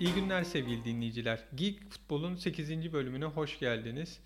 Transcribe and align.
İyi 0.00 0.14
günler 0.14 0.44
sevgili 0.44 0.84
dinleyiciler. 0.84 1.44
Geek 1.54 1.90
Futbol'un 1.90 2.36
8. 2.36 2.92
bölümüne 2.92 3.24
hoş 3.24 3.58
geldiniz. 3.58 4.20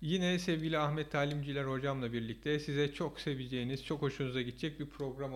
Yine 0.00 0.38
sevgili 0.38 0.78
Ahmet 0.78 1.12
Talimciler 1.12 1.64
hocamla 1.64 2.12
birlikte 2.12 2.58
size 2.58 2.92
çok 2.92 3.20
seveceğiniz, 3.20 3.84
çok 3.84 4.02
hoşunuza 4.02 4.42
gidecek 4.42 4.80
bir 4.80 4.86
program 4.86 5.32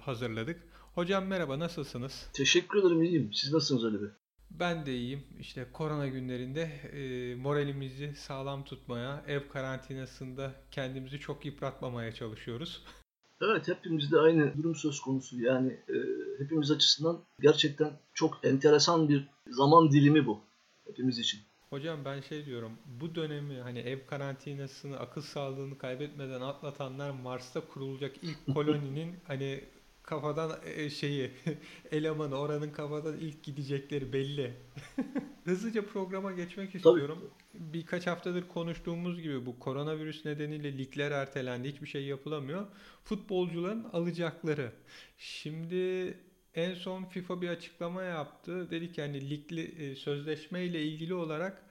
hazırladık. 0.00 0.62
Hocam 0.94 1.26
merhaba, 1.26 1.58
nasılsınız? 1.58 2.30
Teşekkür 2.32 2.78
ederim, 2.78 3.02
iyiyim. 3.02 3.30
Siz 3.32 3.52
nasılsınız 3.52 3.84
Ali 3.84 4.02
Bey? 4.02 4.08
Ben 4.50 4.86
de 4.86 4.96
iyiyim. 4.96 5.22
İşte 5.40 5.66
korona 5.72 6.06
günlerinde 6.06 6.62
e, 6.62 7.34
moralimizi 7.34 8.14
sağlam 8.16 8.64
tutmaya, 8.64 9.24
ev 9.28 9.48
karantinasında 9.48 10.54
kendimizi 10.70 11.20
çok 11.20 11.44
yıpratmamaya 11.44 12.12
çalışıyoruz. 12.12 12.82
Evet 13.40 13.68
hepimizde 13.68 14.18
aynı 14.18 14.56
durum 14.56 14.74
söz 14.74 15.00
konusu. 15.00 15.40
Yani 15.40 15.72
e, 15.72 15.94
hepimiz 16.38 16.70
açısından 16.70 17.20
gerçekten 17.40 17.92
çok 18.14 18.40
enteresan 18.44 19.08
bir 19.08 19.28
zaman 19.48 19.92
dilimi 19.92 20.26
bu 20.26 20.40
hepimiz 20.86 21.18
için. 21.18 21.40
Hocam 21.70 22.04
ben 22.04 22.20
şey 22.20 22.46
diyorum 22.46 22.72
bu 23.00 23.14
dönemi 23.14 23.60
hani 23.60 23.78
ev 23.78 24.06
karantinasını 24.06 24.98
akıl 24.98 25.22
sağlığını 25.22 25.78
kaybetmeden 25.78 26.40
atlatanlar 26.40 27.10
Mars'ta 27.10 27.60
kurulacak 27.60 28.12
ilk 28.22 28.54
koloninin 28.54 29.16
hani 29.26 29.64
kafadan 30.06 30.58
e, 30.64 30.90
şeyi 30.90 31.30
elemanı 31.92 32.38
oranın 32.38 32.70
kafadan 32.70 33.16
ilk 33.16 33.42
gidecekleri 33.42 34.12
belli. 34.12 34.54
Hızlıca 35.44 35.86
programa 35.86 36.32
geçmek 36.32 36.74
istiyorum. 36.74 37.18
Tabii. 37.52 37.72
Birkaç 37.72 38.06
haftadır 38.06 38.48
konuştuğumuz 38.48 39.22
gibi 39.22 39.46
bu 39.46 39.58
koronavirüs 39.58 40.24
nedeniyle 40.24 40.78
ligler 40.78 41.10
ertelendi. 41.10 41.68
Hiçbir 41.68 41.86
şey 41.86 42.04
yapılamıyor. 42.04 42.66
Futbolcuların 43.04 43.84
alacakları. 43.92 44.72
Şimdi 45.18 46.14
en 46.54 46.74
son 46.74 47.04
FIFA 47.04 47.42
bir 47.42 47.48
açıklama 47.48 48.02
yaptı. 48.02 48.70
Dedi 48.70 48.92
ki 48.92 49.02
hani 49.02 49.30
ligli 49.30 49.62
e, 49.62 49.96
sözleşme 49.96 50.64
ile 50.64 50.82
ilgili 50.82 51.14
olarak 51.14 51.62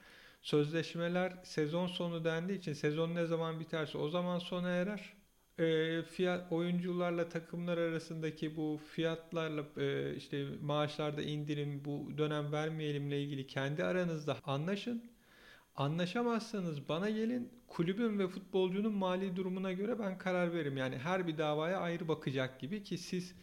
sözleşmeler 0.42 1.32
sezon 1.44 1.86
sonu 1.86 2.24
dendiği 2.24 2.58
için 2.58 2.72
sezon 2.72 3.14
ne 3.14 3.26
zaman 3.26 3.60
biterse 3.60 3.98
o 3.98 4.08
zaman 4.08 4.38
sona 4.38 4.70
erer 4.70 5.14
e, 5.58 6.02
fiyat 6.02 6.52
oyuncularla 6.52 7.28
takımlar 7.28 7.78
arasındaki 7.78 8.56
bu 8.56 8.80
fiyatlarla 8.92 9.64
e, 9.76 10.16
işte 10.16 10.46
maaşlarda 10.62 11.22
indirim 11.22 11.84
bu 11.84 12.18
dönem 12.18 12.52
vermeyelimle 12.52 13.22
ilgili 13.22 13.46
kendi 13.46 13.84
aranızda 13.84 14.36
anlaşın. 14.44 15.02
Anlaşamazsanız 15.76 16.88
bana 16.88 17.10
gelin 17.10 17.52
kulübün 17.68 18.18
ve 18.18 18.28
futbolcunun 18.28 18.92
mali 18.92 19.36
durumuna 19.36 19.72
göre 19.72 19.98
ben 19.98 20.18
karar 20.18 20.52
veririm. 20.52 20.76
Yani 20.76 20.98
her 20.98 21.26
bir 21.26 21.38
davaya 21.38 21.78
ayrı 21.80 22.08
bakacak 22.08 22.60
gibi 22.60 22.82
ki 22.82 22.98
siz 22.98 23.34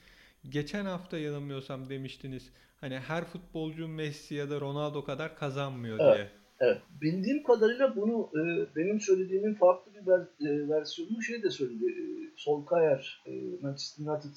geçen 0.49 0.85
hafta 0.85 1.17
yanılmıyorsam 1.17 1.89
demiştiniz. 1.89 2.49
Hani 2.81 2.99
her 2.99 3.25
futbolcu 3.25 3.87
Messi 3.87 4.35
ya 4.35 4.49
da 4.49 4.61
Ronaldo 4.61 5.03
kadar 5.03 5.35
kazanmıyor 5.35 5.99
evet. 5.99 6.15
diye. 6.15 6.40
Evet. 6.61 6.77
Bildiğim 7.01 7.43
kadarıyla 7.43 7.95
bunu 7.95 8.29
e, 8.35 8.41
benim 8.75 8.99
söylediğimin 8.99 9.53
farklı 9.53 9.91
bir 9.93 10.07
ver, 10.07 10.19
e, 10.19 10.69
versiyonunu 10.69 11.21
şey 11.21 11.43
de 11.43 11.49
söyledi. 11.49 11.85
E, 11.85 12.03
Solskjaer, 12.35 13.23
e, 13.25 13.31
Manchester 13.61 14.05
United 14.05 14.35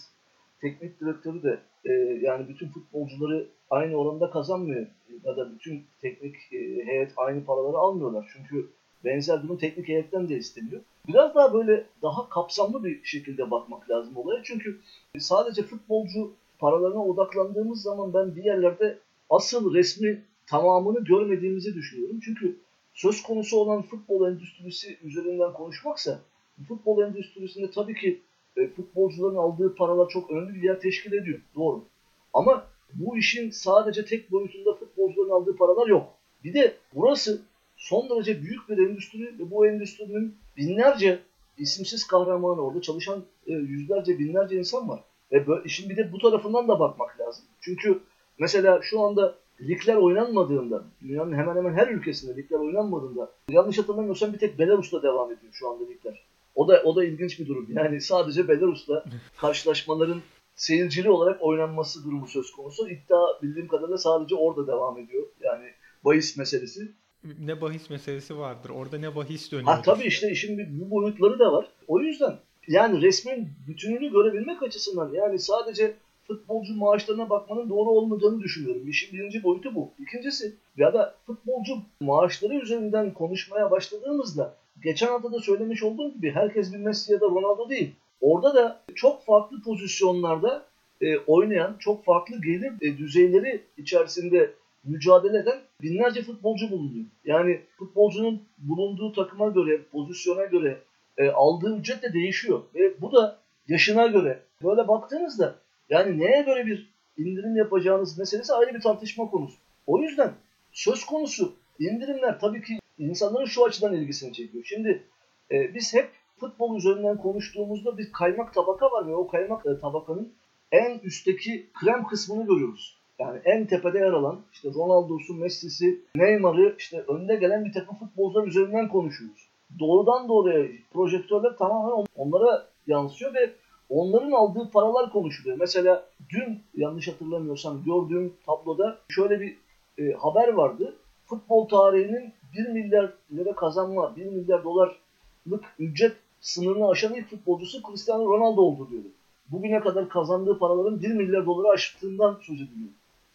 teknik 0.61 1.01
direktörü 1.01 1.43
de 1.43 1.59
e, 1.85 1.93
yani 2.23 2.49
bütün 2.49 2.69
futbolcuları 2.69 3.47
aynı 3.71 3.97
oranda 3.97 4.31
kazanmıyor. 4.31 4.87
Ya 5.25 5.37
da 5.37 5.53
bütün 5.55 5.85
teknik 6.01 6.37
e, 6.53 6.87
heyet 6.87 7.13
aynı 7.17 7.45
paraları 7.45 7.77
almıyorlar. 7.77 8.33
Çünkü 8.37 8.69
benzer 9.05 9.43
durum 9.43 9.59
teknik 9.59 9.89
heyetten 9.89 10.29
de 10.29 10.37
isteniyor. 10.37 10.81
Biraz 11.09 11.35
daha 11.35 11.55
böyle 11.55 11.87
daha 12.03 12.29
kapsamlı 12.29 12.85
bir 12.85 13.05
şekilde 13.05 13.51
bakmak 13.51 13.91
lazım 13.91 14.17
olaya. 14.17 14.43
Çünkü 14.45 14.81
sadece 15.19 15.63
futbolcu 15.63 16.33
paralarına 16.59 17.05
odaklandığımız 17.05 17.83
zaman 17.83 18.15
ben 18.15 18.37
bir 18.37 18.45
yerlerde 18.45 18.99
asıl 19.31 19.75
resmi 19.75 20.25
tamamını 20.47 21.05
görmediğimizi 21.05 21.75
düşünüyorum. 21.75 22.21
Çünkü 22.25 22.57
söz 22.95 23.23
konusu 23.23 23.57
olan 23.57 23.83
futbol 23.83 24.29
endüstrisi 24.29 24.99
üzerinden 25.03 25.53
konuşmaksa 25.53 26.21
futbol 26.69 27.03
endüstrisinde 27.03 27.71
tabii 27.71 27.95
ki 27.95 28.21
e, 28.57 28.69
futbolcuların 28.69 29.37
aldığı 29.37 29.75
paralar 29.75 30.09
çok 30.09 30.31
önemli 30.31 30.55
bir 30.55 30.63
yer 30.63 30.81
teşkil 30.81 31.13
ediyor. 31.13 31.41
Doğru. 31.55 31.85
Ama 32.33 32.67
bu 32.95 33.19
işin 33.19 33.51
sadece 33.51 34.05
tek 34.05 34.33
boyutunda 34.33 34.75
futbolcuların 34.75 35.31
aldığı 35.31 35.57
paralar 35.57 35.87
yok. 35.87 36.09
Bir 36.45 36.55
de 36.55 36.77
burası 36.95 37.43
son 37.77 38.11
derece 38.11 38.43
büyük 38.43 38.69
bir 38.69 38.79
endüstri 38.79 39.39
ve 39.39 39.51
bu 39.51 39.67
endüstrinin 39.67 40.37
binlerce 40.57 41.19
isimsiz 41.59 42.07
kahramanı 42.07 42.61
orada 42.61 42.81
çalışan 42.81 43.25
e, 43.47 43.53
yüzlerce 43.53 44.19
binlerce 44.19 44.57
insan 44.57 44.89
var. 44.89 45.05
Ve 45.33 45.47
böyle, 45.47 45.65
işin 45.65 45.91
bir 45.91 45.97
de 45.97 46.13
bu 46.13 46.19
tarafından 46.19 46.69
da 46.69 46.81
bakmak 46.81 47.21
lazım. 47.21 47.45
Çünkü 47.61 48.01
mesela 48.39 48.81
şu 48.83 49.01
anda 49.01 49.35
ligler 49.61 49.97
oynanmadığında, 49.97 50.85
dünyanın 51.03 51.33
hemen 51.33 51.57
hemen 51.57 51.75
her 51.75 51.89
ülkesinde 51.89 52.37
ligler 52.37 52.59
oynanmadığında, 52.59 53.33
yanlış 53.49 53.79
hatırlamıyorsam 53.79 54.33
bir 54.33 54.39
tek 54.39 54.59
Belarus'ta 54.59 55.03
devam 55.03 55.33
ediyor 55.33 55.53
şu 55.53 55.71
anda 55.71 55.85
ligler. 55.89 56.25
O 56.55 56.69
da 56.69 56.83
o 56.85 56.97
da 56.97 57.05
ilginç 57.05 57.41
bir 57.41 57.47
durum. 57.47 57.67
Yani 57.69 58.01
sadece 58.01 58.49
Belarus'ta 58.49 59.05
karşılaşmaların 59.37 60.23
seyircili 60.55 61.11
olarak 61.11 61.43
oynanması 61.43 62.05
durumu 62.05 62.27
söz 62.27 62.53
konusu. 62.53 62.89
İddia 62.89 63.43
bildiğim 63.43 63.69
kadarıyla 63.69 63.99
sadece 63.99 64.35
orada 64.35 64.67
devam 64.67 64.99
ediyor. 64.99 65.27
Yani 65.41 65.71
bahis 66.05 66.37
meselesi. 66.37 66.93
Ne 67.41 67.61
bahis 67.61 67.91
meselesi 67.91 68.39
vardır. 68.39 68.71
Orada 68.71 68.99
ne 68.99 69.17
bahis 69.17 69.53
dönüyor. 69.53 69.69
Ha, 69.69 69.83
tabii 69.83 70.05
işte 70.05 70.31
işin 70.31 70.59
bir, 70.59 70.81
bu 70.81 70.91
boyutları 70.91 71.39
da 71.39 71.53
var. 71.53 71.69
O 71.89 72.01
yüzden 72.01 72.39
yani 72.69 73.03
resmin 73.03 73.49
bütününü 73.69 74.13
görebilmek 74.13 74.63
açısından 74.63 75.13
yani 75.13 75.39
sadece 75.39 75.95
futbolcu 76.27 76.77
maaşlarına 76.77 77.31
bakmanın 77.31 77.69
doğru 77.69 77.91
olmadığını 77.91 78.41
düşünüyorum. 78.41 78.89
İşin 78.89 79.19
birinci 79.19 79.43
boyutu 79.43 79.75
bu. 79.75 79.91
İkincisi 79.99 80.55
ya 80.77 80.95
da 80.95 81.15
futbolcu 81.27 81.75
maaşları 82.01 82.55
üzerinden 82.55 83.15
konuşmaya 83.15 83.71
başladığımızda 83.71 84.57
geçen 84.83 85.07
hafta 85.07 85.33
da 85.33 85.39
söylemiş 85.39 85.83
olduğum 85.83 86.13
gibi 86.13 86.31
herkes 86.31 86.73
bir 86.73 86.79
Messi 86.79 87.13
ya 87.13 87.21
da 87.21 87.27
Ronaldo 87.27 87.71
değil. 87.71 87.95
Orada 88.21 88.55
da 88.55 88.81
çok 88.95 89.25
farklı 89.25 89.63
pozisyonlarda 89.63 90.67
e, 91.01 91.19
oynayan, 91.19 91.77
çok 91.79 92.05
farklı 92.05 92.43
gelir 92.43 92.73
e, 92.81 92.99
düzeyleri 92.99 93.63
içerisinde 93.79 94.55
mücadele 94.85 95.39
eden 95.39 95.59
binlerce 95.83 96.23
futbolcu 96.23 96.71
bulunuyor. 96.71 97.05
Yani 97.25 97.61
futbolcunun 97.79 98.43
bulunduğu 98.59 99.13
takıma 99.13 99.49
göre, 99.49 99.83
pozisyona 99.93 100.45
göre 100.45 100.79
e, 101.17 101.29
aldığı 101.29 101.77
ücret 101.77 102.03
de 102.03 102.13
değişiyor. 102.13 102.63
Ve 102.75 103.01
bu 103.01 103.13
da 103.13 103.39
yaşına 103.69 104.07
göre. 104.07 104.43
Böyle 104.63 104.89
baktığınızda 104.89 105.55
yani 105.89 106.19
neye 106.19 106.43
göre 106.43 106.67
bir 106.67 106.95
indirim 107.17 107.57
yapacağınız 107.57 108.19
meselesi 108.19 108.53
ayrı 108.53 108.75
bir 108.75 108.81
tartışma 108.81 109.31
konusu. 109.31 109.57
O 109.87 109.99
yüzden 109.99 110.33
söz 110.73 111.05
konusu 111.05 111.53
indirimler 111.79 112.41
tabii 112.41 112.63
ki 112.63 112.79
insanların 112.99 113.45
şu 113.45 113.65
açıdan 113.65 113.95
ilgisini 113.95 114.33
çekiyor. 114.33 114.65
Şimdi 114.67 115.03
e, 115.51 115.75
biz 115.75 115.95
hep 115.95 116.11
futbol 116.41 116.77
üzerinden 116.77 117.19
konuştuğumuzda 117.19 117.99
bir 117.99 118.13
kaymak 118.13 118.55
tabaka 118.55 118.87
var 118.87 119.09
ve 119.09 119.15
o 119.15 119.29
kaymak 119.29 119.67
e, 119.67 119.81
tabakanın 119.81 120.33
en 120.73 120.99
üstteki 120.99 121.67
krem 121.81 122.07
kısmını 122.07 122.47
görüyoruz. 122.47 122.99
Yani 123.19 123.41
en 123.45 123.67
tepede 123.67 123.99
yer 123.99 124.13
alan 124.13 124.41
işte 124.53 124.69
Ronaldo'su, 124.75 125.35
Messi'si, 125.35 126.01
Neymar'ı 126.17 126.75
işte 126.79 127.01
önde 127.09 127.37
gelen 127.37 127.65
bir 127.65 127.73
takım 127.73 127.97
futbolcular 127.99 128.47
üzerinden 128.47 128.89
konuşuyoruz. 128.89 129.49
Doğrudan 129.79 130.29
doğruya 130.29 130.67
projektörler 130.93 131.57
tamamen 131.57 132.07
onlara 132.17 132.67
yansıyor 132.87 133.35
ve 133.35 133.53
onların 133.89 134.33
aldığı 134.33 134.71
paralar 134.71 135.13
konuşuluyor. 135.13 135.57
Mesela 135.59 136.07
dün 136.31 136.63
yanlış 136.77 137.09
hatırlamıyorsam 137.09 137.85
gördüğüm 137.85 138.33
tabloda 138.47 138.99
şöyle 139.09 139.41
bir 139.41 139.57
e, 139.99 140.13
haber 140.13 140.49
vardı. 140.49 140.97
Futbol 141.27 141.69
tarihinin 141.69 142.33
1 142.59 142.69
milyar 142.69 143.13
lira 143.33 143.55
kazanma, 143.55 144.17
1 144.17 144.27
milyar 144.27 144.65
dolarlık 144.65 145.65
ücret 145.79 146.17
sınırını 146.41 146.89
aşan 146.89 147.15
ilk 147.15 147.31
futbolcusu 147.31 147.83
Cristiano 147.83 148.25
Ronaldo 148.25 148.61
oldu 148.61 148.89
diyordu. 148.91 149.09
Bugüne 149.49 149.81
kadar 149.81 150.09
kazandığı 150.09 150.59
paraların 150.59 151.03
1 151.03 151.11
milyar 151.11 151.47
doları 151.47 151.73
aştığından 151.73 152.39
söz 152.43 152.57
ediliyor. 152.57 152.91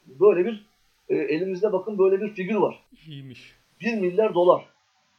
Böyle 0.08 0.46
bir 0.46 0.66
e, 1.10 1.16
elimizde 1.16 1.74
bakın 1.74 1.98
böyle 1.98 2.22
bir 2.22 2.34
figür 2.34 2.56
var. 2.56 2.84
İyiymiş. 3.08 3.56
1 3.82 4.02
milyar 4.02 4.34
dolar. 4.34 4.66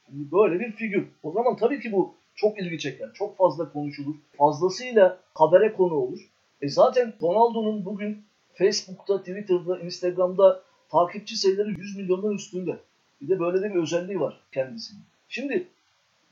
Böyle 0.09 0.61
bir 0.61 0.73
figür. 0.73 1.09
O 1.23 1.33
zaman 1.33 1.57
tabii 1.57 1.81
ki 1.81 1.93
bu 1.93 2.15
çok 2.41 2.59
ilgi 2.59 2.79
çeker. 2.79 3.09
Çok 3.15 3.37
fazla 3.37 3.73
konuşulur. 3.73 4.15
Fazlasıyla 4.39 5.19
habere 5.35 5.73
konu 5.73 5.95
olur. 5.95 6.21
E 6.63 6.69
zaten 6.69 7.15
Ronaldo'nun 7.23 7.85
bugün 7.85 8.25
Facebook'ta, 8.55 9.19
Twitter'da, 9.19 9.79
Instagram'da 9.79 10.63
takipçi 10.91 11.37
sayıları 11.37 11.71
100 11.71 11.97
milyonların 11.97 12.37
üstünde. 12.37 12.79
Bir 13.21 13.29
de 13.29 13.41
böyle 13.41 13.63
de 13.63 13.75
bir 13.75 13.83
özelliği 13.83 14.21
var 14.21 14.41
kendisinin. 14.53 15.03
Şimdi 15.29 15.69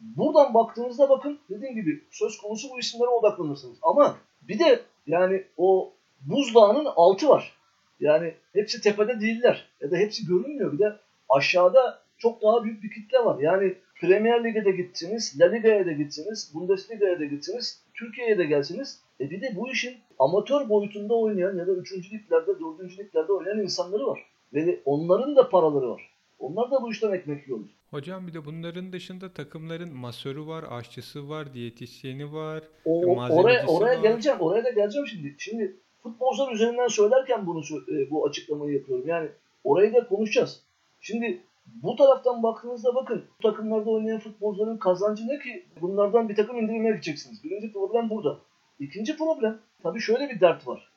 buradan 0.00 0.55
baktığınızda 0.55 1.08
bakın 1.08 1.38
dediğim 1.50 1.75
gibi 1.75 2.05
söz 2.11 2.38
konusu 2.38 2.70
bu 2.70 2.78
isimlere 2.78 3.08
odaklanırsınız. 3.08 3.78
Ama 3.82 4.16
bir 4.43 4.58
de 4.58 4.81
yani 5.06 5.44
o 5.56 5.93
buzdağının 6.20 6.88
altı 6.96 7.28
var. 7.28 7.52
Yani 8.00 8.34
hepsi 8.52 8.81
tepede 8.81 9.20
değiller 9.20 9.69
ya 9.81 9.90
da 9.90 9.96
hepsi 9.96 10.26
görünmüyor. 10.26 10.72
Bir 10.72 10.78
de 10.78 10.96
aşağıda 11.28 12.00
çok 12.19 12.43
daha 12.43 12.64
büyük 12.64 12.82
bir 12.82 12.90
kitle 12.90 13.19
var. 13.19 13.38
Yani 13.38 13.75
Premier 14.00 14.45
Lig'e 14.45 14.65
de 14.65 14.71
gitsiniz, 14.71 15.41
La 15.41 15.47
Liga'ya 15.47 15.87
da 15.87 15.93
gitsiniz, 15.93 16.50
Bundesliga'ya 16.55 17.21
da 17.21 17.25
gitsiniz, 17.25 17.83
Türkiye'ye 17.95 18.39
de 18.39 18.45
gelsiniz. 18.45 19.00
E 19.21 19.31
bir 19.31 19.41
de 19.41 19.53
bu 19.56 19.71
işin 19.71 19.97
amatör 20.19 20.69
boyutunda 20.69 21.15
oynayan 21.15 21.56
ya 21.56 21.67
da 21.67 21.73
3. 21.73 21.93
liglerde, 22.12 22.61
4. 22.61 22.99
liglerde 22.99 23.33
oynayan 23.33 23.61
insanları 23.61 24.06
var. 24.06 24.21
Ve 24.55 24.81
onların 24.85 25.37
da 25.37 25.49
paraları 25.49 25.91
var. 25.91 26.11
Onlar 26.39 26.71
da 26.71 26.83
bu 26.83 26.91
işten 26.93 27.12
ekmek 27.12 27.47
yiyorlar. 27.49 27.71
Hocam 27.91 28.27
bir 28.27 28.35
de 28.35 28.45
bunların 28.45 28.93
dışında 28.93 29.33
takımların 29.33 29.95
masörü 29.95 30.47
var, 30.47 30.65
aşçısı 30.71 31.29
var, 31.29 31.55
diyetisyeni 31.55 32.33
var, 32.33 32.62
O, 32.85 33.06
oraya 33.17 33.67
oraya 33.67 33.97
var. 33.97 34.03
geleceğim. 34.03 34.39
Oraya 34.41 34.65
da 34.65 34.71
geleceğim 34.71 35.06
şimdi. 35.06 35.35
Şimdi 35.39 35.77
futbolcular 36.03 36.53
üzerinden 36.53 36.89
söylerken 36.89 37.47
bunu 37.47 37.61
e, 37.93 38.11
bu 38.11 38.27
açıklamayı 38.27 38.75
yapıyorum. 38.75 39.09
Yani 39.09 39.29
orayı 39.65 39.95
da 39.95 40.09
konuşacağız. 40.09 40.62
Şimdi 41.00 41.41
bu 41.82 41.97
taraftan 41.97 42.43
baktığınızda 42.43 42.94
bakın 42.94 43.25
bu 43.38 43.43
takımlarda 43.43 43.91
oynayan 43.91 44.20
futbolcuların 44.20 44.79
kazancı 44.79 45.29
ne 45.29 45.38
ki? 45.38 45.65
Bunlardan 45.81 46.29
bir 46.29 46.37
takım 46.37 46.59
indirmeye 46.59 46.91
gideceksiniz. 46.91 47.44
Birinci 47.44 47.73
problem 47.73 48.11
burada. 48.11 48.38
İkinci 48.81 49.17
problem 49.17 49.59
tabii 49.82 50.00
şöyle 50.00 50.29
bir 50.29 50.41
dert 50.41 50.67
var. 50.67 50.88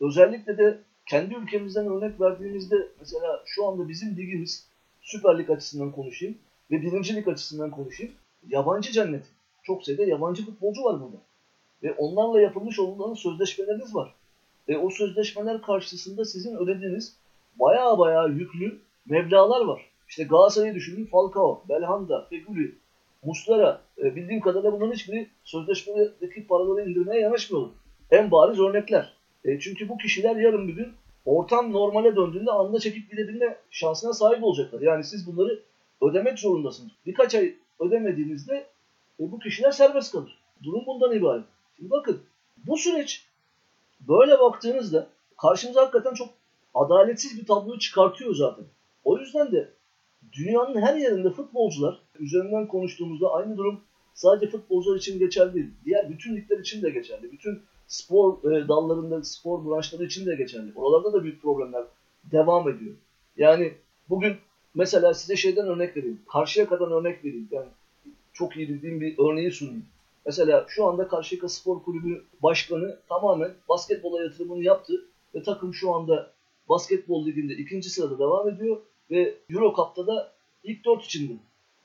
Özellikle 0.00 0.58
de 0.58 0.78
kendi 1.06 1.34
ülkemizden 1.34 1.86
örnek 1.86 2.20
verdiğimizde 2.20 2.76
mesela 3.00 3.42
şu 3.46 3.66
anda 3.66 3.88
bizim 3.88 4.16
ligimiz 4.16 4.66
Süper 5.02 5.38
Lig 5.38 5.50
açısından 5.50 5.92
konuşayım 5.92 6.38
ve 6.70 6.82
birinci 6.82 7.16
lig 7.16 7.28
açısından 7.28 7.70
konuşayım. 7.70 8.12
Yabancı 8.48 8.92
cennet. 8.92 9.24
Çok 9.62 9.84
sayıda 9.84 10.02
yabancı 10.02 10.46
futbolcu 10.46 10.84
var 10.84 11.00
burada. 11.00 11.16
Ve 11.82 11.92
onlarla 11.92 12.40
yapılmış 12.40 12.78
olan 12.78 13.14
sözleşmeleriniz 13.14 13.94
var. 13.94 14.14
Ve 14.68 14.78
o 14.78 14.90
sözleşmeler 14.90 15.62
karşısında 15.62 16.24
sizin 16.24 16.56
ödediğiniz 16.56 17.16
baya 17.60 17.98
baya 17.98 18.26
yüklü 18.26 18.78
meblalar 19.06 19.64
var. 19.64 19.89
İşte 20.10 20.24
Galatasaray'ı 20.24 20.74
düşünün 20.74 21.06
Falcao, 21.06 21.62
Belhanda, 21.68 22.26
Feguli, 22.30 22.74
Muslera 23.24 23.80
e, 23.98 24.16
bildiğim 24.16 24.40
kadarıyla 24.40 24.72
bunların 24.72 24.92
hiçbiri 24.92 25.28
sözleşmedeki 25.44 26.46
paraları 26.46 26.90
indirmeye 26.90 27.20
yanaşmıyorlar. 27.20 27.72
En 28.10 28.30
bariz 28.30 28.60
örnekler. 28.60 29.16
E, 29.44 29.60
çünkü 29.60 29.88
bu 29.88 29.98
kişiler 29.98 30.36
yarın 30.36 30.68
bir 30.68 30.72
gün 30.72 30.92
ortam 31.24 31.72
normale 31.72 32.16
döndüğünde 32.16 32.50
anında 32.50 32.78
çekip 32.78 33.10
gidebilme 33.10 33.56
şansına 33.70 34.12
sahip 34.12 34.44
olacaklar. 34.44 34.80
Yani 34.80 35.04
siz 35.04 35.26
bunları 35.26 35.62
ödemek 36.02 36.38
zorundasınız. 36.38 36.92
Birkaç 37.06 37.34
ay 37.34 37.54
ödemediğinizde 37.80 38.66
e, 39.20 39.32
bu 39.32 39.38
kişiler 39.38 39.70
serbest 39.70 40.12
kalır. 40.12 40.38
Durum 40.62 40.86
bundan 40.86 41.16
ibaret. 41.16 41.44
Şimdi 41.76 41.90
bakın 41.90 42.20
bu 42.56 42.76
süreç 42.76 43.26
böyle 44.00 44.38
baktığınızda 44.38 45.06
karşımıza 45.38 45.82
hakikaten 45.82 46.14
çok 46.14 46.28
adaletsiz 46.74 47.40
bir 47.40 47.46
tabloyu 47.46 47.78
çıkartıyor 47.78 48.34
zaten. 48.34 48.64
O 49.04 49.18
yüzden 49.18 49.52
de 49.52 49.68
dünyanın 50.32 50.80
her 50.80 50.96
yerinde 50.96 51.30
futbolcular 51.30 52.00
üzerinden 52.18 52.68
konuştuğumuzda 52.68 53.32
aynı 53.32 53.56
durum 53.56 53.80
sadece 54.14 54.50
futbolcular 54.50 54.96
için 54.96 55.18
geçerli 55.18 55.54
değil. 55.54 55.70
Diğer 55.84 56.10
bütün 56.10 56.36
ligler 56.36 56.58
için 56.58 56.82
de 56.82 56.90
geçerli. 56.90 57.32
Bütün 57.32 57.62
spor 57.86 58.52
e, 58.52 58.68
dallarında, 58.68 59.22
spor 59.22 59.64
branşları 59.64 60.04
için 60.04 60.26
de 60.26 60.34
geçerli. 60.34 60.72
Oralarda 60.74 61.12
da 61.12 61.24
büyük 61.24 61.42
problemler 61.42 61.84
devam 62.24 62.68
ediyor. 62.68 62.94
Yani 63.36 63.72
bugün 64.08 64.36
mesela 64.74 65.14
size 65.14 65.36
şeyden 65.36 65.66
örnek 65.66 65.96
vereyim. 65.96 66.20
Karşıya 66.32 66.68
kadar 66.68 67.00
örnek 67.00 67.24
vereyim. 67.24 67.48
Yani 67.50 67.68
çok 68.32 68.56
iyi 68.56 68.68
bildiğim 68.68 69.00
bir 69.00 69.18
örneği 69.18 69.50
sunayım. 69.50 69.84
Mesela 70.26 70.66
şu 70.68 70.86
anda 70.86 71.08
Karşıyaka 71.08 71.48
Spor 71.48 71.82
Kulübü 71.82 72.24
Başkanı 72.42 72.98
tamamen 73.08 73.54
basketbola 73.68 74.22
yatırımını 74.22 74.62
yaptı 74.62 75.04
ve 75.34 75.42
takım 75.42 75.74
şu 75.74 75.94
anda 75.94 76.32
basketbol 76.68 77.26
liginde 77.26 77.54
ikinci 77.54 77.90
sırada 77.90 78.18
devam 78.18 78.48
ediyor 78.48 78.76
ve 79.10 79.34
Euro 79.50 79.74
Cup'ta 79.76 80.06
da 80.06 80.32
ilk 80.64 80.84
dört 80.84 81.04
içinde. 81.04 81.32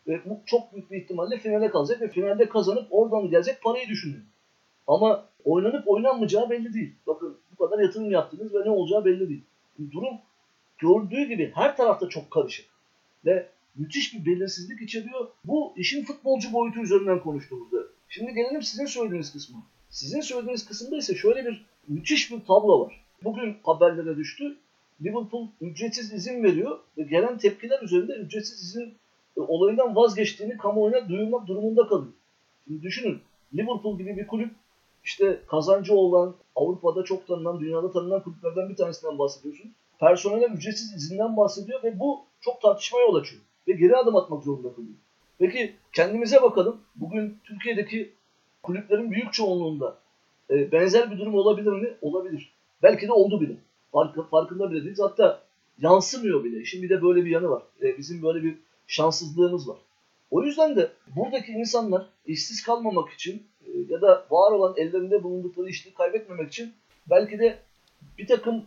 Ve 0.07 0.21
bu 0.25 0.39
çok 0.45 0.73
büyük 0.73 0.91
bir 0.91 1.01
ihtimalle 1.01 1.37
finale 1.37 1.69
kalacak 1.69 2.01
ve 2.01 2.07
finalde 2.07 2.49
kazanıp 2.49 2.87
oradan 2.91 3.29
gelecek 3.29 3.61
parayı 3.61 3.87
düşünüyor. 3.87 4.21
Ama 4.87 5.25
oynanıp 5.43 5.87
oynanmayacağı 5.87 6.49
belli 6.49 6.73
değil. 6.73 6.93
Bakın 7.07 7.37
bu 7.51 7.65
kadar 7.65 7.83
yatırım 7.83 8.11
yaptınız 8.11 8.53
ve 8.53 8.59
ne 8.65 8.69
olacağı 8.69 9.05
belli 9.05 9.29
değil. 9.29 9.43
Durum 9.91 10.17
gördüğü 10.77 11.27
gibi 11.27 11.51
her 11.55 11.77
tarafta 11.77 12.09
çok 12.09 12.31
karışık. 12.31 12.65
Ve 13.25 13.49
müthiş 13.75 14.13
bir 14.13 14.25
belirsizlik 14.25 14.81
içeriyor. 14.81 15.27
Bu 15.45 15.73
işin 15.77 16.03
futbolcu 16.03 16.53
boyutu 16.53 16.79
üzerinden 16.79 17.19
konuştuğumuzda. 17.19 17.77
Şimdi 18.09 18.33
gelelim 18.33 18.63
sizin 18.63 18.85
söylediğiniz 18.85 19.33
kısma. 19.33 19.63
Sizin 19.89 20.21
söylediğiniz 20.21 20.65
kısımda 20.65 20.97
ise 20.97 21.15
şöyle 21.15 21.45
bir 21.45 21.65
müthiş 21.87 22.31
bir 22.31 22.39
tablo 22.39 22.85
var. 22.85 23.05
Bugün 23.23 23.57
haberlere 23.63 24.17
düştü. 24.17 24.57
Liverpool 25.03 25.47
ücretsiz 25.61 26.13
izin 26.13 26.43
veriyor 26.43 26.79
ve 26.97 27.03
gelen 27.03 27.37
tepkiler 27.37 27.81
üzerinde 27.81 28.13
ücretsiz 28.13 28.63
izin 28.63 28.93
olayından 29.37 29.95
vazgeçtiğini 29.95 30.57
kamuoyuna 30.57 31.09
duyurmak 31.09 31.47
durumunda 31.47 31.87
kalıyor. 31.87 32.13
Şimdi 32.67 32.81
düşünün 32.81 33.21
Liverpool 33.53 33.97
gibi 33.97 34.17
bir 34.17 34.27
kulüp 34.27 34.51
işte 35.03 35.41
kazancı 35.47 35.95
olan 35.95 36.35
Avrupa'da 36.55 37.03
çok 37.03 37.27
tanınan, 37.27 37.59
dünyada 37.59 37.91
tanınan 37.91 38.23
kulüplerden 38.23 38.69
bir 38.69 38.75
tanesinden 38.75 39.19
bahsediyorsun. 39.19 39.73
Personele 39.99 40.45
ücretsiz 40.45 40.93
izinden 40.93 41.37
bahsediyor 41.37 41.83
ve 41.83 41.99
bu 41.99 42.25
çok 42.41 42.61
tartışmaya 42.61 43.01
yol 43.01 43.15
açıyor. 43.15 43.41
Ve 43.67 43.73
geri 43.73 43.95
adım 43.95 44.15
atmak 44.15 44.43
zorunda 44.43 44.73
kalıyor. 44.73 44.93
Peki 45.39 45.75
kendimize 45.93 46.41
bakalım. 46.41 46.81
Bugün 46.95 47.37
Türkiye'deki 47.43 48.11
kulüplerin 48.63 49.11
büyük 49.11 49.33
çoğunluğunda 49.33 49.97
e, 50.49 50.71
benzer 50.71 51.11
bir 51.11 51.17
durum 51.17 51.35
olabilir 51.35 51.71
mi? 51.71 51.93
Olabilir. 52.01 52.53
Belki 52.83 53.07
de 53.07 53.11
oldu 53.11 53.41
bile. 53.41 53.55
Farkı, 53.95 54.23
farkında 54.23 54.71
bile 54.71 54.83
değiliz. 54.83 54.99
Hatta 55.01 55.41
yansımıyor 55.79 56.43
bile. 56.43 56.59
Bir 56.81 56.89
de 56.89 57.01
böyle 57.01 57.25
bir 57.25 57.29
yanı 57.29 57.49
var. 57.49 57.63
E, 57.81 57.97
bizim 57.97 58.23
böyle 58.23 58.43
bir 58.43 58.57
şanssızlığımız 58.87 59.69
var. 59.69 59.77
O 60.31 60.43
yüzden 60.43 60.75
de 60.75 60.91
buradaki 61.15 61.51
insanlar 61.51 62.05
işsiz 62.25 62.63
kalmamak 62.63 63.09
için 63.09 63.43
e, 63.65 63.71
ya 63.89 64.01
da 64.01 64.25
var 64.31 64.51
olan 64.51 64.73
ellerinde 64.77 65.23
bulundukları 65.23 65.69
işliği 65.69 65.93
kaybetmemek 65.93 66.51
için 66.51 66.73
belki 67.09 67.39
de 67.39 67.59
bir 68.17 68.27
takım 68.27 68.65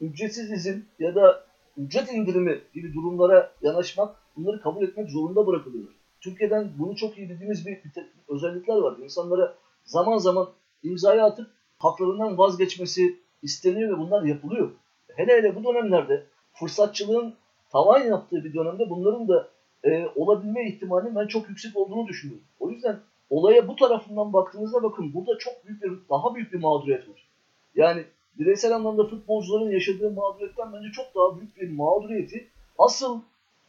ücretsiz 0.00 0.50
izin 0.50 0.84
ya 0.98 1.14
da 1.14 1.44
ücret 1.76 2.12
indirimi 2.12 2.60
gibi 2.74 2.94
durumlara 2.94 3.52
yanaşmak, 3.62 4.16
bunları 4.36 4.60
kabul 4.60 4.82
etmek 4.82 5.10
zorunda 5.10 5.46
bırakılıyor. 5.46 5.88
Türkiye'den 6.20 6.72
bunu 6.78 6.96
çok 6.96 7.18
iyi 7.18 7.30
bildiğimiz 7.30 7.66
bir, 7.66 7.72
bir 7.72 7.92
özellikler 8.28 8.76
var. 8.76 8.98
İnsanlara 8.98 9.54
zaman 9.84 10.18
zaman 10.18 10.48
imzayı 10.82 11.24
atıp 11.24 11.50
haklarından 11.78 12.38
vazgeçmesi 12.38 13.23
isteniyor 13.44 13.96
ve 13.96 13.98
bunlar 13.98 14.22
yapılıyor. 14.22 14.70
Hele 15.16 15.32
hele 15.32 15.56
bu 15.56 15.64
dönemlerde 15.64 16.26
fırsatçılığın 16.52 17.34
tavan 17.72 18.00
yaptığı 18.00 18.44
bir 18.44 18.54
dönemde 18.54 18.90
bunların 18.90 19.28
da 19.28 19.48
e, 19.84 20.06
olabilme 20.16 20.68
ihtimalinin 20.68 21.14
ben 21.16 21.26
çok 21.26 21.48
yüksek 21.48 21.76
olduğunu 21.76 22.08
düşünüyorum. 22.08 22.44
O 22.60 22.70
yüzden 22.70 23.00
olaya 23.30 23.68
bu 23.68 23.76
tarafından 23.76 24.32
baktığınızda 24.32 24.82
bakın 24.82 25.14
burada 25.14 25.38
çok 25.38 25.66
büyük 25.66 25.82
bir, 25.82 25.92
daha 26.10 26.34
büyük 26.34 26.52
bir 26.52 26.58
mağduriyet 26.58 27.08
var. 27.08 27.28
Yani 27.74 28.04
bireysel 28.38 28.74
anlamda 28.74 29.06
futbolcuların 29.06 29.70
yaşadığı 29.70 30.10
mağduriyetten 30.10 30.72
bence 30.72 30.92
çok 30.92 31.14
daha 31.14 31.40
büyük 31.40 31.56
bir 31.56 31.70
mağduriyeti 31.70 32.48
asıl 32.78 33.20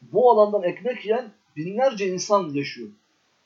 bu 0.01 0.31
alandan 0.31 0.63
ekmek 0.63 1.05
yiyen 1.05 1.31
binlerce 1.55 2.07
insan 2.07 2.49
yaşıyor. 2.49 2.89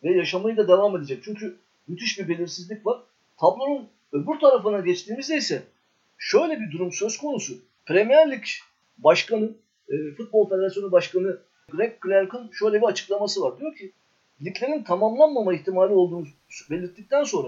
Ve 0.03 0.13
yaşamayı 0.13 0.57
da 0.57 0.67
devam 0.67 0.97
edecek. 0.97 1.23
Çünkü 1.23 1.57
müthiş 1.87 2.19
bir 2.19 2.27
belirsizlik 2.27 2.85
var. 2.85 2.99
Tablonun 3.37 3.87
öbür 4.11 4.39
tarafına 4.39 4.79
geçtiğimizde 4.79 5.37
ise 5.37 5.63
şöyle 6.19 6.59
bir 6.61 6.71
durum 6.71 6.91
söz 6.91 7.17
konusu. 7.17 7.53
Premier 7.85 8.31
Lig 8.31 8.43
Başkanı, 8.97 9.51
e, 9.89 9.95
Futbol 10.17 10.49
Federasyonu 10.49 10.91
Başkanı 10.91 11.37
Greg 11.71 11.93
Clark'ın 12.05 12.51
şöyle 12.51 12.81
bir 12.81 12.85
açıklaması 12.85 13.41
var. 13.41 13.59
Diyor 13.59 13.75
ki 13.75 13.91
liglerin 14.45 14.83
tamamlanmama 14.83 15.53
ihtimali 15.53 15.93
olduğunu 15.93 16.25
belirttikten 16.69 17.23
sonra 17.23 17.47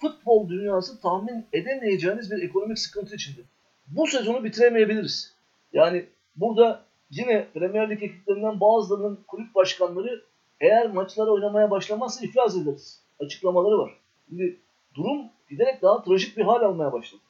futbol 0.00 0.48
dünyası 0.48 1.00
tahmin 1.00 1.46
edemeyeceğiniz 1.52 2.30
bir 2.30 2.42
ekonomik 2.42 2.78
sıkıntı 2.78 3.14
içinde. 3.14 3.40
Bu 3.86 4.06
sezonu 4.06 4.44
bitiremeyebiliriz. 4.44 5.34
Yani 5.72 6.06
burada 6.36 6.84
yine 7.10 7.46
Premier 7.54 7.90
Lig 7.90 8.02
ekiplerinden 8.02 8.60
bazılarının 8.60 9.18
kulüp 9.28 9.54
başkanları 9.54 10.22
eğer 10.60 10.90
maçlara 10.90 11.30
oynamaya 11.30 11.70
başlamazsa 11.70 12.24
iflas 12.24 12.56
ederiz 12.56 13.02
açıklamaları 13.20 13.78
var. 13.78 13.92
Şimdi 14.28 14.56
durum 14.94 15.26
giderek 15.50 15.82
daha 15.82 16.02
trajik 16.02 16.36
bir 16.36 16.42
hal 16.42 16.62
almaya 16.62 16.92
başladı. 16.92 17.22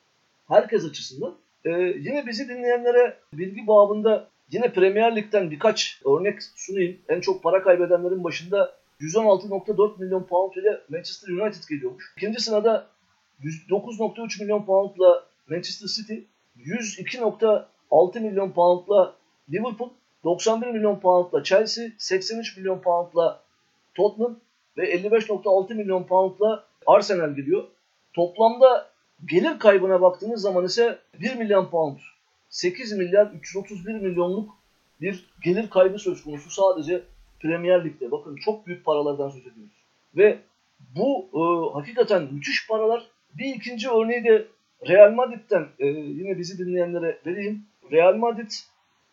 Herkes 0.48 0.84
açısından. 0.84 1.34
Ee, 1.64 1.70
yine 1.98 2.26
bizi 2.26 2.48
dinleyenlere 2.48 3.16
bilgi 3.32 3.66
babında 3.66 4.28
yine 4.50 4.72
Premier 4.72 5.16
Lig'den 5.16 5.50
birkaç 5.50 6.00
örnek 6.04 6.42
sunayım. 6.42 6.98
En 7.08 7.20
çok 7.20 7.42
para 7.42 7.62
kaybedenlerin 7.62 8.24
başında 8.24 8.74
116.4 9.00 10.00
milyon 10.00 10.22
pound 10.22 10.54
ile 10.54 10.80
Manchester 10.88 11.32
United 11.32 11.68
geliyormuş. 11.68 12.14
İkinci 12.16 12.40
sırada 12.40 12.86
109.3 13.42 14.42
milyon 14.42 14.64
poundla 14.64 15.24
Manchester 15.50 15.86
City, 15.86 16.14
102.6 16.58 18.20
milyon 18.20 18.50
poundla 18.50 19.14
Liverpool, 19.52 19.90
91 20.24 20.66
milyon 20.66 21.00
poundla 21.00 21.44
Chelsea, 21.44 21.88
83 21.98 22.56
milyon 22.56 22.78
poundla 22.78 23.40
Tottenham 23.94 24.36
ve 24.76 24.94
55.6 24.94 25.74
milyon 25.74 26.04
poundla 26.04 26.64
Arsenal 26.86 27.30
geliyor. 27.30 27.64
Toplamda 28.12 28.90
gelir 29.26 29.58
kaybına 29.58 30.00
baktığınız 30.00 30.42
zaman 30.42 30.64
ise 30.64 30.98
1 31.20 31.36
milyon 31.36 31.70
pound, 31.70 31.98
8 32.48 32.92
milyar 32.92 33.26
331 33.26 33.94
milyonluk 33.94 34.58
bir 35.00 35.30
gelir 35.44 35.70
kaybı 35.70 35.98
söz 35.98 36.24
konusu 36.24 36.50
sadece 36.50 37.02
Premier 37.40 37.84
Lig'de. 37.84 38.10
Bakın 38.10 38.36
çok 38.36 38.66
büyük 38.66 38.84
paralardan 38.84 39.30
söz 39.30 39.46
ediyoruz. 39.46 39.72
Ve 40.16 40.38
bu 40.96 41.28
e, 41.34 41.40
hakikaten 41.74 42.34
müthiş 42.34 42.66
paralar. 42.68 43.06
Bir 43.34 43.54
ikinci 43.54 43.90
örneği 43.90 44.24
de 44.24 44.46
Real 44.88 45.12
Madrid'den 45.12 45.66
e, 45.78 45.86
yine 45.86 46.38
bizi 46.38 46.58
dinleyenlere 46.58 47.18
vereyim. 47.26 47.62
Real 47.92 48.14
Madrid 48.14 48.50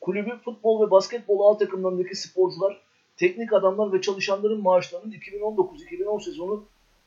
kulübü 0.01 0.37
futbol 0.45 0.87
ve 0.87 0.91
basketbol 0.91 1.53
A 1.53 1.57
takımlarındaki 1.57 2.15
sporcular, 2.15 2.81
teknik 3.17 3.53
adamlar 3.53 3.93
ve 3.93 4.01
çalışanların 4.01 4.61
maaşlarının 4.61 5.11
2019-2010 5.11 6.23
sezonu 6.23 6.65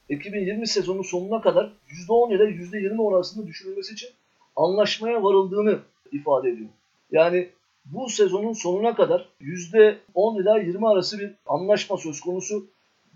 2020 0.08 0.66
sezonu 0.66 1.04
sonuna 1.04 1.40
kadar 1.40 1.72
%10 2.08 2.34
ile 2.34 2.44
%20 2.44 3.02
oranında 3.02 3.46
düşürülmesi 3.46 3.92
için 3.92 4.08
anlaşmaya 4.56 5.22
varıldığını 5.22 5.78
ifade 6.12 6.48
ediyor. 6.48 6.68
Yani 7.12 7.48
bu 7.84 8.08
sezonun 8.08 8.52
sonuna 8.52 8.94
kadar 8.94 9.28
%10 9.40 10.42
ila 10.42 10.58
20 10.58 10.88
arası 10.88 11.18
bir 11.18 11.34
anlaşma 11.46 11.96
söz 11.96 12.20
konusu. 12.20 12.66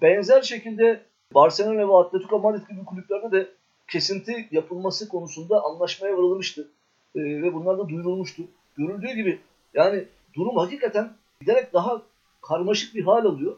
Benzer 0.02 0.42
şekilde 0.42 1.00
Barcelona 1.34 1.88
ve 1.88 1.96
Atletico 1.96 2.38
Madrid 2.38 2.68
gibi 2.68 2.84
kulüplerde 2.84 3.32
de 3.32 3.48
kesinti 3.90 4.48
yapılması 4.50 5.08
konusunda 5.08 5.64
anlaşmaya 5.64 6.12
varılmıştı. 6.12 6.68
Ee, 7.16 7.20
ve 7.20 7.54
bunlar 7.54 7.78
da 7.78 7.88
duyurulmuştu. 7.88 8.42
Görüldüğü 8.76 9.14
gibi 9.14 9.40
yani 9.74 10.04
durum 10.34 10.56
hakikaten 10.56 11.12
giderek 11.40 11.72
daha 11.72 12.02
karmaşık 12.42 12.94
bir 12.94 13.02
hal 13.02 13.24
alıyor. 13.24 13.56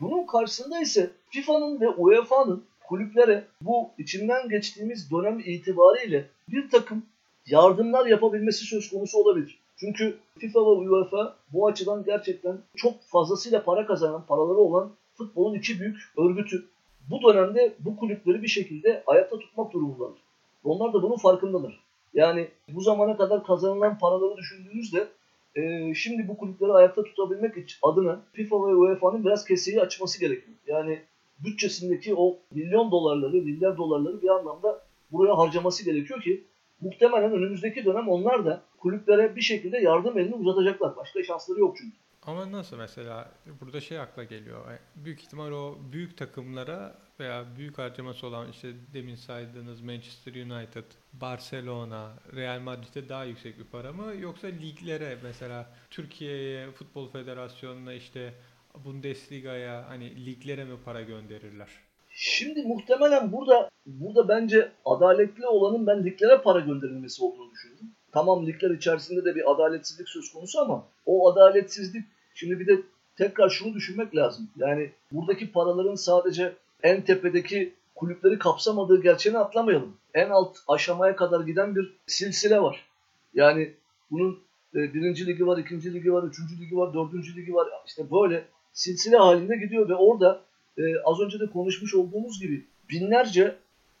Bunun 0.00 0.26
karşısında 0.26 0.80
ise 0.80 1.10
FIFA'nın 1.30 1.80
ve 1.80 1.88
UEFA'nın 1.88 2.64
kulüplere 2.90 3.44
bu 3.62 3.90
içinden 3.98 4.48
geçtiğimiz 4.48 5.10
dönem 5.10 5.40
itibariyle 5.40 6.24
bir 6.48 6.70
takım 6.70 7.06
yardımlar 7.46 8.06
yapabilmesi 8.06 8.64
söz 8.64 8.90
konusu 8.90 9.18
olabilir. 9.18 9.58
Çünkü 9.76 10.18
FIFA 10.38 10.60
ve 10.60 10.64
UEFA 10.64 11.36
bu 11.52 11.66
açıdan 11.66 12.04
gerçekten 12.04 12.58
çok 12.76 13.02
fazlasıyla 13.02 13.64
para 13.64 13.86
kazanan, 13.86 14.26
paraları 14.26 14.58
olan 14.58 14.90
futbolun 15.14 15.54
iki 15.54 15.80
büyük 15.80 15.96
örgütü. 16.18 16.64
Bu 17.10 17.22
dönemde 17.22 17.74
bu 17.78 17.96
kulüpleri 17.96 18.42
bir 18.42 18.48
şekilde 18.48 19.02
ayakta 19.06 19.38
tutmak 19.38 19.72
durumundalar. 19.72 20.18
Onlar 20.64 20.92
da 20.92 21.02
bunun 21.02 21.16
farkındalar. 21.16 21.80
Yani 22.14 22.48
bu 22.68 22.80
zamana 22.80 23.16
kadar 23.16 23.44
kazanılan 23.44 23.98
paraları 23.98 24.36
düşündüğünüzde 24.36 25.08
e, 25.54 25.94
şimdi 25.94 26.28
bu 26.28 26.36
kulüpleri 26.36 26.72
ayakta 26.72 27.02
tutabilmek 27.02 27.78
adına 27.82 28.20
FIFA 28.32 28.56
ve 28.56 28.74
UEFA'nın 28.74 29.24
biraz 29.24 29.44
keseyi 29.44 29.80
açması 29.80 30.20
gerekiyor. 30.20 30.56
Yani 30.66 31.02
bütçesindeki 31.44 32.14
o 32.14 32.38
milyon 32.54 32.90
dolarları, 32.90 33.36
milyar 33.36 33.76
dolarları 33.76 34.22
bir 34.22 34.28
anlamda 34.28 34.82
buraya 35.12 35.38
harcaması 35.38 35.84
gerekiyor 35.84 36.22
ki 36.22 36.44
muhtemelen 36.80 37.32
önümüzdeki 37.32 37.84
dönem 37.84 38.08
onlar 38.08 38.44
da 38.44 38.62
kulüplere 38.78 39.36
bir 39.36 39.40
şekilde 39.40 39.78
yardım 39.78 40.18
elini 40.18 40.34
uzatacaklar. 40.34 40.96
Başka 40.96 41.24
şansları 41.24 41.60
yok 41.60 41.76
çünkü. 41.78 41.96
Ama 42.26 42.52
nasıl 42.52 42.76
mesela 42.76 43.32
burada 43.60 43.80
şey 43.80 44.00
akla 44.00 44.24
geliyor. 44.24 44.78
Büyük 44.96 45.20
ihtimal 45.20 45.52
o 45.52 45.78
büyük 45.92 46.16
takımlara 46.16 46.98
veya 47.20 47.44
büyük 47.56 47.78
harcaması 47.78 48.26
olan 48.26 48.50
işte 48.50 48.68
demin 48.94 49.14
saydığınız 49.14 49.80
Manchester 49.80 50.34
United, 50.34 50.84
Barcelona, 51.12 52.10
Real 52.34 52.60
Madrid'e 52.60 53.08
daha 53.08 53.24
yüksek 53.24 53.58
bir 53.58 53.64
para 53.64 53.92
mı? 53.92 54.14
Yoksa 54.20 54.46
liglere 54.46 55.18
mesela 55.22 55.70
Türkiye'ye, 55.90 56.70
Futbol 56.70 57.10
Federasyonu'na 57.10 57.92
işte 57.92 58.34
Bundesliga'ya 58.84 59.88
hani 59.88 60.26
liglere 60.26 60.64
mi 60.64 60.76
para 60.84 61.02
gönderirler? 61.02 61.68
Şimdi 62.10 62.62
muhtemelen 62.62 63.32
burada 63.32 63.70
burada 63.86 64.28
bence 64.28 64.72
adaletli 64.84 65.46
olanın 65.46 65.86
ben 65.86 66.04
liglere 66.04 66.38
para 66.38 66.60
gönderilmesi 66.60 67.24
olduğunu 67.24 67.50
düşünüyorum. 67.50 67.86
Tamam 68.12 68.46
ligler 68.46 68.70
içerisinde 68.70 69.24
de 69.24 69.34
bir 69.34 69.50
adaletsizlik 69.50 70.08
söz 70.08 70.32
konusu 70.32 70.60
ama 70.60 70.84
o 71.06 71.32
adaletsizlik 71.32 72.04
şimdi 72.34 72.60
bir 72.60 72.66
de 72.66 72.82
tekrar 73.16 73.48
şunu 73.48 73.74
düşünmek 73.74 74.16
lazım. 74.16 74.50
Yani 74.56 74.90
buradaki 75.12 75.52
paraların 75.52 75.94
sadece 75.94 76.52
en 76.82 77.02
tepedeki 77.02 77.74
kulüpleri 77.94 78.38
kapsamadığı 78.38 79.02
gerçeğini 79.02 79.38
atlamayalım. 79.38 79.96
En 80.14 80.30
alt 80.30 80.56
aşamaya 80.68 81.16
kadar 81.16 81.40
giden 81.40 81.76
bir 81.76 81.96
silsile 82.06 82.62
var. 82.62 82.86
Yani 83.34 83.74
bunun 84.10 84.38
e, 84.74 84.94
birinci 84.94 85.26
ligi 85.26 85.46
var, 85.46 85.58
ikinci 85.58 85.94
ligi 85.94 86.12
var, 86.12 86.22
üçüncü 86.22 86.60
ligi 86.60 86.76
var, 86.76 86.94
dördüncü 86.94 87.36
ligi 87.36 87.54
var. 87.54 87.68
İşte 87.86 88.10
böyle 88.10 88.44
silsile 88.72 89.16
halinde 89.16 89.56
gidiyor 89.56 89.88
ve 89.88 89.94
orada 89.94 90.40
e, 90.78 90.82
az 91.04 91.20
önce 91.20 91.40
de 91.40 91.46
konuşmuş 91.46 91.94
olduğumuz 91.94 92.40
gibi 92.40 92.66
binlerce 92.90 93.56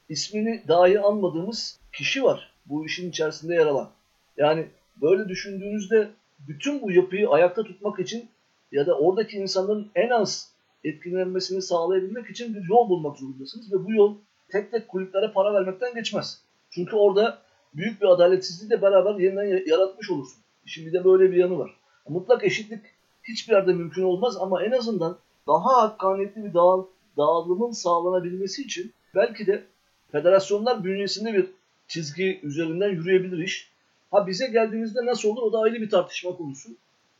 ismini 0.08 0.62
dahi 0.68 1.00
anmadığımız 1.00 1.80
kişi 1.92 2.24
var 2.24 2.52
bu 2.66 2.86
işin 2.86 3.10
içerisinde 3.10 3.54
yer 3.54 3.66
alan. 3.66 3.90
Yani 4.36 4.66
böyle 5.02 5.28
düşündüğünüzde 5.28 6.10
bütün 6.48 6.82
bu 6.82 6.92
yapıyı 6.92 7.28
ayakta 7.28 7.62
tutmak 7.62 8.00
için 8.00 8.28
ya 8.72 8.86
da 8.86 8.98
oradaki 8.98 9.36
insanların 9.36 9.90
en 9.94 10.10
az 10.10 10.52
etkilenmesini 10.84 11.62
sağlayabilmek 11.62 12.30
için 12.30 12.54
bir 12.54 12.68
yol 12.68 12.88
bulmak 12.88 13.18
zorundasınız 13.18 13.72
ve 13.72 13.84
bu 13.84 13.92
yol 13.92 14.16
tek 14.48 14.70
tek 14.70 14.88
kulüplere 14.88 15.32
para 15.32 15.54
vermekten 15.54 15.94
geçmez. 15.94 16.42
Çünkü 16.70 16.96
orada 16.96 17.38
büyük 17.74 18.00
bir 18.00 18.06
adaletsizliği 18.06 18.70
de 18.70 18.82
beraber 18.82 19.14
yeniden 19.14 19.66
yaratmış 19.66 20.10
olursun. 20.10 20.40
Bir 20.76 20.92
de 20.92 21.04
böyle 21.04 21.32
bir 21.32 21.36
yanı 21.36 21.58
var. 21.58 21.76
Mutlak 22.08 22.44
eşitlik 22.44 22.80
hiçbir 23.24 23.52
yerde 23.52 23.72
mümkün 23.72 24.02
olmaz 24.02 24.36
ama 24.36 24.64
en 24.64 24.70
azından 24.70 25.18
daha 25.46 25.82
hakkaniyetli 25.82 26.44
bir 26.44 26.54
dağıl 26.54 26.86
dağılımın 27.16 27.72
sağlanabilmesi 27.72 28.62
için 28.62 28.92
belki 29.14 29.46
de 29.46 29.64
federasyonlar 30.12 30.84
bünyesinde 30.84 31.34
bir 31.34 31.46
çizgi 31.88 32.40
üzerinden 32.42 32.88
yürüyebilir 32.88 33.38
iş. 33.38 33.70
Ha 34.10 34.26
bize 34.26 34.46
geldiğimizde 34.46 35.06
nasıl 35.06 35.28
olur 35.28 35.42
o 35.42 35.52
da 35.52 35.58
ayrı 35.58 35.74
bir 35.74 35.90
tartışma 35.90 36.36
konusu. 36.36 36.68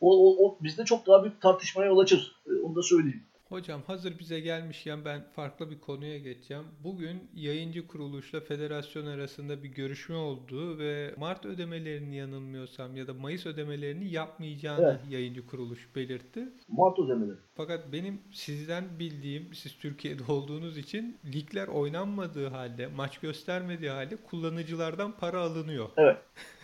O, 0.00 0.28
o, 0.28 0.46
o 0.46 0.56
bizde 0.60 0.84
çok 0.84 1.06
daha 1.06 1.22
büyük 1.24 1.40
tartışmaya 1.40 1.86
yol 1.86 1.98
açır. 1.98 2.36
E, 2.46 2.52
onu 2.52 2.74
da 2.74 2.82
söyleyeyim. 2.82 3.22
Hocam 3.50 3.82
hazır 3.86 4.18
bize 4.18 4.40
gelmişken 4.40 5.04
ben 5.04 5.22
farklı 5.32 5.70
bir 5.70 5.80
konuya 5.80 6.18
geçeceğim. 6.18 6.64
Bugün 6.84 7.30
yayıncı 7.34 7.86
kuruluşla 7.86 8.40
federasyon 8.40 9.06
arasında 9.06 9.62
bir 9.62 9.68
görüşme 9.68 10.16
olduğu 10.16 10.78
ve 10.78 11.14
Mart 11.16 11.46
ödemelerini 11.46 12.16
yanılmıyorsam 12.16 12.96
ya 12.96 13.06
da 13.06 13.14
Mayıs 13.14 13.46
ödemelerini 13.46 14.12
yapmayacağını 14.12 14.82
evet. 14.82 15.12
yayıncı 15.12 15.46
kuruluş 15.46 15.96
belirtti. 15.96 16.48
Mart 16.68 16.98
ödemeleri. 16.98 17.36
Fakat 17.54 17.92
benim 17.92 18.20
sizden 18.32 18.84
bildiğim, 18.98 19.54
siz 19.54 19.78
Türkiye'de 19.78 20.22
olduğunuz 20.32 20.78
için 20.78 21.18
ligler 21.34 21.68
oynanmadığı 21.68 22.48
halde, 22.48 22.86
maç 22.86 23.18
göstermediği 23.18 23.90
halde 23.90 24.16
kullanıcılardan 24.16 25.12
para 25.16 25.40
alınıyor. 25.40 25.88
Evet. 25.96 26.16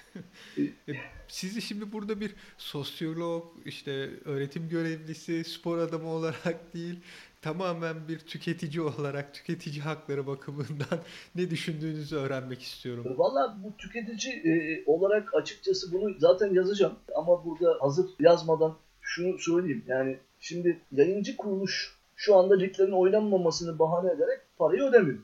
E, 0.58 0.92
sizi 1.28 1.62
şimdi 1.62 1.92
burada 1.92 2.20
bir 2.20 2.34
sosyolog, 2.58 3.44
işte 3.64 4.10
öğretim 4.24 4.68
görevlisi, 4.68 5.44
spor 5.44 5.78
adamı 5.78 6.08
olarak 6.08 6.74
değil, 6.74 7.00
tamamen 7.42 8.08
bir 8.08 8.18
tüketici 8.18 8.80
olarak, 8.80 9.34
tüketici 9.34 9.80
hakları 9.80 10.26
bakımından 10.26 10.98
ne 11.34 11.50
düşündüğünüzü 11.50 12.16
öğrenmek 12.16 12.62
istiyorum. 12.62 13.14
Valla 13.16 13.58
bu 13.64 13.76
tüketici 13.76 14.34
e, 14.34 14.82
olarak 14.86 15.34
açıkçası 15.34 15.92
bunu 15.92 16.14
zaten 16.18 16.54
yazacağım. 16.54 16.94
Ama 17.14 17.44
burada 17.44 17.76
hazır 17.80 18.06
yazmadan 18.20 18.76
şunu 19.00 19.38
söyleyeyim. 19.38 19.84
Yani 19.88 20.18
şimdi 20.40 20.80
yayıncı 20.92 21.36
kuruluş 21.36 21.96
şu 22.16 22.36
anda 22.36 22.56
liglerin 22.56 22.92
oynanmamasını 22.92 23.78
bahane 23.78 24.12
ederek 24.12 24.40
parayı 24.58 24.82
ödemiyor. 24.82 25.18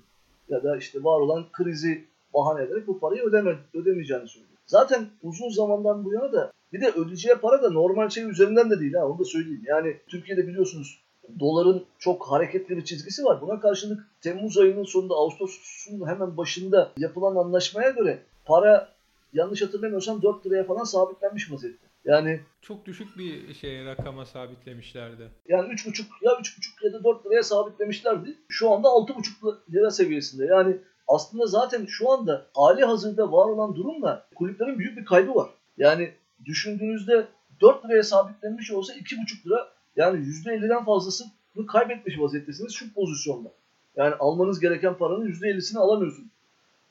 Ya 0.48 0.62
da 0.62 0.76
işte 0.76 1.04
var 1.04 1.20
olan 1.20 1.46
krizi 1.52 2.04
bahane 2.34 2.62
ederek 2.62 2.86
bu 2.86 3.00
parayı 3.00 3.22
ödeme, 3.22 3.56
ödemeyeceğini 3.74 4.28
söylüyor. 4.28 4.51
Zaten 4.72 5.08
uzun 5.22 5.48
zamandan 5.48 6.04
bu 6.04 6.14
yana 6.14 6.32
da 6.32 6.52
bir 6.72 6.80
de 6.80 6.90
ödeyeceği 6.90 7.34
para 7.34 7.62
da 7.62 7.70
normal 7.70 8.08
şey 8.08 8.30
üzerinden 8.30 8.70
de 8.70 8.80
değil 8.80 8.94
ha 8.94 9.06
onu 9.06 9.18
da 9.18 9.24
söyleyeyim. 9.24 9.62
Yani 9.66 9.96
Türkiye'de 10.08 10.46
biliyorsunuz 10.46 10.98
doların 11.40 11.84
çok 11.98 12.30
hareketli 12.30 12.76
bir 12.76 12.84
çizgisi 12.84 13.24
var. 13.24 13.40
Buna 13.40 13.60
karşılık 13.60 14.06
Temmuz 14.20 14.58
ayının 14.58 14.84
sonunda 14.84 15.14
Ağustos'un 15.14 16.08
hemen 16.08 16.36
başında 16.36 16.92
yapılan 16.96 17.36
anlaşmaya 17.36 17.90
göre 17.90 18.22
para 18.44 18.88
yanlış 19.32 19.62
hatırlamıyorsam 19.62 20.22
4 20.22 20.46
liraya 20.46 20.64
falan 20.64 20.84
sabitlenmiş 20.84 21.52
vaziyette. 21.52 21.86
Yani 22.04 22.40
çok 22.62 22.86
düşük 22.86 23.18
bir 23.18 23.54
şey 23.54 23.84
rakama 23.84 24.26
sabitlemişlerdi. 24.26 25.28
Yani 25.48 25.72
3,5 25.72 26.04
ya 26.22 26.32
3,5 26.32 26.86
ya 26.86 26.92
da 26.92 27.04
4 27.04 27.26
liraya 27.26 27.42
sabitlemişlerdi. 27.42 28.34
Şu 28.48 28.70
anda 28.70 28.88
6,5 28.88 29.56
lira 29.72 29.90
seviyesinde. 29.90 30.44
Yani 30.44 30.76
aslında 31.14 31.46
zaten 31.46 31.86
şu 31.86 32.10
anda 32.10 32.46
hali 32.54 32.84
hazırda 32.84 33.32
var 33.32 33.46
olan 33.46 33.76
durumla 33.76 34.26
kulüplerin 34.34 34.78
büyük 34.78 34.96
bir 34.96 35.04
kaybı 35.04 35.34
var. 35.34 35.50
Yani 35.76 36.10
düşündüğünüzde 36.44 37.26
4 37.60 37.84
liraya 37.84 38.02
sabitlenmiş 38.02 38.70
olsa 38.70 38.94
2,5 38.94 39.46
lira 39.46 39.68
yani 39.96 40.18
%50'den 40.18 40.84
fazlasını 40.84 41.30
kaybetmiş 41.72 42.20
vaziyettesiniz 42.20 42.72
şu 42.72 42.94
pozisyonda. 42.94 43.48
Yani 43.96 44.14
almanız 44.14 44.60
gereken 44.60 44.94
paranın 44.94 45.28
%50'sini 45.28 45.78
alamıyorsunuz. 45.78 46.28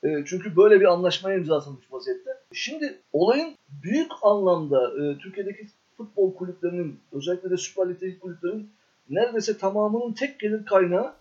E, 0.04 0.24
çünkü 0.26 0.56
böyle 0.56 0.80
bir 0.80 0.84
anlaşmaya 0.84 1.36
imza 1.36 1.56
atılmış 1.56 1.92
vaziyette. 1.92 2.30
Şimdi 2.52 2.98
olayın 3.12 3.54
büyük 3.82 4.10
anlamda 4.22 4.92
e, 5.02 5.18
Türkiye'deki 5.18 5.66
futbol 5.96 6.34
kulüplerinin 6.34 7.00
özellikle 7.12 7.50
de 7.50 7.56
Süper 7.56 7.88
Lig'deki 7.88 8.18
kulüplerin 8.18 8.70
neredeyse 9.10 9.58
tamamının 9.58 10.12
tek 10.12 10.40
gelir 10.40 10.66
kaynağı 10.66 11.12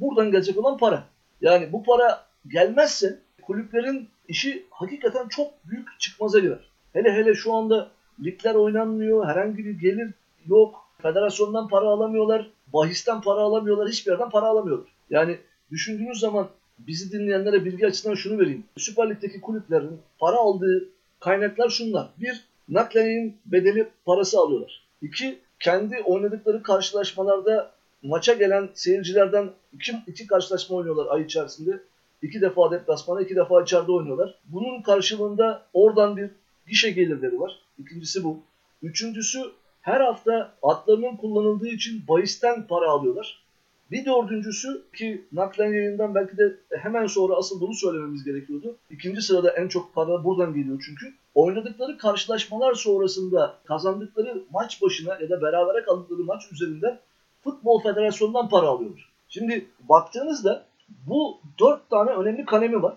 buradan 0.00 0.30
gelecek 0.30 0.58
olan 0.58 0.78
para. 0.78 1.04
Yani 1.40 1.72
bu 1.72 1.82
para 1.82 2.31
gelmezse 2.48 3.18
kulüplerin 3.42 4.08
işi 4.28 4.66
hakikaten 4.70 5.28
çok 5.28 5.50
büyük 5.64 6.00
çıkmaza 6.00 6.38
girer. 6.38 6.70
Hele 6.92 7.12
hele 7.12 7.34
şu 7.34 7.52
anda 7.52 7.90
ligler 8.24 8.54
oynanmıyor, 8.54 9.26
herhangi 9.26 9.64
bir 9.64 9.80
gelir 9.80 10.10
yok, 10.46 10.84
federasyondan 11.02 11.68
para 11.68 11.86
alamıyorlar, 11.86 12.50
bahisten 12.72 13.20
para 13.20 13.40
alamıyorlar, 13.40 13.88
hiçbir 13.88 14.10
yerden 14.10 14.30
para 14.30 14.46
alamıyorlar. 14.46 14.88
Yani 15.10 15.38
düşündüğünüz 15.70 16.20
zaman 16.20 16.48
bizi 16.78 17.12
dinleyenlere 17.12 17.64
bilgi 17.64 17.86
açısından 17.86 18.14
şunu 18.14 18.38
vereyim. 18.38 18.64
Süper 18.76 19.10
Lig'deki 19.10 19.40
kulüplerin 19.40 19.98
para 20.18 20.36
aldığı 20.36 20.88
kaynaklar 21.20 21.68
şunlar. 21.68 22.08
Bir, 22.20 22.44
naklenin 22.68 23.36
bedeli 23.46 23.88
parası 24.04 24.38
alıyorlar. 24.38 24.82
İki, 25.02 25.38
kendi 25.60 26.00
oynadıkları 26.00 26.62
karşılaşmalarda 26.62 27.70
maça 28.02 28.32
gelen 28.32 28.68
seyircilerden 28.74 29.50
iki, 29.72 29.92
iki 30.06 30.26
karşılaşma 30.26 30.76
oynuyorlar 30.76 31.06
ay 31.10 31.22
içerisinde. 31.22 31.80
İki 32.22 32.40
defa 32.40 32.70
deplasmana, 32.70 33.20
iki 33.20 33.36
defa 33.36 33.62
içeride 33.62 33.92
oynuyorlar. 33.92 34.34
Bunun 34.44 34.82
karşılığında 34.82 35.62
oradan 35.72 36.16
bir 36.16 36.30
gişe 36.68 36.90
gelirleri 36.90 37.40
var. 37.40 37.58
İkincisi 37.78 38.24
bu. 38.24 38.38
Üçüncüsü 38.82 39.42
her 39.80 40.00
hafta 40.00 40.52
atlarının 40.62 41.16
kullanıldığı 41.16 41.68
için 41.68 42.02
bahisten 42.08 42.66
para 42.66 42.90
alıyorlar. 42.90 43.42
Bir 43.90 44.04
dördüncüsü 44.04 44.82
ki 44.96 45.24
naklen 45.32 45.72
yayından 45.72 46.14
belki 46.14 46.36
de 46.36 46.56
hemen 46.70 47.06
sonra 47.06 47.34
asıl 47.34 47.60
bunu 47.60 47.74
söylememiz 47.74 48.24
gerekiyordu. 48.24 48.76
İkinci 48.90 49.22
sırada 49.22 49.50
en 49.50 49.68
çok 49.68 49.94
para 49.94 50.24
buradan 50.24 50.54
geliyor 50.54 50.82
çünkü. 50.86 51.14
Oynadıkları 51.34 51.98
karşılaşmalar 51.98 52.74
sonrasında 52.74 53.58
kazandıkları 53.64 54.42
maç 54.52 54.82
başına 54.82 55.18
ya 55.20 55.30
da 55.30 55.42
berabere 55.42 55.84
kaldıkları 55.84 56.24
maç 56.24 56.52
üzerinden 56.52 56.98
Futbol 57.44 57.82
Federasyonu'ndan 57.82 58.48
para 58.48 58.66
alıyorlar. 58.66 59.12
Şimdi 59.28 59.66
baktığınızda 59.88 60.64
bu 61.06 61.40
dört 61.58 61.90
tane 61.90 62.10
önemli 62.10 62.44
kalemi 62.44 62.82
var. 62.82 62.96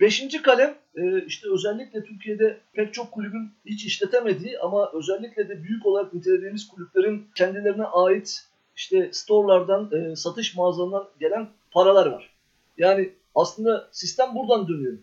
Beşinci 0.00 0.42
kalem 0.42 0.74
e, 0.94 1.24
işte 1.26 1.48
özellikle 1.52 2.04
Türkiye'de 2.04 2.60
pek 2.72 2.94
çok 2.94 3.12
kulübün 3.12 3.50
hiç 3.66 3.84
işletemediği 3.84 4.58
ama 4.58 4.90
özellikle 4.92 5.48
de 5.48 5.62
büyük 5.62 5.86
olarak 5.86 6.14
nitelediğimiz 6.14 6.68
kulüplerin 6.68 7.26
kendilerine 7.34 7.84
ait 7.84 8.46
işte 8.76 9.08
storelardan, 9.12 9.90
e, 9.92 10.16
satış 10.16 10.56
mağazalarından 10.56 11.08
gelen 11.20 11.48
paralar 11.70 12.06
var. 12.06 12.30
Yani 12.78 13.10
aslında 13.34 13.88
sistem 13.92 14.34
buradan 14.34 14.68
dönüyor. 14.68 14.98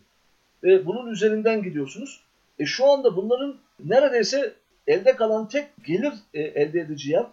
Ve 0.64 0.86
bunun 0.86 1.12
üzerinden 1.12 1.64
gidiyorsunuz. 1.64 2.24
E 2.60 2.66
şu 2.66 2.86
anda 2.86 3.16
bunların 3.16 3.56
neredeyse 3.86 4.54
elde 4.88 5.16
kalan 5.16 5.48
tek 5.48 5.68
gelir 5.86 6.14
e, 6.34 6.42
elde 6.42 6.80
edici 6.80 7.12
yer. 7.12 7.26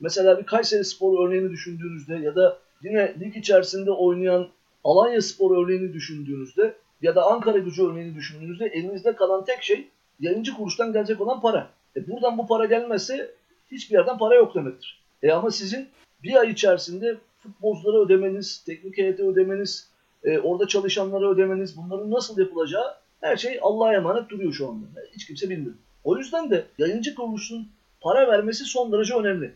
Mesela 0.00 0.38
bir 0.38 0.46
Kayseri 0.46 0.84
Spor 0.84 1.26
örneğini 1.26 1.50
düşündüğünüzde 1.50 2.16
ya 2.16 2.34
da 2.34 2.58
yine 2.82 3.14
lig 3.20 3.36
içerisinde 3.36 3.90
oynayan 3.90 4.48
Alanya 4.88 5.22
Spor 5.22 5.64
örneğini 5.64 5.92
düşündüğünüzde 5.92 6.74
ya 7.02 7.14
da 7.14 7.26
Ankara 7.26 7.58
gücü 7.58 7.82
örneğini 7.82 8.14
düşündüğünüzde 8.14 8.66
elinizde 8.66 9.16
kalan 9.16 9.44
tek 9.44 9.62
şey 9.62 9.88
yayıncı 10.20 10.54
kuruluştan 10.54 10.92
gelecek 10.92 11.20
olan 11.20 11.40
para. 11.40 11.70
E 11.96 12.08
buradan 12.08 12.38
bu 12.38 12.46
para 12.46 12.64
gelmezse 12.64 13.34
hiçbir 13.70 13.94
yerden 13.94 14.18
para 14.18 14.34
yok 14.34 14.54
demektir. 14.54 15.02
E 15.22 15.32
ama 15.32 15.50
sizin 15.50 15.88
bir 16.22 16.34
ay 16.34 16.50
içerisinde 16.50 17.16
futbolculara 17.38 17.98
ödemeniz, 17.98 18.64
teknik 18.64 18.98
heyete 18.98 19.22
ödemeniz, 19.22 19.90
e, 20.24 20.38
orada 20.38 20.66
çalışanlara 20.68 21.30
ödemeniz, 21.30 21.76
bunların 21.76 22.10
nasıl 22.10 22.38
yapılacağı 22.38 22.94
her 23.20 23.36
şey 23.36 23.58
Allah'a 23.62 23.94
emanet 23.94 24.30
duruyor 24.30 24.52
şu 24.52 24.68
anda. 24.68 24.86
Hiç 25.12 25.26
kimse 25.26 25.50
bilmiyor. 25.50 25.74
O 26.04 26.16
yüzden 26.16 26.50
de 26.50 26.64
yayıncı 26.78 27.14
kuruluşun 27.14 27.68
para 28.00 28.28
vermesi 28.28 28.64
son 28.64 28.92
derece 28.92 29.14
önemli. 29.14 29.54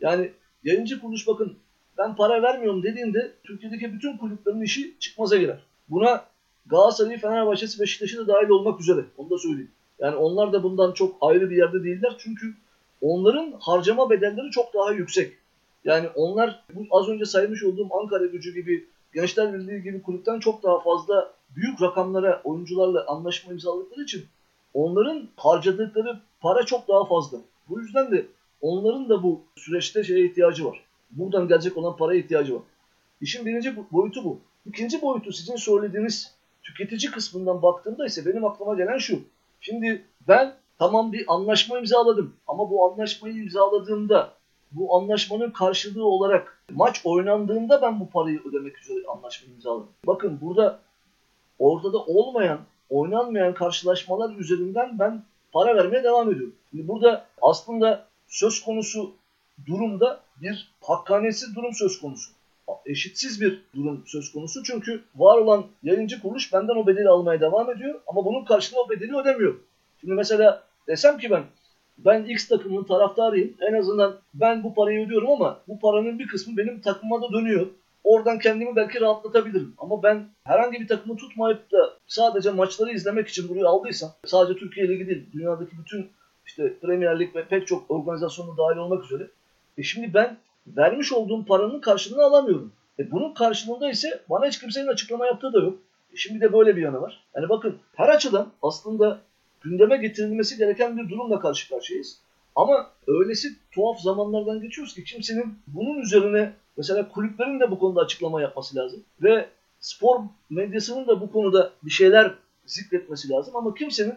Yani 0.00 0.30
yayıncı 0.64 1.00
kuruluş 1.00 1.26
bakın 1.26 1.58
ben 1.98 2.16
para 2.16 2.42
vermiyorum 2.42 2.82
dediğinde 2.82 3.32
Türkiye'deki 3.44 3.92
bütün 3.92 4.16
kulüplerin 4.16 4.60
işi 4.60 4.94
çıkmaza 4.98 5.36
girer. 5.36 5.58
Buna 5.88 6.24
Galatasaray, 6.66 7.18
Fenerbahçe'si, 7.18 7.80
Beşiktaş'ı 7.80 8.18
da 8.18 8.34
dahil 8.34 8.48
olmak 8.48 8.80
üzere. 8.80 9.04
Onu 9.16 9.30
da 9.30 9.38
söyleyeyim. 9.38 9.70
Yani 9.98 10.16
onlar 10.16 10.52
da 10.52 10.62
bundan 10.62 10.92
çok 10.92 11.16
ayrı 11.20 11.50
bir 11.50 11.56
yerde 11.56 11.84
değiller. 11.84 12.16
Çünkü 12.18 12.54
onların 13.00 13.52
harcama 13.60 14.10
bedelleri 14.10 14.50
çok 14.50 14.74
daha 14.74 14.92
yüksek. 14.92 15.32
Yani 15.84 16.08
onlar 16.14 16.64
bu 16.74 16.98
az 16.98 17.08
önce 17.08 17.24
saymış 17.24 17.64
olduğum 17.64 17.88
Ankara 18.00 18.26
gücü 18.26 18.54
gibi, 18.54 18.86
Gençler 19.14 19.54
Birliği 19.54 19.82
gibi 19.82 20.02
kulüpten 20.02 20.40
çok 20.40 20.62
daha 20.62 20.80
fazla 20.80 21.32
büyük 21.56 21.82
rakamlara 21.82 22.40
oyuncularla 22.44 23.04
anlaşma 23.06 23.52
imzaladıkları 23.52 24.02
için 24.02 24.24
onların 24.74 25.28
harcadıkları 25.36 26.20
para 26.40 26.66
çok 26.66 26.88
daha 26.88 27.04
fazla. 27.04 27.38
Bu 27.68 27.80
yüzden 27.80 28.12
de 28.12 28.26
onların 28.60 29.08
da 29.08 29.22
bu 29.22 29.42
süreçte 29.56 30.04
şeye 30.04 30.26
ihtiyacı 30.26 30.64
var. 30.64 30.83
Buradan 31.10 31.48
gelecek 31.48 31.76
olan 31.76 31.96
paraya 31.96 32.20
ihtiyacı 32.20 32.54
var. 32.54 32.62
İşin 33.20 33.46
birinci 33.46 33.76
boyutu 33.92 34.24
bu. 34.24 34.40
İkinci 34.66 35.02
boyutu 35.02 35.32
sizin 35.32 35.56
söylediğiniz 35.56 36.34
tüketici 36.62 37.10
kısmından 37.10 37.62
baktığımda 37.62 38.06
ise 38.06 38.26
benim 38.26 38.44
aklıma 38.44 38.74
gelen 38.74 38.98
şu. 38.98 39.20
Şimdi 39.60 40.04
ben 40.28 40.54
tamam 40.78 41.12
bir 41.12 41.24
anlaşma 41.28 41.78
imzaladım 41.78 42.34
ama 42.46 42.70
bu 42.70 42.92
anlaşmayı 42.92 43.34
imzaladığımda 43.34 44.32
bu 44.72 44.96
anlaşmanın 44.96 45.50
karşılığı 45.50 46.06
olarak 46.06 46.62
maç 46.74 47.00
oynandığında 47.04 47.82
ben 47.82 48.00
bu 48.00 48.10
parayı 48.10 48.40
ödemek 48.44 48.78
üzere 48.78 48.98
anlaşma 49.08 49.52
imzaladım. 49.52 49.88
Bakın 50.06 50.38
burada 50.40 50.80
ortada 51.58 51.98
olmayan, 51.98 52.60
oynanmayan 52.90 53.54
karşılaşmalar 53.54 54.36
üzerinden 54.36 54.98
ben 54.98 55.22
para 55.52 55.76
vermeye 55.76 56.04
devam 56.04 56.30
ediyorum. 56.30 56.54
Şimdi 56.70 56.88
burada 56.88 57.26
aslında 57.42 58.06
söz 58.28 58.62
konusu 58.64 59.12
durumda 59.66 60.20
bir 60.42 60.68
hakkanetsiz 60.80 61.56
durum 61.56 61.74
söz 61.74 62.00
konusu. 62.00 62.32
Eşitsiz 62.86 63.40
bir 63.40 63.62
durum 63.74 64.02
söz 64.06 64.32
konusu. 64.32 64.62
Çünkü 64.62 65.02
var 65.16 65.38
olan 65.38 65.66
yayıncı 65.82 66.22
kuruluş 66.22 66.52
benden 66.52 66.76
o 66.76 66.86
bedeli 66.86 67.08
almaya 67.08 67.40
devam 67.40 67.70
ediyor 67.70 68.00
ama 68.06 68.24
bunun 68.24 68.44
karşılığında 68.44 68.82
o 68.82 68.90
bedeli 68.90 69.16
ödemiyor. 69.16 69.54
Şimdi 70.00 70.14
mesela 70.14 70.62
desem 70.88 71.18
ki 71.18 71.30
ben 71.30 71.44
ben 71.98 72.24
X 72.24 72.48
takımının 72.48 72.84
taraftarıyım. 72.84 73.54
En 73.60 73.74
azından 73.74 74.16
ben 74.34 74.64
bu 74.64 74.74
parayı 74.74 75.06
ödüyorum 75.06 75.30
ama 75.30 75.60
bu 75.68 75.78
paranın 75.78 76.18
bir 76.18 76.26
kısmı 76.26 76.56
benim 76.56 76.80
takımıma 76.80 77.22
da 77.22 77.32
dönüyor. 77.32 77.66
Oradan 78.04 78.38
kendimi 78.38 78.76
belki 78.76 79.00
rahatlatabilirim. 79.00 79.74
Ama 79.78 80.02
ben 80.02 80.28
herhangi 80.44 80.80
bir 80.80 80.88
takımı 80.88 81.16
tutmayıp 81.16 81.72
da 81.72 81.92
sadece 82.06 82.50
maçları 82.50 82.92
izlemek 82.92 83.28
için 83.28 83.48
buraya 83.48 83.66
aldıysam, 83.66 84.10
sadece 84.24 84.58
Türkiye 84.58 84.88
Ligi 84.88 85.06
değil, 85.06 85.26
dünyadaki 85.32 85.78
bütün 85.78 86.10
işte 86.46 86.78
Premier 86.82 87.20
Lig 87.20 87.36
ve 87.36 87.44
pek 87.44 87.66
çok 87.66 87.90
organizasyonu 87.90 88.56
dahil 88.58 88.76
olmak 88.76 89.04
üzere. 89.04 89.28
E 89.78 89.82
şimdi 89.82 90.14
ben 90.14 90.36
vermiş 90.66 91.12
olduğum 91.12 91.44
paranın 91.44 91.80
karşılığını 91.80 92.22
alamıyorum. 92.22 92.72
E 92.98 93.10
bunun 93.10 93.34
karşılığında 93.34 93.90
ise 93.90 94.20
bana 94.30 94.46
hiç 94.46 94.60
kimsenin 94.60 94.88
açıklama 94.88 95.26
yaptığı 95.26 95.52
da 95.52 95.58
yok. 95.58 95.78
E 96.12 96.16
şimdi 96.16 96.40
de 96.40 96.52
böyle 96.52 96.76
bir 96.76 96.82
yanı 96.82 97.00
var. 97.00 97.24
Yani 97.36 97.48
bakın 97.48 97.78
her 97.94 98.08
açıdan 98.08 98.52
aslında 98.62 99.20
gündeme 99.60 99.96
getirilmesi 99.96 100.56
gereken 100.56 100.98
bir 100.98 101.08
durumla 101.08 101.40
karşı 101.40 101.68
karşıyayız. 101.68 102.18
Ama 102.56 102.90
öylesi 103.06 103.48
tuhaf 103.72 104.00
zamanlardan 104.00 104.60
geçiyoruz 104.60 104.94
ki 104.94 105.04
kimsenin 105.04 105.58
bunun 105.66 106.00
üzerine 106.00 106.52
mesela 106.76 107.08
kulüplerin 107.08 107.60
de 107.60 107.70
bu 107.70 107.78
konuda 107.78 108.00
açıklama 108.00 108.42
yapması 108.42 108.76
lazım. 108.76 109.04
Ve 109.22 109.48
spor 109.80 110.20
medyasının 110.50 111.06
da 111.06 111.20
bu 111.20 111.32
konuda 111.32 111.72
bir 111.82 111.90
şeyler 111.90 112.34
zikretmesi 112.66 113.30
lazım. 113.30 113.56
Ama 113.56 113.74
kimsenin 113.74 114.14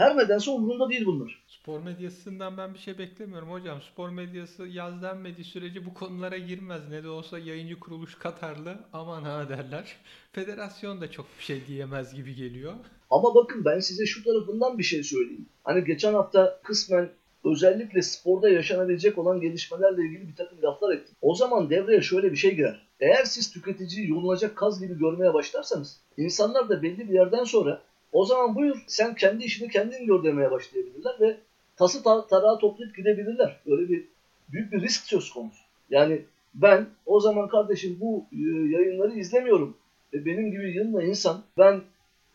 her 0.00 0.16
nedense 0.16 0.50
umurunda 0.50 0.90
değil 0.90 1.06
bunlar. 1.06 1.42
Spor 1.46 1.80
medyasından 1.80 2.56
ben 2.56 2.74
bir 2.74 2.78
şey 2.78 2.98
beklemiyorum 2.98 3.50
hocam. 3.50 3.78
Spor 3.92 4.08
medyası 4.08 4.66
yaz 4.66 5.02
denmediği 5.02 5.44
sürece 5.44 5.86
bu 5.86 5.94
konulara 5.94 6.38
girmez. 6.38 6.88
Ne 6.90 7.04
de 7.04 7.08
olsa 7.08 7.38
yayıncı 7.38 7.80
kuruluş 7.80 8.14
Katarlı 8.14 8.78
aman 8.92 9.22
ha 9.22 9.48
derler. 9.48 9.96
Federasyon 10.32 11.00
da 11.00 11.10
çok 11.10 11.26
bir 11.38 11.44
şey 11.44 11.66
diyemez 11.66 12.14
gibi 12.14 12.34
geliyor. 12.34 12.72
Ama 13.10 13.34
bakın 13.34 13.64
ben 13.64 13.80
size 13.80 14.06
şu 14.06 14.24
tarafından 14.24 14.78
bir 14.78 14.82
şey 14.82 15.02
söyleyeyim. 15.02 15.46
Hani 15.64 15.84
geçen 15.84 16.14
hafta 16.14 16.60
kısmen 16.62 17.10
özellikle 17.44 18.02
sporda 18.02 18.48
yaşanabilecek 18.48 19.18
olan 19.18 19.40
gelişmelerle 19.40 20.02
ilgili 20.02 20.28
bir 20.28 20.36
takım 20.36 20.62
laflar 20.62 20.94
ettim. 20.94 21.16
O 21.20 21.34
zaman 21.34 21.70
devreye 21.70 22.00
şöyle 22.00 22.32
bir 22.32 22.36
şey 22.36 22.54
girer. 22.54 22.86
Eğer 23.00 23.24
siz 23.24 23.52
tüketiciyi 23.52 24.08
yorulacak 24.08 24.56
kaz 24.56 24.80
gibi 24.80 24.98
görmeye 24.98 25.34
başlarsanız 25.34 26.00
insanlar 26.16 26.68
da 26.68 26.82
belli 26.82 27.08
bir 27.08 27.14
yerden 27.14 27.44
sonra 27.44 27.82
o 28.12 28.24
zaman 28.24 28.54
buyur 28.54 28.84
sen 28.86 29.14
kendi 29.14 29.44
işini 29.44 29.68
kendin 29.68 30.06
gör 30.06 30.24
demeye 30.24 30.50
başlayabilirler 30.50 31.20
ve 31.20 31.36
tası 31.76 32.02
tar 32.02 32.28
tarağı 32.28 32.58
toplayıp 32.58 32.96
gidebilirler. 32.96 33.60
Böyle 33.66 33.88
bir 33.88 34.04
büyük 34.52 34.72
bir 34.72 34.82
risk 34.82 35.04
söz 35.04 35.30
konusu. 35.30 35.60
Yani 35.90 36.22
ben 36.54 36.86
o 37.06 37.20
zaman 37.20 37.48
kardeşim 37.48 37.98
bu 38.00 38.24
e, 38.32 38.38
yayınları 38.76 39.18
izlemiyorum. 39.18 39.76
Ve 40.12 40.24
benim 40.24 40.50
gibi 40.50 40.70
yılma 40.70 41.02
insan 41.02 41.42
ben 41.58 41.80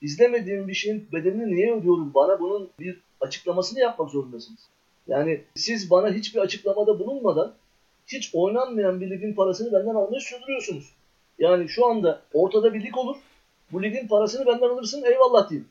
izlemediğim 0.02 0.68
bir 0.68 0.74
şeyin 0.74 1.08
bedelini 1.14 1.56
niye 1.56 1.74
ödüyorum? 1.74 2.14
Bana 2.14 2.40
bunun 2.40 2.70
bir 2.80 3.02
açıklamasını 3.22 3.80
yapmak 3.80 4.10
zorundasınız. 4.10 4.60
Yani 5.08 5.42
siz 5.56 5.90
bana 5.90 6.14
hiçbir 6.14 6.40
açıklamada 6.40 7.00
bulunmadan 7.00 7.54
hiç 8.08 8.30
oynanmayan 8.34 9.02
bir 9.02 9.10
ligin 9.10 9.34
parasını 9.34 9.74
benden 9.74 9.96
almayı 9.96 10.22
sürdürüyorsunuz. 10.22 10.94
Yani 11.40 11.70
şu 11.70 11.86
anda 11.86 12.22
ortada 12.34 12.74
bir 12.74 12.84
lig 12.84 12.98
olur. 12.98 13.18
Bu 13.76 13.84
ligin 13.84 14.08
parasını 14.08 14.46
benden 14.46 14.70
alırsın 14.70 15.04
eyvallah 15.04 15.50
diyeyim. 15.50 15.70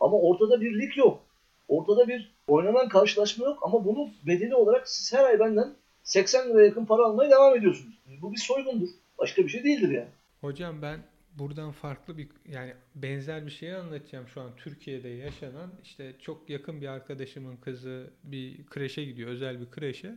Ama 0.00 0.18
ortada 0.18 0.60
bir 0.60 0.80
lig 0.80 0.96
yok. 0.96 1.22
Ortada 1.68 2.08
bir 2.08 2.32
oynanan 2.48 2.88
karşılaşma 2.88 3.44
yok 3.44 3.58
ama 3.62 3.84
bunu 3.84 4.10
bedeli 4.26 4.54
olarak 4.54 4.88
siz 4.88 5.12
her 5.12 5.24
ay 5.24 5.40
benden 5.40 5.74
80 6.02 6.50
lira 6.50 6.64
yakın 6.64 6.86
para 6.86 7.04
almaya 7.04 7.30
devam 7.30 7.56
ediyorsunuz. 7.56 7.94
Bu 8.22 8.32
bir 8.32 8.38
soygundur. 8.38 8.88
Başka 9.18 9.42
bir 9.42 9.48
şey 9.48 9.64
değildir 9.64 9.90
yani. 9.90 10.08
Hocam 10.40 10.82
ben 10.82 11.00
buradan 11.38 11.72
farklı 11.72 12.18
bir 12.18 12.28
yani 12.48 12.74
benzer 12.94 13.46
bir 13.46 13.50
şeyi 13.50 13.74
anlatacağım 13.74 14.28
şu 14.28 14.40
an 14.40 14.50
Türkiye'de 14.56 15.08
yaşanan 15.08 15.70
işte 15.82 16.12
çok 16.20 16.50
yakın 16.50 16.80
bir 16.80 16.88
arkadaşımın 16.88 17.56
kızı 17.56 18.10
bir 18.24 18.66
kreşe 18.66 19.04
gidiyor 19.04 19.30
özel 19.30 19.60
bir 19.60 19.70
kreşe. 19.70 20.14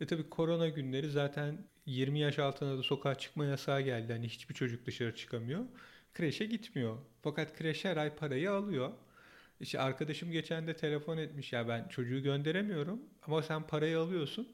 E 0.00 0.06
tabi 0.06 0.28
korona 0.28 0.68
günleri 0.68 1.10
zaten 1.10 1.58
20 1.86 2.18
yaş 2.18 2.38
altına 2.38 2.78
da 2.78 2.82
sokağa 2.82 3.14
çıkma 3.14 3.44
yasağı 3.44 3.80
geldi. 3.80 4.12
Hani 4.12 4.28
hiçbir 4.28 4.54
çocuk 4.54 4.86
dışarı 4.86 5.16
çıkamıyor. 5.16 5.60
Kreşe 6.14 6.44
gitmiyor. 6.44 6.98
Fakat 7.22 7.58
kreş 7.58 7.84
her 7.84 7.96
ay 7.96 8.14
parayı 8.14 8.52
alıyor. 8.52 8.90
İşte 9.60 9.80
arkadaşım 9.80 10.32
geçen 10.32 10.66
de 10.66 10.76
telefon 10.76 11.16
etmiş 11.16 11.52
ya 11.52 11.68
ben 11.68 11.88
çocuğu 11.88 12.22
gönderemiyorum 12.22 13.00
ama 13.26 13.42
sen 13.42 13.62
parayı 13.62 13.98
alıyorsun. 13.98 14.48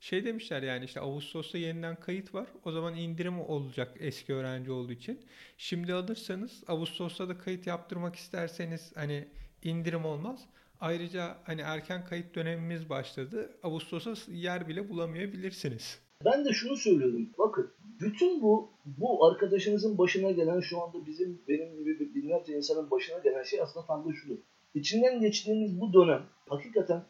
Şey 0.00 0.24
demişler 0.24 0.62
yani 0.62 0.84
işte 0.84 1.00
Ağustos'ta 1.00 1.58
yeniden 1.58 1.96
kayıt 2.00 2.34
var. 2.34 2.46
O 2.64 2.72
zaman 2.72 2.96
indirim 2.96 3.40
olacak 3.40 3.96
eski 4.00 4.34
öğrenci 4.34 4.70
olduğu 4.70 4.92
için. 4.92 5.26
Şimdi 5.58 5.94
alırsanız 5.94 6.64
Ağustos'ta 6.68 7.28
da 7.28 7.38
kayıt 7.38 7.66
yaptırmak 7.66 8.16
isterseniz 8.16 8.92
hani 8.94 9.28
indirim 9.62 10.04
olmaz. 10.04 10.40
Ayrıca 10.80 11.38
hani 11.44 11.60
erken 11.60 12.04
kayıt 12.04 12.34
dönemimiz 12.34 12.88
başladı. 12.88 13.56
Ağustos'a 13.62 14.32
yer 14.32 14.68
bile 14.68 14.88
bulamayabilirsiniz. 14.88 15.98
Ben 16.24 16.44
de 16.44 16.52
şunu 16.52 16.76
söylüyorum. 16.76 17.30
Bakın 17.38 17.70
bütün 18.00 18.42
bu 18.42 18.70
bu 18.84 19.26
arkadaşınızın 19.26 19.98
başına 19.98 20.30
gelen 20.30 20.60
şu 20.60 20.82
anda 20.82 21.06
bizim 21.06 21.42
benim 21.48 21.84
gibi 21.84 22.14
binlerce 22.14 22.56
insanın 22.56 22.90
başına 22.90 23.18
gelen 23.18 23.42
şey 23.42 23.60
aslında 23.60 23.86
tam 23.86 24.08
da 24.08 24.14
şudur. 24.14 24.38
İçinden 24.74 25.20
geçtiğimiz 25.20 25.80
bu 25.80 25.92
dönem 25.92 26.22
hakikaten 26.48 27.02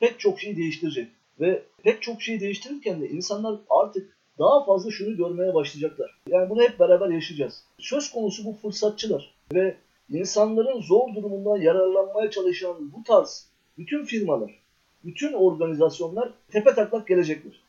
pek 0.00 0.20
çok 0.20 0.40
şey 0.40 0.56
değiştirecek. 0.56 1.08
Ve 1.40 1.62
pek 1.82 2.02
çok 2.02 2.22
şey 2.22 2.40
değiştirirken 2.40 3.00
de 3.00 3.08
insanlar 3.08 3.60
artık 3.70 4.16
daha 4.38 4.64
fazla 4.64 4.90
şunu 4.90 5.16
görmeye 5.16 5.54
başlayacaklar. 5.54 6.18
Yani 6.28 6.50
bunu 6.50 6.62
hep 6.62 6.78
beraber 6.78 7.08
yaşayacağız. 7.08 7.64
Söz 7.78 8.10
konusu 8.10 8.44
bu 8.44 8.52
fırsatçılar 8.52 9.34
ve 9.54 9.76
insanların 10.10 10.80
zor 10.80 11.14
durumundan 11.14 11.56
yararlanmaya 11.56 12.30
çalışan 12.30 12.92
bu 12.92 13.02
tarz 13.02 13.48
bütün 13.78 14.04
firmalar, 14.04 14.60
bütün 15.04 15.32
organizasyonlar 15.32 16.32
tepe 16.50 16.74
taklak 16.74 17.08
gelecekler. 17.08 17.60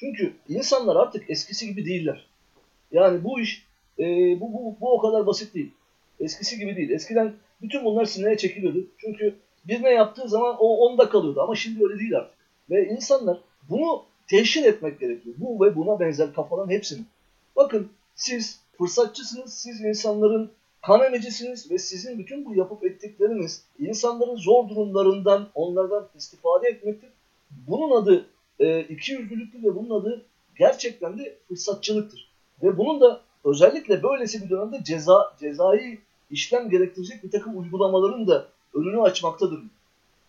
Çünkü 0.00 0.32
insanlar 0.48 0.96
artık 0.96 1.30
eskisi 1.30 1.66
gibi 1.66 1.86
değiller. 1.86 2.26
Yani 2.92 3.24
bu 3.24 3.40
iş 3.40 3.66
e, 3.98 4.04
bu, 4.40 4.52
bu, 4.52 4.76
bu 4.80 4.92
o 4.92 5.00
kadar 5.00 5.26
basit 5.26 5.54
değil. 5.54 5.70
Eskisi 6.20 6.58
gibi 6.58 6.76
değil. 6.76 6.90
Eskiden 6.90 7.32
bütün 7.62 7.84
bunlar 7.84 8.04
sineye 8.04 8.36
çekiliyordu. 8.36 8.86
Çünkü 8.98 9.34
birine 9.64 9.90
yaptığı 9.90 10.28
zaman 10.28 10.56
o 10.58 10.76
onda 10.76 11.08
kalıyordu. 11.08 11.40
Ama 11.42 11.54
şimdi 11.54 11.84
öyle 11.84 11.98
değil 11.98 12.16
artık. 12.16 12.38
Ve 12.70 12.88
insanlar 12.88 13.40
bunu 13.70 14.04
teşhir 14.28 14.64
etmek 14.64 15.00
gerekiyor. 15.00 15.34
Bu 15.38 15.64
ve 15.64 15.76
buna 15.76 16.00
benzer 16.00 16.34
kafaların 16.34 16.72
hepsini. 16.72 17.04
Bakın 17.56 17.88
siz 18.14 18.60
fırsatçısınız. 18.78 19.54
Siz 19.54 19.80
insanların 19.80 20.50
kan 20.82 21.02
emicisiniz 21.02 21.70
ve 21.70 21.78
sizin 21.78 22.18
bütün 22.18 22.44
bu 22.44 22.54
yapıp 22.54 22.84
ettikleriniz 22.84 23.64
insanların 23.78 24.36
zor 24.36 24.68
durumlarından 24.68 25.48
onlardan 25.54 26.08
istifade 26.16 26.68
etmektir. 26.68 27.10
Bunun 27.50 28.02
adı 28.02 28.26
e, 28.60 28.80
iki 28.80 29.12
yüzlülüktür 29.12 29.62
ve 29.62 29.74
bunun 29.74 30.00
adı 30.00 30.24
gerçekten 30.58 31.18
de 31.18 31.38
fırsatçılıktır. 31.48 32.30
Ve 32.62 32.78
bunun 32.78 33.00
da 33.00 33.20
özellikle 33.44 34.02
böylesi 34.02 34.44
bir 34.44 34.50
dönemde 34.50 34.84
ceza 34.84 35.36
cezai 35.40 35.98
işlem 36.30 36.70
gerektirecek 36.70 37.24
bir 37.24 37.30
takım 37.30 37.58
uygulamaların 37.58 38.26
da 38.28 38.46
önünü 38.74 39.02
açmaktadır. 39.02 39.60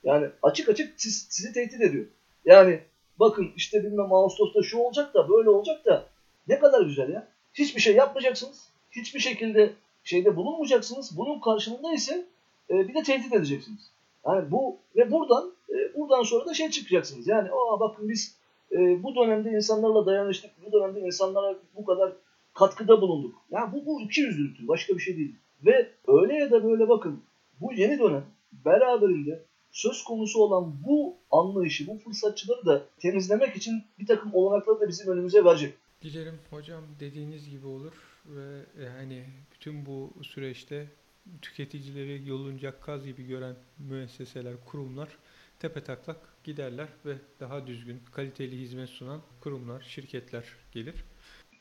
Yani 0.04 0.30
açık 0.44 0.70
açık 0.70 0.94
siz, 0.98 1.28
sizi 1.30 1.54
tehdit 1.54 1.82
ediyor. 1.82 2.06
Yani 2.46 2.80
bakın 3.20 3.52
işte 3.56 3.84
bilmem 3.84 4.14
Ağustos'ta 4.14 4.64
şu 4.64 4.78
olacak 4.78 5.14
da 5.14 5.30
böyle 5.30 5.50
olacak 5.50 5.86
da 5.86 6.06
ne 6.48 6.60
kadar 6.60 6.82
güzel 6.82 7.10
ya. 7.10 7.28
Hiçbir 7.54 7.82
şey 7.82 7.96
yapmayacaksınız. 7.96 8.70
Hiçbir 8.92 9.20
şekilde 9.20 9.74
şeyde 10.04 10.36
bulunmayacaksınız. 10.36 11.18
Bunun 11.18 11.40
karşılığında 11.40 11.94
ise 11.94 12.26
e, 12.70 12.88
bir 12.88 12.94
de 12.94 13.04
tehdit 13.04 13.34
edeceksiniz. 13.34 13.91
Yani 14.28 14.52
bu 14.52 14.78
ve 14.96 15.12
buradan 15.12 15.52
e, 15.70 15.96
buradan 15.96 16.24
sonra 16.24 16.46
da 16.46 16.54
şey 16.54 16.70
çıkacaksınız. 16.70 17.28
Yani 17.28 17.50
aa 17.52 17.80
bakın 17.80 18.10
biz 18.10 18.38
e, 18.72 19.04
bu 19.04 19.16
dönemde 19.16 19.50
insanlarla 19.50 20.06
dayanıştık. 20.06 20.52
Bu 20.66 20.72
dönemde 20.72 21.00
insanlara 21.00 21.56
bu 21.76 21.86
kadar 21.86 22.14
katkıda 22.54 23.02
bulunduk. 23.02 23.36
Yani 23.52 23.74
bu, 23.74 23.86
bu 23.86 24.02
iki 24.02 24.22
yüzlülüktür. 24.22 24.68
Başka 24.68 24.94
bir 24.94 25.00
şey 25.00 25.18
değil. 25.18 25.36
Ve 25.66 25.90
öyle 26.08 26.34
ya 26.34 26.52
da 26.52 26.64
böyle 26.64 26.90
bakın 26.90 27.24
bu 27.62 27.74
yeni 27.74 28.00
dönem 28.00 28.26
beraberinde 28.66 29.46
söz 29.72 30.04
konusu 30.04 30.40
olan 30.40 30.74
bu 30.88 31.16
anlayışı, 31.32 31.88
bu 31.88 31.98
fırsatçıları 31.98 32.66
da 32.66 32.86
temizlemek 33.00 33.56
için 33.56 33.84
bir 34.00 34.06
takım 34.06 34.34
olanakları 34.34 34.80
da 34.80 34.88
bizim 34.88 35.12
önümüze 35.14 35.46
verecek. 35.46 35.74
Dilerim 36.02 36.40
hocam 36.50 36.84
dediğiniz 37.00 37.50
gibi 37.50 37.68
olur 37.68 37.94
ve 38.26 38.66
yani 38.84 39.24
bütün 39.52 39.86
bu 39.86 40.10
süreçte 40.24 40.88
tüketicileri 41.42 42.30
yolunacak 42.30 42.84
kaz 42.84 43.06
gibi 43.06 43.28
gören 43.28 43.56
müesseseler, 43.80 44.54
kurumlar 44.66 45.10
tepe 45.60 45.84
taklak 45.84 46.18
giderler 46.44 46.88
ve 47.06 47.14
daha 47.40 47.68
düzgün, 47.68 48.02
kaliteli 48.12 48.60
hizmet 48.60 48.90
sunan 48.90 49.22
kurumlar, 49.42 49.82
şirketler 49.82 50.44
gelir. 50.72 50.96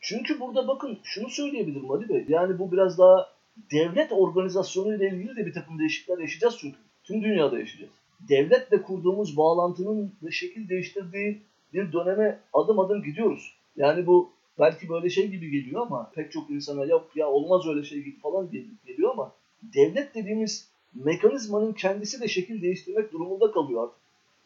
Çünkü 0.00 0.40
burada 0.40 0.68
bakın 0.68 0.98
şunu 1.04 1.28
söyleyebilirim 1.28 1.90
Ali 1.90 2.08
Bey. 2.08 2.24
Yani 2.28 2.58
bu 2.58 2.72
biraz 2.72 2.98
daha 2.98 3.28
devlet 3.72 4.12
organizasyonu 4.12 4.94
ile 4.94 5.08
ilgili 5.08 5.36
de 5.36 5.46
bir 5.46 5.52
takım 5.52 5.78
değişiklikler 5.78 6.18
yaşayacağız 6.18 6.56
çünkü. 6.60 6.78
Tüm 7.04 7.22
dünyada 7.22 7.58
yaşayacağız. 7.58 7.92
Devletle 8.28 8.82
kurduğumuz 8.82 9.36
bağlantının 9.36 10.14
da 10.22 10.30
şekil 10.30 10.68
değiştirdiği 10.68 11.42
bir 11.72 11.92
döneme 11.92 12.40
adım 12.52 12.78
adım 12.78 13.02
gidiyoruz. 13.02 13.54
Yani 13.76 14.06
bu 14.06 14.32
belki 14.58 14.88
böyle 14.88 15.10
şey 15.10 15.28
gibi 15.28 15.50
geliyor 15.50 15.86
ama 15.86 16.10
pek 16.14 16.32
çok 16.32 16.50
insana 16.50 16.84
yok 16.84 17.10
ya 17.16 17.28
olmaz 17.28 17.66
öyle 17.66 17.84
şey 17.84 17.98
gibi 18.02 18.20
falan 18.20 18.50
geliyor 18.86 19.10
ama 19.10 19.32
devlet 19.62 20.14
dediğimiz 20.14 20.70
mekanizmanın 20.94 21.72
kendisi 21.72 22.20
de 22.20 22.28
şekil 22.28 22.62
değiştirmek 22.62 23.12
durumunda 23.12 23.52
kalıyor 23.52 23.84
artık. 23.84 24.00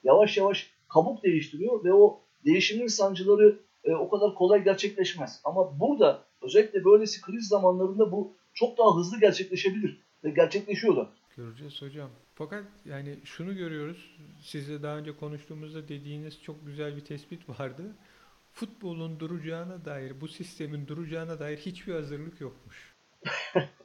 Yavaş 0.04 0.36
yavaş 0.36 0.70
kabuk 0.88 1.22
değiştiriyor 1.22 1.84
ve 1.84 1.94
o 1.94 2.20
değişimin 2.44 2.86
sancıları 2.86 3.58
e, 3.84 3.94
o 3.94 4.10
kadar 4.10 4.34
kolay 4.34 4.64
gerçekleşmez. 4.64 5.40
Ama 5.44 5.80
burada 5.80 6.24
özellikle 6.42 6.84
böylesi 6.84 7.20
kriz 7.20 7.48
zamanlarında 7.48 8.12
bu 8.12 8.32
çok 8.54 8.78
daha 8.78 8.96
hızlı 8.96 9.20
gerçekleşebilir 9.20 10.00
ve 10.24 10.30
gerçekleşiyor 10.30 10.96
da. 10.96 11.10
Göreceğiz 11.36 11.82
hocam. 11.82 12.10
Fakat 12.34 12.64
yani 12.84 13.18
şunu 13.24 13.56
görüyoruz. 13.56 14.16
Sizle 14.42 14.82
daha 14.82 14.96
önce 14.96 15.16
konuştuğumuzda 15.16 15.88
dediğiniz 15.88 16.42
çok 16.42 16.66
güzel 16.66 16.96
bir 16.96 17.04
tespit 17.04 17.48
vardı. 17.48 17.82
Futbolun 18.52 19.20
duracağına 19.20 19.84
dair, 19.84 20.20
bu 20.20 20.28
sistemin 20.28 20.86
duracağına 20.86 21.38
dair 21.38 21.56
hiçbir 21.58 21.94
hazırlık 21.94 22.40
yokmuş. 22.40 22.94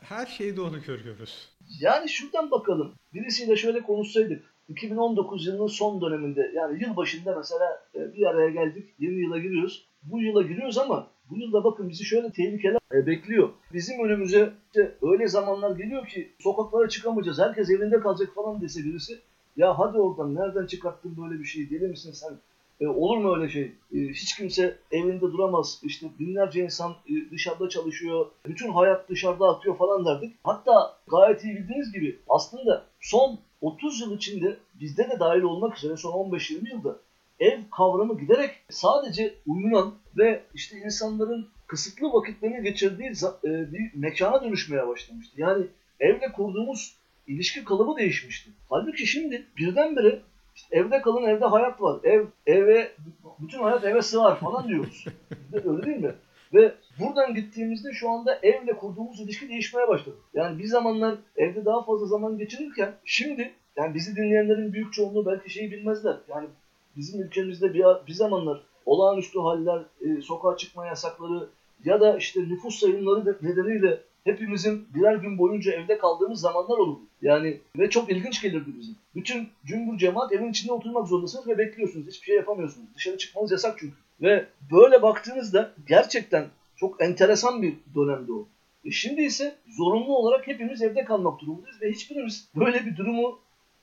Her 0.00 0.26
şeyde 0.26 0.60
onu 0.60 0.82
görüyoruz. 0.82 1.48
Yani 1.80 2.08
şuradan 2.08 2.50
bakalım. 2.50 2.94
Birisiyle 3.14 3.56
şöyle 3.56 3.82
konuşsaydık. 3.82 4.44
2019 4.68 5.46
yılının 5.46 5.66
son 5.66 6.00
döneminde 6.00 6.52
yani 6.54 6.82
yıl 6.82 6.96
başında 6.96 7.36
mesela 7.36 7.82
e, 7.94 8.14
bir 8.14 8.26
araya 8.26 8.50
geldik. 8.50 8.84
Yeni 8.98 9.14
yıla 9.14 9.38
giriyoruz. 9.38 9.86
Bu 10.02 10.22
yıla 10.22 10.42
giriyoruz 10.42 10.78
ama 10.78 11.10
bu 11.30 11.38
yılda 11.38 11.64
bakın 11.64 11.88
bizi 11.88 12.04
şöyle 12.04 12.32
tehlikeler 12.32 12.78
e, 12.94 13.06
bekliyor. 13.06 13.48
Bizim 13.72 14.04
önümüze 14.04 14.52
işte 14.66 14.94
öyle 15.02 15.28
zamanlar 15.28 15.76
geliyor 15.76 16.08
ki 16.08 16.32
sokaklara 16.38 16.88
çıkamayacağız. 16.88 17.38
Herkes 17.38 17.70
evinde 17.70 18.00
kalacak 18.00 18.34
falan 18.34 18.60
dese 18.60 18.84
birisi. 18.84 19.20
Ya 19.56 19.78
hadi 19.78 19.98
oradan 19.98 20.34
nereden 20.34 20.66
çıkarttın 20.66 21.16
böyle 21.16 21.40
bir 21.40 21.44
şeyi 21.44 21.70
deli 21.70 21.88
misin 21.88 22.12
sen? 22.12 22.38
E, 22.80 22.86
olur 22.86 23.16
mu 23.16 23.36
öyle 23.36 23.48
şey? 23.48 23.62
E, 23.94 23.98
hiç 23.98 24.36
kimse 24.36 24.78
evinde 24.90 25.20
duramaz. 25.20 25.80
İşte 25.82 26.06
binlerce 26.18 26.64
insan 26.64 26.90
e, 26.90 27.30
dışarıda 27.30 27.68
çalışıyor. 27.68 28.26
Bütün 28.46 28.72
hayat 28.72 29.08
dışarıda 29.08 29.48
akıyor 29.48 29.76
falan 29.76 30.04
derdik. 30.06 30.34
Hatta 30.44 30.96
gayet 31.10 31.44
iyi 31.44 31.56
bildiğiniz 31.56 31.92
gibi 31.92 32.18
aslında 32.28 32.84
son 33.00 33.38
30 33.60 34.00
yıl 34.00 34.16
içinde 34.16 34.56
bizde 34.80 35.10
de 35.10 35.20
dahil 35.20 35.42
olmak 35.42 35.76
üzere 35.78 35.96
son 35.96 36.30
15-20 36.30 36.68
yılda 36.72 36.98
ev 37.40 37.60
kavramı 37.76 38.20
giderek 38.20 38.50
sadece 38.70 39.34
uyunan 39.46 39.94
ve 40.16 40.42
işte 40.54 40.76
insanların 40.76 41.48
kısıtlı 41.66 42.12
vakitlerini 42.12 42.62
geçirdiği 42.62 43.10
e, 43.44 43.72
bir 43.72 43.94
mekana 43.94 44.44
dönüşmeye 44.44 44.88
başlamıştı. 44.88 45.40
Yani 45.40 45.66
evle 46.00 46.32
kurduğumuz 46.32 46.96
ilişki 47.26 47.64
kalıbı 47.64 47.96
değişmişti. 47.96 48.50
Halbuki 48.68 49.06
şimdi 49.06 49.46
birdenbire 49.56 50.20
işte 50.56 50.76
evde 50.76 51.02
kalın 51.02 51.26
evde 51.26 51.44
hayat 51.44 51.82
var. 51.82 52.00
Ev 52.04 52.24
eve 52.46 52.92
bütün 53.38 53.58
hayat 53.58 53.84
eve 53.84 54.02
sığar 54.02 54.40
falan 54.40 54.68
diyoruz. 54.68 55.04
Öyle 55.52 55.82
değil 55.82 55.96
mi? 55.96 56.14
Ve 56.54 56.74
buradan 57.00 57.34
gittiğimizde 57.34 57.92
şu 57.92 58.10
anda 58.10 58.38
evle 58.42 58.72
kurduğumuz 58.72 59.20
ilişki 59.20 59.48
değişmeye 59.48 59.88
başladı. 59.88 60.16
Yani 60.34 60.58
bir 60.58 60.66
zamanlar 60.66 61.14
evde 61.36 61.64
daha 61.64 61.84
fazla 61.84 62.06
zaman 62.06 62.38
geçirirken 62.38 62.94
şimdi 63.04 63.52
yani 63.76 63.94
bizi 63.94 64.16
dinleyenlerin 64.16 64.72
büyük 64.72 64.92
çoğunluğu 64.92 65.26
belki 65.26 65.50
şeyi 65.50 65.72
bilmezler. 65.72 66.16
Yani 66.28 66.48
bizim 66.96 67.22
ülkemizde 67.22 67.74
bir, 67.74 67.84
bir 68.06 68.12
zamanlar 68.12 68.62
olağanüstü 68.86 69.38
haller, 69.38 69.82
e, 70.00 70.22
sokağa 70.22 70.56
çıkma 70.56 70.86
yasakları 70.86 71.48
ya 71.84 72.00
da 72.00 72.16
işte 72.16 72.40
nüfus 72.40 72.80
sayımları 72.80 73.36
nedeniyle 73.42 74.00
hepimizin 74.26 74.88
birer 74.94 75.14
gün 75.16 75.38
boyunca 75.38 75.72
evde 75.72 75.98
kaldığımız 75.98 76.40
zamanlar 76.40 76.78
olurdu. 76.78 77.00
Yani 77.22 77.60
ve 77.78 77.90
çok 77.90 78.10
ilginç 78.10 78.42
gelirdi 78.42 78.70
bize. 78.78 78.92
Bütün 79.14 79.48
cümbür 79.64 79.98
cemaat 79.98 80.32
evin 80.32 80.50
içinde 80.50 80.72
oturmak 80.72 81.08
zorundasınız 81.08 81.48
ve 81.48 81.58
bekliyorsunuz. 81.58 82.06
Hiçbir 82.06 82.26
şey 82.26 82.36
yapamıyorsunuz. 82.36 82.88
Dışarı 82.94 83.18
çıkmanız 83.18 83.50
yasak 83.52 83.78
çünkü. 83.78 83.96
Ve 84.22 84.46
böyle 84.72 85.02
baktığınızda 85.02 85.72
gerçekten 85.88 86.46
çok 86.76 87.02
enteresan 87.02 87.62
bir 87.62 87.74
dönemdi 87.94 88.32
o. 88.32 88.46
E 88.84 88.90
şimdi 88.90 89.22
ise 89.22 89.56
zorunlu 89.76 90.16
olarak 90.16 90.46
hepimiz 90.46 90.82
evde 90.82 91.04
kalmak 91.04 91.40
durumundayız 91.40 91.82
ve 91.82 91.90
hiçbirimiz 91.90 92.48
böyle 92.56 92.86
bir 92.86 92.96
durumu 92.96 93.38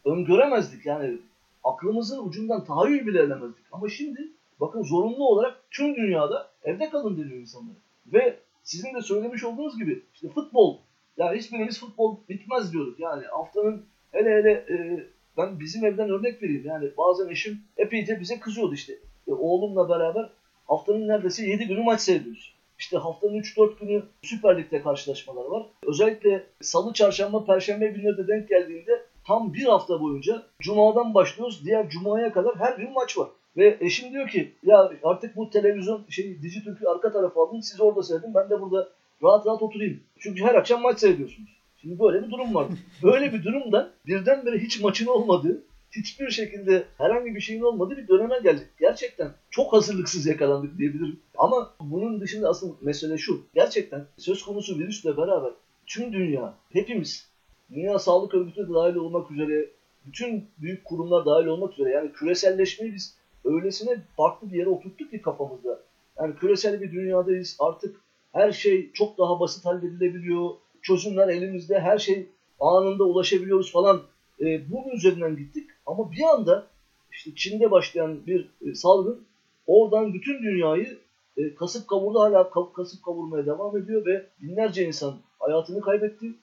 öngöremezdik. 0.06 0.86
Yani 0.86 1.18
aklımızın 1.64 2.28
ucundan 2.28 2.66
tahayyül 2.66 3.08
bile 3.08 3.22
edemezdik. 3.22 3.66
Ama 3.72 3.90
şimdi 3.90 4.28
bakın 4.60 4.84
zorunlu 4.84 5.28
olarak 5.28 5.58
tüm 5.72 5.96
dünyada 5.96 6.52
evde 6.64 6.90
kalın 6.90 7.18
deniyor 7.18 7.40
insanlara. 7.40 7.76
Ve 8.14 8.40
sizin 8.64 8.94
de 8.96 9.02
söylemiş 9.02 9.44
olduğunuz 9.44 9.78
gibi 9.78 10.06
işte 10.14 10.30
futbol 10.30 10.78
yani 11.18 11.38
hiçbirimiz 11.38 11.80
futbol 11.80 12.18
bitmez 12.30 12.74
diyorduk. 12.74 13.00
Yani 13.00 13.26
haftanın 13.26 13.86
Hele 14.14 14.30
hele 14.30 14.52
e, 14.52 15.08
ben 15.38 15.60
bizim 15.60 15.86
evden 15.86 16.10
örnek 16.10 16.44
vereyim. 16.44 16.66
Yani 16.66 16.90
bazen 16.98 17.30
eşim 17.30 17.62
epeyce 17.78 18.20
bize 18.20 18.40
kızıyordu 18.40 18.74
işte. 18.74 18.94
E, 19.28 19.32
oğlumla 19.32 19.90
beraber 19.90 20.30
haftanın 20.68 21.08
neredeyse 21.08 21.46
7 21.46 21.68
günü 21.68 21.84
maç 21.84 22.02
seyrediyoruz. 22.02 22.56
İşte 22.80 22.98
haftanın 22.98 23.34
3-4 23.34 23.80
günü 23.80 24.04
Süper 24.22 24.58
Lig'de 24.58 24.82
karşılaşmalar 24.82 25.46
var. 25.46 25.66
Özellikle 25.88 26.44
salı, 26.62 26.94
çarşamba, 26.94 27.46
perşembe 27.46 27.88
günleri 27.88 28.18
de 28.18 28.28
denk 28.28 28.50
geldiğinde 28.50 29.06
tam 29.28 29.54
bir 29.54 29.66
hafta 29.66 30.02
boyunca 30.02 30.44
cumadan 30.60 31.14
başlıyoruz. 31.14 31.66
Diğer 31.66 31.90
cumaya 31.90 32.34
kadar 32.34 32.56
her 32.56 32.78
gün 32.78 32.94
maç 32.94 33.18
var. 33.18 33.30
Ve 33.58 33.78
eşim 33.82 34.14
diyor 34.14 34.28
ki 34.28 34.52
ya 34.64 34.92
artık 35.04 35.36
bu 35.36 35.50
televizyon 35.50 36.06
şey 36.10 36.42
Dijitürk'ü 36.42 36.88
arka 36.88 37.12
tarafa 37.12 37.44
alın 37.44 37.60
siz 37.60 37.82
orada 37.82 38.04
seyredin 38.04 38.34
ben 38.34 38.50
de 38.50 38.62
burada 38.62 38.90
rahat 39.24 39.46
rahat 39.46 39.62
oturayım. 39.62 40.00
Çünkü 40.20 40.44
her 40.44 40.56
akşam 40.56 40.82
maç 40.82 41.00
seyrediyorsunuz. 41.00 41.50
Şimdi 41.82 42.00
böyle 42.00 42.24
bir 42.26 42.32
durum 42.32 42.56
var. 42.56 42.68
Böyle 43.04 43.34
bir 43.34 43.44
durumda 43.44 43.92
birdenbire 44.08 44.58
hiç 44.58 44.82
maçın 44.82 45.08
olmadığı, 45.08 45.64
hiçbir 45.92 46.30
şekilde 46.30 46.84
herhangi 46.98 47.36
bir 47.36 47.42
şeyin 47.42 47.62
olmadığı 47.62 47.98
bir 47.98 48.08
döneme 48.08 48.40
geldik. 48.44 48.68
Gerçekten 48.80 49.32
çok 49.50 49.74
hazırlıksız 49.74 50.26
yakalandık 50.26 50.78
diyebilirim. 50.78 51.20
Ama 51.38 51.74
bunun 51.80 52.22
dışında 52.22 52.50
asıl 52.50 52.76
mesele 52.82 53.18
şu. 53.18 53.42
Gerçekten 53.54 54.06
söz 54.18 54.44
konusu 54.44 54.80
virüsle 54.80 55.18
beraber 55.18 55.52
tüm 55.88 56.14
dünya, 56.14 56.54
hepimiz, 56.74 57.28
Dünya 57.72 58.00
Sağlık 58.00 58.34
Örgütü 58.34 58.68
de 58.68 58.74
dahil 58.74 58.96
olmak 58.96 59.32
üzere, 59.32 59.70
bütün 60.06 60.48
büyük 60.58 60.86
kurumlar 60.86 61.26
dahil 61.26 61.46
olmak 61.46 61.74
üzere 61.74 61.90
yani 61.90 62.12
küreselleşmeyi 62.12 62.94
biz 62.94 63.16
öylesine 63.46 63.98
farklı 64.18 64.52
bir 64.52 64.58
yere 64.58 64.70
oturttuk 64.70 65.12
ki 65.12 65.22
kafamızda. 65.22 65.80
Yani 66.18 66.36
küresel 66.36 66.82
bir 66.82 66.92
dünyadayız. 66.92 67.58
Artık 67.60 67.96
her 68.32 68.52
şey 68.52 68.92
çok 68.92 69.18
daha 69.18 69.40
basit 69.40 69.66
halledilebiliyor. 69.66 70.50
Çözümler 70.82 71.28
elimizde. 71.28 71.80
Her 71.80 71.98
şey 71.98 72.28
anında 72.60 73.04
ulaşabiliyoruz 73.04 73.72
falan. 73.72 74.02
E, 74.42 74.72
bunun 74.72 74.96
üzerinden 74.96 75.38
gittik. 75.38 75.70
Ama 75.86 76.12
bir 76.12 76.24
anda 76.24 76.68
işte 77.12 77.32
Çin'de 77.36 77.72
başlayan 77.72 78.28
bir 78.28 78.50
e, 78.62 78.76
salgın 78.76 79.26
oradan 79.68 80.14
bütün 80.14 80.44
dünyayı 80.44 80.98
e, 81.38 81.56
kasıp 81.56 81.88
kavurdu. 81.88 82.20
Hala 82.20 82.74
kasıp 82.74 83.04
kavurmaya 83.04 83.46
devam 83.46 83.78
ediyor 83.78 84.06
ve 84.06 84.26
binlerce 84.42 84.88
insan 84.88 85.16
hayatını 85.40 85.82
kaybetti. 85.82 86.34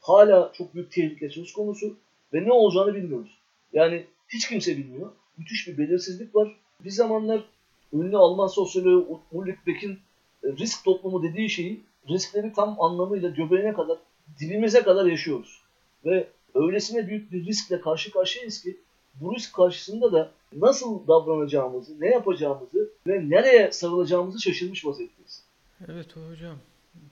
Hala 0.00 0.52
çok 0.52 0.74
büyük 0.74 0.92
tehlike 0.92 1.30
söz 1.30 1.52
konusu 1.52 1.96
ve 2.32 2.44
ne 2.44 2.52
olacağını 2.52 2.94
bilmiyoruz. 2.94 3.38
Yani 3.72 4.06
hiç 4.28 4.48
kimse 4.48 4.76
bilmiyor 4.76 5.10
müthiş 5.40 5.68
bir 5.68 5.78
belirsizlik 5.78 6.34
var. 6.34 6.56
Bir 6.84 6.90
zamanlar 6.90 7.44
ünlü 7.92 8.16
Alman 8.16 8.46
sosyoloğu 8.46 9.20
Ulrich 9.32 9.66
Beck'in 9.66 9.98
e, 10.44 10.48
risk 10.48 10.84
toplumu 10.84 11.22
dediği 11.22 11.50
şeyi 11.50 11.80
riskleri 12.08 12.52
tam 12.52 12.80
anlamıyla 12.80 13.28
göbeğine 13.28 13.72
kadar, 13.72 13.98
dibimize 14.40 14.82
kadar 14.82 15.06
yaşıyoruz. 15.06 15.60
Ve 16.04 16.28
öylesine 16.54 17.08
büyük 17.08 17.32
bir 17.32 17.46
riskle 17.46 17.80
karşı 17.80 18.10
karşıyayız 18.10 18.62
ki 18.62 18.76
bu 19.14 19.34
risk 19.34 19.54
karşısında 19.54 20.12
da 20.12 20.30
nasıl 20.52 21.06
davranacağımızı, 21.08 22.00
ne 22.00 22.06
yapacağımızı 22.06 22.90
ve 23.06 23.30
nereye 23.30 23.72
sarılacağımızı 23.72 24.42
şaşırmış 24.42 24.84
vaziyetteyiz. 24.86 25.44
Evet 25.88 26.06
hocam, 26.16 26.56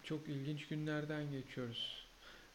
çok 0.04 0.28
ilginç 0.28 0.68
günlerden 0.68 1.30
geçiyoruz. 1.30 2.06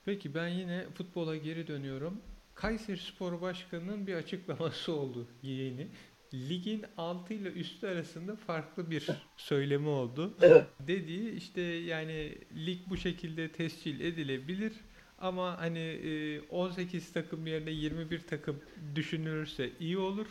Peki 0.05 0.35
ben 0.35 0.47
yine 0.47 0.85
futbola 0.97 1.35
geri 1.35 1.67
dönüyorum. 1.67 2.21
Kayseri 2.55 2.97
Spor 2.97 3.41
Başkanı'nın 3.41 4.07
bir 4.07 4.13
açıklaması 4.13 4.93
oldu 4.93 5.27
yeni. 5.43 5.87
Ligin 6.33 6.85
altı 6.97 7.33
ile 7.33 7.51
üstü 7.51 7.87
arasında 7.87 8.35
farklı 8.35 8.91
bir 8.91 9.07
söylemi 9.37 9.87
oldu. 9.87 10.33
Evet. 10.41 10.65
Dediği 10.79 11.31
işte 11.31 11.61
yani 11.61 12.37
lig 12.65 12.79
bu 12.89 12.97
şekilde 12.97 13.51
tescil 13.51 13.99
edilebilir 13.99 14.73
ama 15.17 15.61
hani 15.61 16.41
18 16.49 17.09
e, 17.09 17.13
takım 17.13 17.47
yerine 17.47 17.71
21 17.71 18.19
takım 18.19 18.61
düşünülürse 18.95 19.69
iyi 19.79 19.97
olur. 19.97 20.27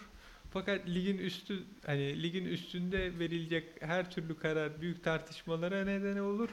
Fakat 0.53 0.89
ligin 0.89 1.19
üstü 1.19 1.63
hani 1.87 2.23
ligin 2.23 2.45
üstünde 2.45 3.19
verilecek 3.19 3.65
her 3.81 4.11
türlü 4.11 4.39
karar 4.39 4.81
büyük 4.81 5.05
tartışmalara 5.05 5.85
neden 5.85 6.19
olur. 6.19 6.49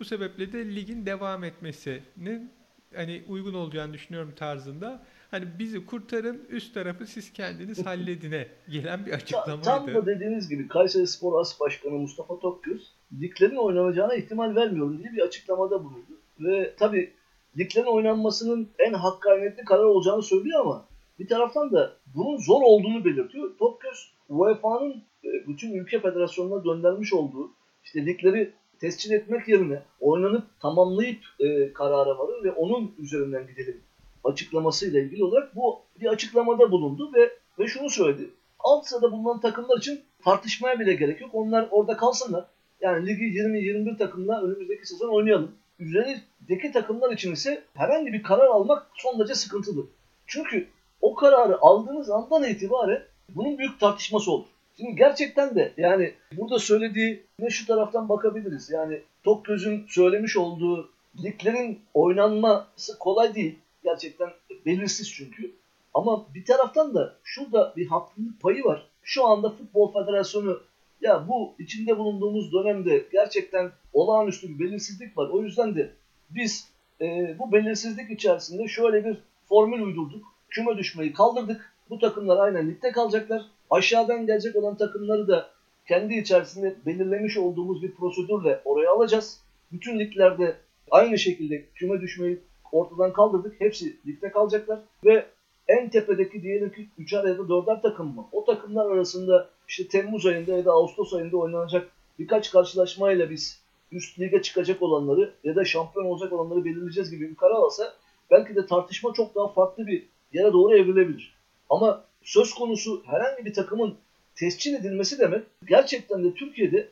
Bu 0.00 0.04
sebeple 0.04 0.52
de 0.52 0.74
ligin 0.74 1.06
devam 1.06 1.44
etmesinin 1.44 2.52
hani 2.94 3.22
uygun 3.28 3.54
olacağını 3.54 3.92
düşünüyorum 3.92 4.32
tarzında. 4.36 5.06
Hani 5.34 5.46
bizi 5.58 5.86
kurtarın 5.86 6.46
üst 6.48 6.74
tarafı 6.74 7.06
siz 7.06 7.32
kendiniz 7.32 7.86
halledine 7.86 8.46
gelen 8.68 9.06
bir 9.06 9.12
açıklamaydı. 9.12 9.62
Tam 9.62 9.94
da 9.94 10.06
dediğiniz 10.06 10.48
gibi 10.48 10.68
Kayseri 10.68 11.06
Spor 11.06 11.40
As 11.40 11.60
Başkanı 11.60 11.92
Mustafa 11.92 12.38
Tokgöz 12.38 12.92
liglerin 13.20 13.56
oynanacağına 13.56 14.14
ihtimal 14.14 14.56
vermiyorum 14.56 14.98
diye 14.98 15.12
bir 15.12 15.22
açıklamada 15.22 15.84
bulundu. 15.84 16.20
Ve 16.40 16.74
tabi 16.76 17.12
liglerin 17.58 17.86
oynanmasının 17.86 18.68
en 18.78 18.92
hakkaniyetli 18.92 19.64
karar 19.64 19.84
olacağını 19.84 20.22
söylüyor 20.22 20.60
ama 20.60 20.88
bir 21.18 21.28
taraftan 21.28 21.72
da 21.72 21.96
bunun 22.14 22.36
zor 22.36 22.62
olduğunu 22.62 23.04
belirtiyor. 23.04 23.58
Tokgöz 23.58 24.12
UEFA'nın 24.28 25.02
e, 25.24 25.48
bütün 25.48 25.72
ülke 25.72 26.00
federasyonuna 26.00 26.62
göndermiş 26.62 27.12
olduğu 27.12 27.50
işte 27.84 28.06
ligleri 28.06 28.52
tescil 28.80 29.12
etmek 29.12 29.48
yerine 29.48 29.82
oynanıp 30.00 30.60
tamamlayıp 30.60 31.20
e, 31.40 31.72
karara 31.72 32.18
varır 32.18 32.44
ve 32.44 32.52
onun 32.52 32.94
üzerinden 32.98 33.46
gidelim 33.46 33.80
açıklamasıyla 34.24 35.00
ilgili 35.00 35.24
olarak 35.24 35.56
bu 35.56 35.80
bir 36.00 36.06
açıklamada 36.06 36.70
bulundu 36.70 37.10
ve 37.14 37.30
ve 37.58 37.66
şunu 37.66 37.90
söyledi. 37.90 38.30
Alt 38.58 38.86
sırada 38.86 39.12
bulunan 39.12 39.40
takımlar 39.40 39.78
için 39.78 40.00
tartışmaya 40.24 40.80
bile 40.80 40.94
gerek 40.94 41.20
yok. 41.20 41.30
Onlar 41.32 41.68
orada 41.70 41.96
kalsınlar. 41.96 42.44
Yani 42.80 43.06
ligi 43.06 43.24
20-21 43.24 43.98
takımla 43.98 44.42
önümüzdeki 44.42 44.86
sezon 44.86 45.08
oynayalım. 45.08 45.52
Üzerindeki 45.78 46.72
takımlar 46.72 47.12
için 47.12 47.32
ise 47.32 47.62
herhangi 47.74 48.12
bir 48.12 48.22
karar 48.22 48.46
almak 48.46 48.86
son 48.94 49.18
derece 49.18 49.34
sıkıntılı. 49.34 49.86
Çünkü 50.26 50.68
o 51.00 51.14
kararı 51.14 51.60
aldığınız 51.60 52.10
andan 52.10 52.44
itibaren 52.44 53.02
bunun 53.28 53.58
büyük 53.58 53.80
tartışması 53.80 54.32
olur. 54.32 54.46
Şimdi 54.76 54.96
gerçekten 54.96 55.54
de 55.54 55.72
yani 55.76 56.14
burada 56.32 56.58
söylediği 56.58 57.22
ne 57.38 57.50
şu 57.50 57.66
taraftan 57.66 58.08
bakabiliriz. 58.08 58.70
Yani 58.70 59.00
Tokgöz'ün 59.24 59.86
söylemiş 59.88 60.36
olduğu 60.36 60.90
liglerin 61.22 61.80
oynanması 61.94 62.98
kolay 62.98 63.34
değil. 63.34 63.58
Gerçekten 63.84 64.30
belirsiz 64.66 65.12
çünkü. 65.12 65.54
Ama 65.94 66.26
bir 66.34 66.44
taraftan 66.44 66.94
da 66.94 67.16
şurada 67.24 67.72
bir 67.76 67.86
haklılık 67.86 68.40
payı 68.40 68.64
var. 68.64 68.86
Şu 69.02 69.26
anda 69.26 69.50
Futbol 69.50 69.92
Federasyonu 69.92 70.60
ya 71.00 71.28
bu 71.28 71.54
içinde 71.58 71.98
bulunduğumuz 71.98 72.52
dönemde 72.52 73.04
gerçekten 73.12 73.70
olağanüstü 73.92 74.48
bir 74.48 74.64
belirsizlik 74.64 75.18
var. 75.18 75.28
O 75.28 75.42
yüzden 75.42 75.76
de 75.76 75.90
biz 76.30 76.68
e, 77.00 77.36
bu 77.38 77.52
belirsizlik 77.52 78.10
içerisinde 78.10 78.68
şöyle 78.68 79.04
bir 79.04 79.16
formül 79.48 79.80
uydurduk. 79.80 80.26
Küme 80.50 80.76
düşmeyi 80.78 81.12
kaldırdık. 81.12 81.74
Bu 81.90 81.98
takımlar 81.98 82.38
aynen 82.38 82.68
ligde 82.68 82.92
kalacaklar. 82.92 83.42
Aşağıdan 83.70 84.26
gelecek 84.26 84.56
olan 84.56 84.76
takımları 84.76 85.28
da 85.28 85.50
kendi 85.88 86.14
içerisinde 86.14 86.76
belirlemiş 86.86 87.36
olduğumuz 87.36 87.82
bir 87.82 87.94
prosedürle 87.94 88.60
oraya 88.64 88.90
alacağız. 88.90 89.40
Bütün 89.72 89.98
liglerde 89.98 90.56
aynı 90.90 91.18
şekilde 91.18 91.64
küme 91.74 92.00
düşmeyi 92.00 92.38
ortadan 92.72 93.12
kaldırdık. 93.12 93.60
Hepsi 93.60 93.96
ligde 94.06 94.32
kalacaklar 94.32 94.80
ve 95.04 95.26
en 95.68 95.90
tepedeki 95.90 96.42
diyelim 96.42 96.72
ki 96.72 96.88
3'er 96.98 97.28
ya 97.28 97.38
da 97.38 97.42
4'er 97.42 97.82
takım 97.82 98.14
mı? 98.14 98.26
O 98.32 98.44
takımlar 98.44 98.90
arasında 98.90 99.48
işte 99.68 99.88
Temmuz 99.88 100.26
ayında 100.26 100.56
ya 100.56 100.64
da 100.64 100.72
Ağustos 100.72 101.14
ayında 101.14 101.36
oynanacak 101.36 101.88
birkaç 102.18 102.50
karşılaşmayla 102.50 103.30
biz 103.30 103.60
üst 103.92 104.20
lige 104.20 104.42
çıkacak 104.42 104.82
olanları 104.82 105.34
ya 105.44 105.56
da 105.56 105.64
şampiyon 105.64 106.06
olacak 106.06 106.32
olanları 106.32 106.64
belirleyeceğiz 106.64 107.10
gibi 107.10 107.30
bir 107.30 107.34
karar 107.34 107.54
alsa 107.54 107.94
belki 108.30 108.54
de 108.54 108.66
tartışma 108.66 109.12
çok 109.12 109.34
daha 109.34 109.48
farklı 109.48 109.86
bir 109.86 110.06
yere 110.32 110.52
doğru 110.52 110.76
evrilebilir. 110.76 111.34
Ama 111.70 112.04
söz 112.22 112.54
konusu 112.54 113.02
herhangi 113.06 113.44
bir 113.44 113.54
takımın 113.54 113.94
tescil 114.34 114.74
edilmesi 114.74 115.18
demek 115.18 115.42
gerçekten 115.68 116.24
de 116.24 116.34
Türkiye'de 116.34 116.88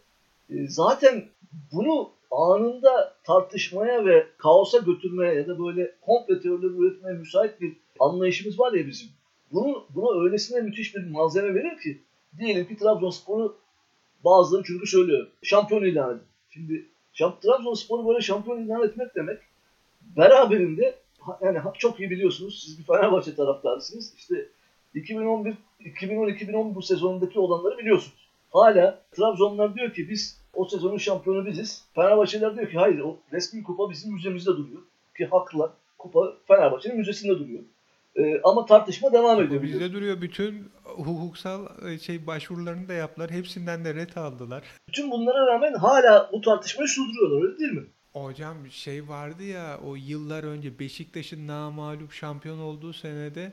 e, 0.50 0.68
zaten 0.68 1.24
bunu 1.72 2.10
anında 2.32 3.14
tartışmaya 3.24 4.06
ve 4.06 4.26
kaosa 4.38 4.78
götürmeye 4.78 5.34
ya 5.34 5.48
da 5.48 5.64
böyle 5.64 5.94
komple 6.00 6.40
teorileri 6.40 6.72
üretmeye 6.72 7.18
müsait 7.18 7.60
bir 7.60 7.76
anlayışımız 8.00 8.60
var 8.60 8.72
ya 8.72 8.86
bizim. 8.86 9.08
Bunu, 9.52 9.84
buna 9.94 10.24
öylesine 10.24 10.60
müthiş 10.60 10.94
bir 10.94 11.10
malzeme 11.10 11.54
verir 11.54 11.80
ki 11.80 12.00
diyelim 12.38 12.68
ki 12.68 12.76
Trabzonspor'u 12.76 13.56
bazıları 14.24 14.62
çünkü 14.66 14.86
söylüyor. 14.86 15.26
Şampiyon 15.42 15.84
ilan 15.84 16.10
edin. 16.10 16.22
Şimdi 16.50 16.86
Trabzonspor'u 17.42 18.08
böyle 18.08 18.20
şampiyon 18.20 18.64
ilan 18.64 18.82
etmek 18.82 19.14
demek 19.14 19.38
beraberinde 20.16 20.94
yani 21.40 21.58
çok 21.78 22.00
iyi 22.00 22.10
biliyorsunuz 22.10 22.62
siz 22.64 22.78
bir 22.78 22.84
Fenerbahçe 22.84 23.34
taraftarısınız. 23.34 24.14
İşte 24.16 24.48
2011 24.94 25.54
2010-2011 25.80 26.74
bu 26.74 26.82
sezonundaki 26.82 27.38
olanları 27.38 27.78
biliyorsunuz. 27.78 28.21
Hala 28.52 29.02
Trabzonlar 29.12 29.74
diyor 29.74 29.94
ki 29.94 30.10
biz 30.10 30.40
o 30.54 30.64
sezonun 30.64 30.98
şampiyonu 30.98 31.46
biziz. 31.46 31.84
Fenerbahçeliler 31.94 32.56
diyor 32.56 32.70
ki 32.70 32.76
hayır 32.76 33.00
o 33.00 33.18
resmi 33.32 33.62
kupa 33.62 33.90
bizim 33.90 34.12
müzemizde 34.12 34.50
duruyor. 34.50 34.82
Ki 35.16 35.26
haklılar. 35.26 35.70
Kupa 35.98 36.20
Fenerbahçe'nin 36.48 36.96
müzesinde 36.96 37.38
duruyor. 37.38 37.62
Ee, 38.16 38.40
ama 38.44 38.66
tartışma 38.66 39.12
devam 39.12 39.42
ediyor. 39.42 39.62
Bizde 39.62 39.92
duruyor. 39.92 40.20
Bütün 40.20 40.70
hukuksal 40.84 41.66
e, 41.88 41.98
şey 41.98 42.26
başvurularını 42.26 42.88
da 42.88 42.92
yaptılar. 42.92 43.30
Hepsinden 43.30 43.84
de 43.84 43.94
ret 43.94 44.16
aldılar. 44.16 44.62
Bütün 44.88 45.10
bunlara 45.10 45.46
rağmen 45.46 45.74
hala 45.74 46.30
bu 46.32 46.40
tartışmayı 46.40 46.88
sürdürüyorlar 46.88 47.48
öyle 47.48 47.58
değil 47.58 47.72
mi? 47.72 47.86
Hocam 48.12 48.56
şey 48.70 49.08
vardı 49.08 49.42
ya 49.42 49.78
o 49.86 49.94
yıllar 49.96 50.44
önce 50.44 50.78
Beşiktaş'ın 50.78 51.46
namağlup 51.46 52.12
şampiyon 52.12 52.58
olduğu 52.58 52.92
senede 52.92 53.52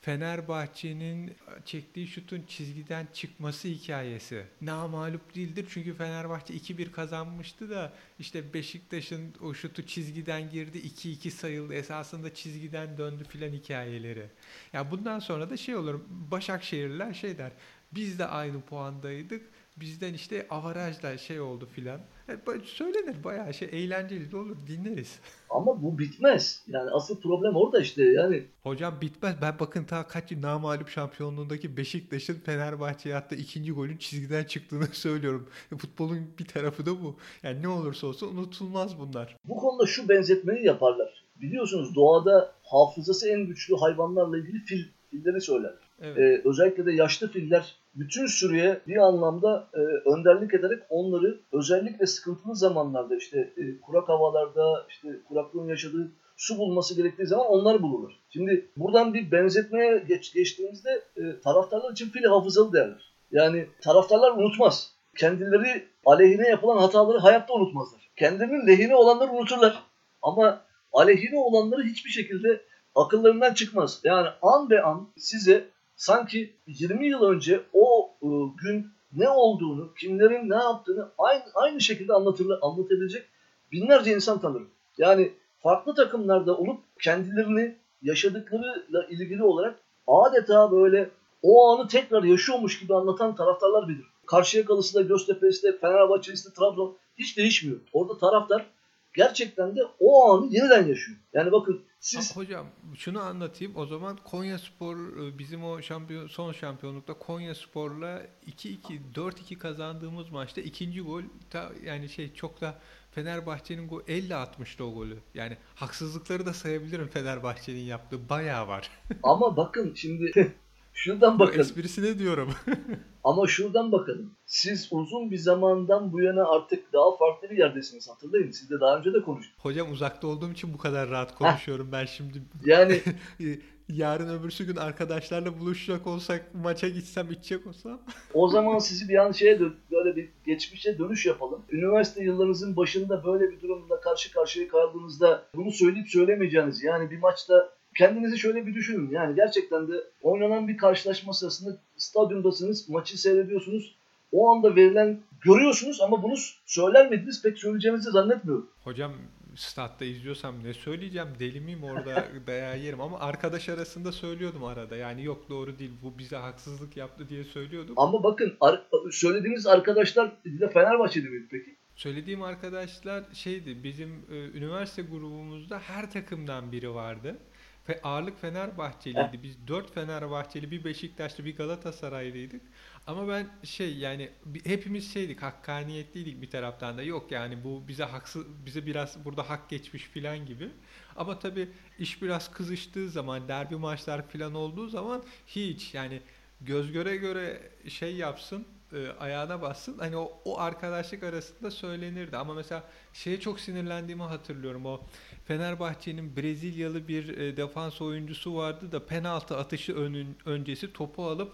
Fenerbahçe'nin 0.00 1.34
çektiği 1.64 2.06
şutun 2.06 2.42
çizgiden 2.48 3.06
çıkması 3.12 3.68
hikayesi. 3.68 4.44
Namağlup 4.60 5.34
değildir 5.34 5.66
çünkü 5.70 5.94
Fenerbahçe 5.94 6.54
2-1 6.54 6.90
kazanmıştı 6.90 7.70
da 7.70 7.92
işte 8.18 8.54
Beşiktaş'ın 8.54 9.34
o 9.42 9.54
şutu 9.54 9.86
çizgiden 9.86 10.50
girdi 10.50 10.78
2-2 10.78 11.30
sayıldı 11.30 11.74
esasında 11.74 12.34
çizgiden 12.34 12.98
döndü 12.98 13.24
filan 13.24 13.52
hikayeleri. 13.52 14.26
Ya 14.72 14.90
bundan 14.90 15.18
sonra 15.18 15.50
da 15.50 15.56
şey 15.56 15.76
olur 15.76 16.00
Başakşehirliler 16.08 17.14
şey 17.14 17.38
der 17.38 17.52
biz 17.92 18.18
de 18.18 18.26
aynı 18.26 18.60
puandaydık 18.60 19.42
bizden 19.80 20.14
işte 20.14 20.46
avarajla 20.50 21.18
şey 21.18 21.40
oldu 21.40 21.68
filan. 21.74 22.00
Yani 22.28 22.40
söylenir 22.64 23.24
bayağı 23.24 23.54
şey 23.54 23.68
eğlenceli 23.72 24.32
de 24.32 24.36
olur 24.36 24.56
dinleriz. 24.66 25.18
Ama 25.50 25.82
bu 25.82 25.98
bitmez. 25.98 26.64
Yani 26.66 26.90
asıl 26.90 27.20
problem 27.20 27.56
orada 27.56 27.80
işte 27.80 28.04
yani. 28.04 28.44
Hocam 28.62 29.00
bitmez. 29.00 29.34
Ben 29.42 29.58
bakın 29.60 29.84
ta 29.84 30.06
kaç 30.06 30.32
yıl 30.32 30.42
namalup 30.42 30.88
şampiyonluğundaki 30.88 31.76
Beşiktaş'ın 31.76 32.34
Fenerbahçe'ye 32.34 33.16
attığı 33.16 33.34
ikinci 33.34 33.72
golün 33.72 33.96
çizgiden 33.96 34.44
çıktığını 34.44 34.86
söylüyorum. 34.92 35.48
E, 35.72 35.76
futbolun 35.76 36.30
bir 36.38 36.44
tarafı 36.44 36.86
da 36.86 37.02
bu. 37.02 37.16
Yani 37.42 37.62
ne 37.62 37.68
olursa 37.68 38.06
olsun 38.06 38.36
unutulmaz 38.36 38.98
bunlar. 38.98 39.36
Bu 39.44 39.56
konuda 39.56 39.86
şu 39.86 40.08
benzetmeyi 40.08 40.66
yaparlar. 40.66 41.24
Biliyorsunuz 41.40 41.94
doğada 41.94 42.52
hafızası 42.62 43.28
en 43.28 43.46
güçlü 43.46 43.76
hayvanlarla 43.76 44.38
ilgili 44.38 44.64
fil, 44.64 44.84
filleri 45.10 45.40
söyler. 45.40 45.74
Evet. 46.00 46.18
Ee, 46.18 46.48
özellikle 46.48 46.86
de 46.86 46.92
yaşlı 46.92 47.32
filler 47.32 47.76
bütün 47.94 48.26
sürüye 48.26 48.80
bir 48.86 48.96
anlamda 48.96 49.68
e, 49.74 49.78
önderlik 50.10 50.54
ederek 50.54 50.82
onları 50.88 51.40
özellikle 51.52 52.06
sıkıntılı 52.06 52.56
zamanlarda 52.56 53.16
işte 53.16 53.52
e, 53.56 53.80
kurak 53.80 54.08
havalarda 54.08 54.86
işte 54.88 55.08
kuraklığın 55.28 55.68
yaşadığı 55.68 56.10
su 56.36 56.58
bulması 56.58 56.96
gerektiği 56.96 57.26
zaman 57.26 57.46
onları 57.46 57.82
bulurlar. 57.82 58.18
Şimdi 58.30 58.66
buradan 58.76 59.14
bir 59.14 59.32
benzetmeye 59.32 60.04
geç, 60.08 60.34
geçtiğimizde 60.34 61.02
e, 61.16 61.40
taraftarlar 61.44 61.92
için 61.92 62.10
fil 62.10 62.24
hafızalı 62.24 62.72
derler. 62.72 63.12
Yani 63.32 63.66
taraftarlar 63.80 64.30
unutmaz. 64.30 64.92
Kendileri 65.16 65.84
aleyhine 66.06 66.48
yapılan 66.48 66.76
hataları 66.76 67.18
hayatta 67.18 67.54
unutmazlar. 67.54 68.10
Kendilerinin 68.16 68.66
lehine 68.66 68.96
olanları 68.96 69.30
unuturlar. 69.30 69.82
Ama 70.22 70.60
aleyhine 70.92 71.38
olanları 71.38 71.82
hiçbir 71.82 72.10
şekilde 72.10 72.60
akıllarından 72.94 73.54
çıkmaz. 73.54 74.00
Yani 74.04 74.28
an 74.42 74.70
be 74.70 74.82
an 74.82 75.08
size 75.16 75.64
sanki 76.00 76.54
20 76.66 77.06
yıl 77.06 77.22
önce 77.22 77.60
o 77.72 78.10
e, 78.22 78.28
gün 78.62 78.86
ne 79.12 79.28
olduğunu, 79.28 79.94
kimlerin 79.94 80.50
ne 80.50 80.54
yaptığını 80.54 81.08
aynı 81.18 81.42
aynı 81.54 81.80
şekilde 81.80 82.12
anlatırlar, 82.12 82.58
anlatabilecek 82.62 83.26
binlerce 83.72 84.14
insan 84.14 84.40
tanırım. 84.40 84.68
Yani 84.98 85.32
farklı 85.62 85.94
takımlarda 85.94 86.56
olup 86.56 86.80
kendilerini 87.02 87.76
yaşadıklarıyla 88.02 89.06
ilgili 89.10 89.42
olarak 89.42 89.78
adeta 90.06 90.72
böyle 90.72 91.10
o 91.42 91.68
anı 91.68 91.88
tekrar 91.88 92.22
yaşıyormuş 92.22 92.80
gibi 92.80 92.94
anlatan 92.94 93.36
taraftarlar 93.36 93.88
bilir. 93.88 94.06
Karşıyakalısı 94.26 94.94
da 94.94 95.02
Göztepe'si 95.02 95.62
de 95.62 95.78
Fenerbahçe'si 95.78 96.50
de 96.50 96.54
Trabzon 96.54 96.96
hiç 97.18 97.36
değişmiyor. 97.36 97.80
Orada 97.92 98.18
taraftar 98.18 98.66
gerçekten 99.14 99.76
de 99.76 99.80
o 99.98 100.30
anı 100.30 100.46
yeniden 100.54 100.86
yaşıyor. 100.86 101.18
Yani 101.32 101.52
bakın 101.52 101.84
siz... 102.00 102.36
hocam 102.36 102.66
şunu 102.96 103.20
anlatayım. 103.20 103.76
O 103.76 103.86
zaman 103.86 104.18
Konya 104.24 104.58
Spor 104.58 104.96
e, 104.96 105.38
bizim 105.38 105.64
o 105.64 105.82
şampiyon, 105.82 106.26
son 106.26 106.52
şampiyonlukta 106.52 107.14
Konya 107.14 107.54
Spor'la 107.54 108.22
2-2 108.46 108.78
4-2 109.14 109.58
kazandığımız 109.58 110.30
maçta 110.30 110.60
ikinci 110.60 111.00
gol 111.00 111.22
ta, 111.50 111.70
yani 111.84 112.08
şey 112.08 112.34
çok 112.34 112.60
da 112.60 112.78
Fenerbahçe'nin 113.10 113.88
gol 113.88 114.00
elle 114.08 114.36
atmıştı 114.36 114.84
o 114.84 114.94
golü. 114.94 115.18
Yani 115.34 115.56
haksızlıkları 115.74 116.46
da 116.46 116.52
sayabilirim 116.52 117.08
Fenerbahçe'nin 117.08 117.84
yaptığı 117.84 118.28
bayağı 118.28 118.68
var. 118.68 118.90
Ama 119.22 119.56
bakın 119.56 119.94
şimdi 119.94 120.54
Şuradan 121.02 121.38
bakalım. 121.38 121.60
Esprisine 121.60 122.18
diyorum. 122.18 122.50
Ama 123.24 123.46
şuradan 123.46 123.92
bakalım. 123.92 124.34
Siz 124.46 124.88
uzun 124.90 125.30
bir 125.30 125.36
zamandan 125.36 126.12
bu 126.12 126.22
yana 126.22 126.48
artık 126.48 126.92
daha 126.92 127.16
farklı 127.16 127.50
bir 127.50 127.58
yerdesiniz. 127.58 128.08
Hatırlayın. 128.08 128.50
Siz 128.50 128.70
de 128.70 128.80
daha 128.80 128.98
önce 128.98 129.12
de 129.12 129.22
konuştuk. 129.22 129.58
Hocam 129.58 129.92
uzakta 129.92 130.26
olduğum 130.26 130.52
için 130.52 130.74
bu 130.74 130.78
kadar 130.78 131.10
rahat 131.10 131.34
konuşuyorum 131.34 131.86
Heh. 131.86 131.92
ben 131.92 132.04
şimdi. 132.04 132.42
Yani 132.64 133.00
yarın 133.88 134.38
öbürsü 134.38 134.66
gün 134.66 134.76
arkadaşlarla 134.76 135.60
buluşacak 135.60 136.06
olsak, 136.06 136.54
maça 136.54 136.88
gitsem, 136.88 137.30
içecek 137.30 137.66
olsam. 137.66 138.00
o 138.34 138.48
zaman 138.48 138.78
sizi 138.78 139.08
bir 139.08 139.16
an 139.16 139.32
şeye 139.32 139.60
dön, 139.60 139.76
böyle 139.90 140.16
bir 140.16 140.28
geçmişe 140.46 140.98
dönüş 140.98 141.26
yapalım. 141.26 141.62
Üniversite 141.70 142.24
yıllarınızın 142.24 142.76
başında 142.76 143.24
böyle 143.24 143.50
bir 143.50 143.60
durumda 143.60 144.00
karşı 144.00 144.32
karşıya 144.32 144.68
kaldığınızda 144.68 145.44
bunu 145.54 145.72
söyleyip 145.72 146.08
söylemeyeceğiniz 146.08 146.84
yani 146.84 147.10
bir 147.10 147.18
maçta 147.18 147.79
kendinizi 148.00 148.38
şöyle 148.38 148.66
bir 148.66 148.74
düşünün. 148.74 149.10
Yani 149.10 149.34
gerçekten 149.34 149.88
de 149.88 149.94
oynanan 150.22 150.68
bir 150.68 150.76
karşılaşma 150.76 151.32
sırasında 151.32 151.78
stadyumdasınız, 151.96 152.88
maçı 152.88 153.20
seyrediyorsunuz. 153.20 153.94
O 154.32 154.50
anda 154.50 154.76
verilen 154.76 155.20
görüyorsunuz 155.40 156.00
ama 156.00 156.22
bunu 156.22 156.34
söyler 156.66 157.10
miydiniz 157.10 157.42
pek 157.42 157.58
söyleyeceğinizi 157.58 158.10
zannetmiyorum. 158.10 158.70
Hocam 158.84 159.12
statta 159.56 160.04
izliyorsam 160.04 160.64
ne 160.64 160.74
söyleyeceğim 160.74 161.28
deli 161.38 161.60
miyim 161.60 161.84
orada 161.84 162.24
dayağı 162.46 162.78
yerim 162.78 163.00
ama 163.00 163.18
arkadaş 163.18 163.68
arasında 163.68 164.12
söylüyordum 164.12 164.64
arada 164.64 164.96
yani 164.96 165.24
yok 165.24 165.50
doğru 165.50 165.78
değil 165.78 165.90
bu 166.02 166.18
bize 166.18 166.36
haksızlık 166.36 166.96
yaptı 166.96 167.28
diye 167.28 167.44
söylüyordum. 167.44 167.94
Ama 167.96 168.22
bakın 168.22 168.56
ar- 168.60 168.86
söylediğiniz 169.10 169.66
arkadaşlar 169.66 170.32
de 170.44 170.68
Fenerbahçe'de 170.68 171.28
miydi 171.28 171.46
peki? 171.50 171.76
Söylediğim 171.96 172.42
arkadaşlar 172.42 173.24
şeydi 173.32 173.84
bizim 173.84 174.10
e, 174.30 174.58
üniversite 174.58 175.02
grubumuzda 175.02 175.78
her 175.78 176.10
takımdan 176.10 176.72
biri 176.72 176.94
vardı. 176.94 177.38
Fe, 177.84 178.00
ağırlık 178.02 178.40
Fenerbahçeliydi. 178.40 179.40
Biz 179.42 179.66
dört 179.68 179.94
Fenerbahçeli, 179.94 180.70
bir 180.70 180.84
Beşiktaşlı, 180.84 181.44
bir 181.44 181.56
Galatasaraylıydık. 181.56 182.62
Ama 183.06 183.28
ben 183.28 183.48
şey 183.64 183.96
yani 183.96 184.30
hepimiz 184.64 185.12
şeydik, 185.12 185.42
hakkaniyetliydik 185.42 186.42
bir 186.42 186.50
taraftan 186.50 186.98
da. 186.98 187.02
Yok 187.02 187.32
yani 187.32 187.64
bu 187.64 187.88
bize 187.88 188.04
haksız, 188.04 188.46
bize 188.66 188.86
biraz 188.86 189.24
burada 189.24 189.50
hak 189.50 189.68
geçmiş 189.68 190.02
filan 190.02 190.46
gibi. 190.46 190.68
Ama 191.16 191.38
tabii 191.38 191.68
iş 191.98 192.22
biraz 192.22 192.50
kızıştığı 192.52 193.10
zaman, 193.10 193.48
derbi 193.48 193.76
maçlar 193.76 194.28
filan 194.28 194.54
olduğu 194.54 194.88
zaman 194.88 195.22
hiç 195.46 195.94
yani 195.94 196.20
göz 196.60 196.92
göre 196.92 197.16
göre 197.16 197.70
şey 197.88 198.16
yapsın, 198.16 198.66
e, 198.92 199.08
ayağına 199.20 199.62
bassın. 199.62 199.98
Hani 199.98 200.16
o, 200.16 200.32
o 200.44 200.58
arkadaşlık 200.58 201.22
arasında 201.22 201.70
söylenirdi. 201.70 202.36
Ama 202.36 202.54
mesela 202.54 202.82
şeye 203.12 203.40
çok 203.40 203.60
sinirlendiğimi 203.60 204.22
hatırlıyorum. 204.22 204.86
O 204.86 205.00
Fenerbahçe'nin 205.44 206.36
Brezilyalı 206.36 207.08
bir 207.08 207.38
e, 207.38 207.56
defans 207.56 208.02
oyuncusu 208.02 208.56
vardı 208.56 208.92
da 208.92 209.06
penaltı 209.06 209.56
atışı 209.56 209.96
önün, 209.96 210.36
öncesi 210.46 210.92
topu 210.92 211.24
alıp 211.24 211.52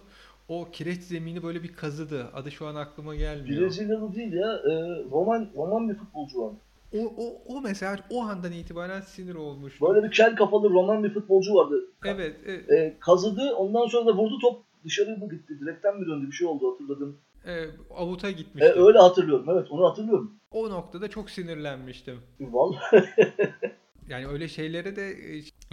o 0.49 0.67
kireç 0.71 1.01
zemini 1.01 1.43
böyle 1.43 1.63
bir 1.63 1.73
kazıdı. 1.73 2.27
Adı 2.33 2.51
şu 2.51 2.67
an 2.67 2.75
aklıma 2.75 3.15
gelmiyor. 3.15 3.61
Brezilyalı 3.61 4.15
değil 4.15 4.33
ya. 4.33 4.53
E, 4.53 4.73
Roman 5.11 5.49
Roman 5.55 5.89
bir 5.89 5.95
futbolcu 5.95 6.41
var. 6.41 6.53
O, 6.93 6.97
o, 7.17 7.41
o 7.45 7.61
mesela 7.61 7.97
o 8.09 8.21
andan 8.21 8.51
itibaren 8.51 9.01
sinir 9.01 9.35
olmuş. 9.35 9.81
Böyle 9.81 10.03
bir 10.03 10.11
kel 10.11 10.35
kafalı 10.35 10.69
Roman 10.69 11.03
bir 11.03 11.13
futbolcu 11.13 11.53
vardı. 11.53 11.75
Evet. 12.05 12.35
evet. 12.45 12.71
E, 12.71 12.97
kazıdı 12.99 13.55
ondan 13.55 13.87
sonra 13.87 14.05
da 14.05 14.17
vurdu 14.17 14.39
top 14.41 14.63
dışarı 14.85 15.17
mı 15.17 15.29
gitti? 15.29 15.59
Direkten 15.59 15.99
mi 15.99 16.05
döndü? 16.05 16.27
Bir 16.27 16.35
şey 16.35 16.47
oldu 16.47 16.71
hatırladım. 16.71 17.19
E, 17.47 17.65
avuta 17.95 18.31
gitmişti. 18.31 18.69
E, 18.69 18.81
öyle 18.81 18.97
hatırlıyorum. 18.97 19.45
Evet 19.49 19.71
onu 19.71 19.89
hatırlıyorum. 19.89 20.39
O 20.51 20.69
noktada 20.69 21.09
çok 21.09 21.29
sinirlenmiştim. 21.29 22.19
Vallahi. 22.39 23.03
yani 24.09 24.27
öyle 24.27 24.47
şeylere 24.47 24.95
de 24.95 25.15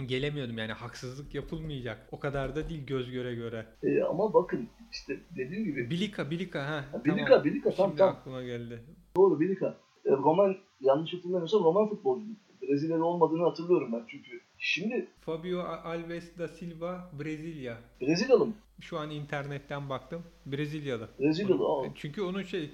gelemiyordum 0.05 0.57
yani 0.57 0.71
haksızlık 0.71 1.35
yapılmayacak. 1.35 2.07
O 2.11 2.19
kadar 2.19 2.55
da 2.55 2.69
değil 2.69 2.85
göz 2.85 3.11
göre 3.11 3.35
göre. 3.35 3.65
E, 3.83 4.03
ama 4.03 4.33
bakın 4.33 4.69
işte 4.91 5.19
dediğim 5.37 5.63
gibi. 5.63 5.89
Bilika 5.89 6.31
Bilika 6.31 6.59
ha. 6.59 6.85
ha 6.91 7.05
Bilika 7.05 7.25
tamam. 7.25 7.43
Bilika 7.43 7.71
tam 7.71 7.87
Şimdi 7.87 7.97
tam. 7.97 8.09
aklıma 8.09 8.43
geldi. 8.43 8.83
Doğru 9.17 9.39
Bilika. 9.39 9.77
E, 10.05 10.11
Roman 10.11 10.55
yanlış 10.81 11.13
hatırlamıyorsam 11.13 11.63
Roman 11.63 11.89
futbolcu. 11.89 12.25
Brezilya'da 12.61 13.03
olmadığını 13.03 13.43
hatırlıyorum 13.43 13.93
ben 13.93 14.03
çünkü. 14.07 14.41
Şimdi 14.59 15.07
Fabio 15.21 15.59
Alves 15.59 16.37
da 16.37 16.47
Silva 16.47 17.09
Brezilya. 17.19 17.77
Brezilyalı 18.01 18.45
mı? 18.45 18.53
Şu 18.81 18.97
an 18.97 19.09
internetten 19.09 19.89
baktım. 19.89 20.23
Brezilyalı. 20.45 21.09
Brezilyalı. 21.19 21.63
Aa. 21.65 21.89
Çünkü 21.95 22.21
onun 22.21 22.43
şey 22.43 22.69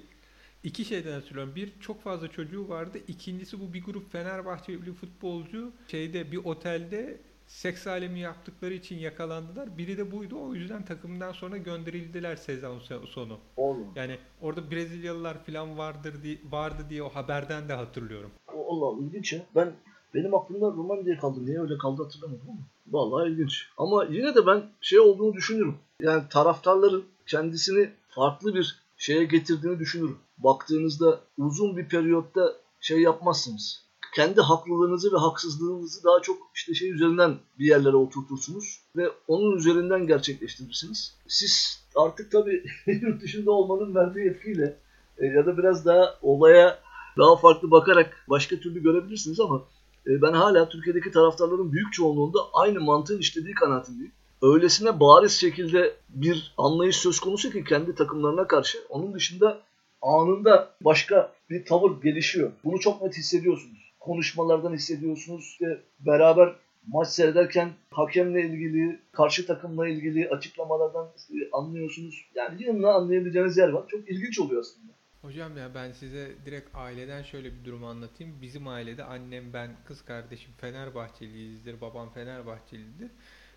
iki 0.64 0.84
şeyden 0.84 1.12
hatırlıyorum. 1.12 1.54
Bir 1.54 1.80
çok 1.80 2.02
fazla 2.02 2.28
çocuğu 2.28 2.68
vardı. 2.68 2.98
İkincisi 3.08 3.60
bu 3.60 3.72
bir 3.72 3.84
grup 3.84 4.12
Fenerbahçeli 4.12 4.92
futbolcu 4.92 5.72
şeyde 5.88 6.32
bir 6.32 6.36
otelde 6.36 7.20
seks 7.46 7.86
alemi 7.86 8.20
yaptıkları 8.20 8.74
için 8.74 8.98
yakalandılar. 8.98 9.78
Biri 9.78 9.98
de 9.98 10.12
buydu. 10.12 10.36
O 10.42 10.54
yüzden 10.54 10.84
takımdan 10.84 11.32
sonra 11.32 11.56
gönderildiler 11.56 12.36
sezon 12.36 12.78
sonu. 13.06 13.38
Oğlum. 13.56 13.86
Yani 13.96 14.18
orada 14.40 14.70
Brezilyalılar 14.70 15.44
falan 15.44 15.78
vardır 15.78 16.22
diye, 16.22 16.38
vardı 16.50 16.86
diye 16.90 17.02
o 17.02 17.08
haberden 17.08 17.68
de 17.68 17.72
hatırlıyorum. 17.72 18.30
Allah 18.48 19.04
ilginç 19.04 19.32
ya. 19.32 19.46
Ben 19.54 19.72
benim 20.14 20.34
aklımda 20.34 20.66
roman 20.66 21.04
diye 21.04 21.16
kaldı. 21.16 21.46
Niye 21.46 21.60
öyle 21.60 21.78
kaldı 21.78 22.02
hatırlamadım 22.02 22.46
ama. 22.48 22.58
Vallahi 22.86 23.30
ilginç. 23.30 23.68
Ama 23.78 24.04
yine 24.04 24.34
de 24.34 24.46
ben 24.46 24.62
şey 24.80 25.00
olduğunu 25.00 25.34
düşünürüm. 25.34 25.74
Yani 26.00 26.22
taraftarların 26.30 27.04
kendisini 27.26 27.90
farklı 28.08 28.54
bir 28.54 28.82
şeye 28.96 29.24
getirdiğini 29.24 29.78
düşünürüm. 29.78 30.18
Baktığınızda 30.38 31.20
uzun 31.38 31.76
bir 31.76 31.88
periyotta 31.88 32.52
şey 32.80 33.00
yapmazsınız. 33.00 33.82
kendi 34.14 34.40
haklılığınızı 34.40 35.12
ve 35.12 35.16
haksızlığınızı 35.16 36.04
daha 36.04 36.20
çok 36.22 36.36
işte 36.54 36.74
şey 36.74 36.90
üzerinden 36.90 37.34
bir 37.58 37.66
yerlere 37.66 37.96
oturtursunuz 37.96 38.80
ve 38.96 39.08
onun 39.28 39.56
üzerinden 39.56 40.06
gerçekleştirirsiniz. 40.06 41.14
Siz 41.28 41.84
artık 41.96 42.32
tabii 42.32 42.64
yurt 42.86 43.22
dışında 43.22 43.50
olmanın 43.50 43.94
verdiği 43.94 44.30
etkiyle 44.30 44.76
e, 45.18 45.26
ya 45.26 45.46
da 45.46 45.58
biraz 45.58 45.86
daha 45.86 46.18
olaya 46.22 46.78
daha 47.18 47.36
farklı 47.36 47.70
bakarak 47.70 48.24
başka 48.28 48.56
türlü 48.56 48.82
görebilirsiniz 48.82 49.40
ama 49.40 49.62
ben 50.06 50.32
hala 50.32 50.68
Türkiye'deki 50.68 51.10
taraftarların 51.10 51.72
büyük 51.72 51.92
çoğunluğunda 51.92 52.38
aynı 52.52 52.80
mantığın 52.80 53.18
işlediği 53.18 53.54
kanaatindeyim. 53.54 54.12
Öylesine 54.42 55.00
bariz 55.00 55.32
şekilde 55.32 55.94
bir 56.08 56.54
anlayış 56.58 56.96
söz 56.96 57.20
konusu 57.20 57.50
ki 57.50 57.64
kendi 57.64 57.94
takımlarına 57.94 58.46
karşı. 58.46 58.78
Onun 58.88 59.14
dışında 59.14 59.60
anında 60.02 60.70
başka 60.80 61.32
bir 61.50 61.64
tavır 61.64 62.02
gelişiyor. 62.02 62.52
Bunu 62.64 62.80
çok 62.80 63.02
net 63.02 63.16
hissediyorsunuz. 63.16 63.92
Konuşmalardan 64.00 64.72
hissediyorsunuz. 64.72 65.44
İşte 65.44 65.80
beraber 66.00 66.54
maç 66.86 67.08
seyrederken 67.08 67.70
hakemle 67.90 68.46
ilgili, 68.46 69.00
karşı 69.12 69.46
takımla 69.46 69.88
ilgili 69.88 70.28
açıklamalardan 70.28 71.08
anlıyorsunuz. 71.52 72.24
Yani 72.34 72.62
yılına 72.62 72.92
anlayabileceğiniz 72.92 73.56
yer 73.56 73.68
var. 73.68 73.84
Çok 73.88 74.08
ilginç 74.08 74.40
oluyor 74.40 74.60
aslında. 74.60 74.92
Hocam 75.22 75.56
ya 75.56 75.74
ben 75.74 75.92
size 75.92 76.36
direkt 76.46 76.70
aileden 76.74 77.22
şöyle 77.22 77.54
bir 77.54 77.64
durum 77.64 77.84
anlatayım. 77.84 78.42
Bizim 78.42 78.68
ailede 78.68 79.04
annem, 79.04 79.52
ben, 79.52 79.76
kız 79.84 80.04
kardeşim 80.04 80.52
Fenerbahçeliyizdir, 80.58 81.80
babam 81.80 82.12
Fenerbahçelidir. 82.12 83.10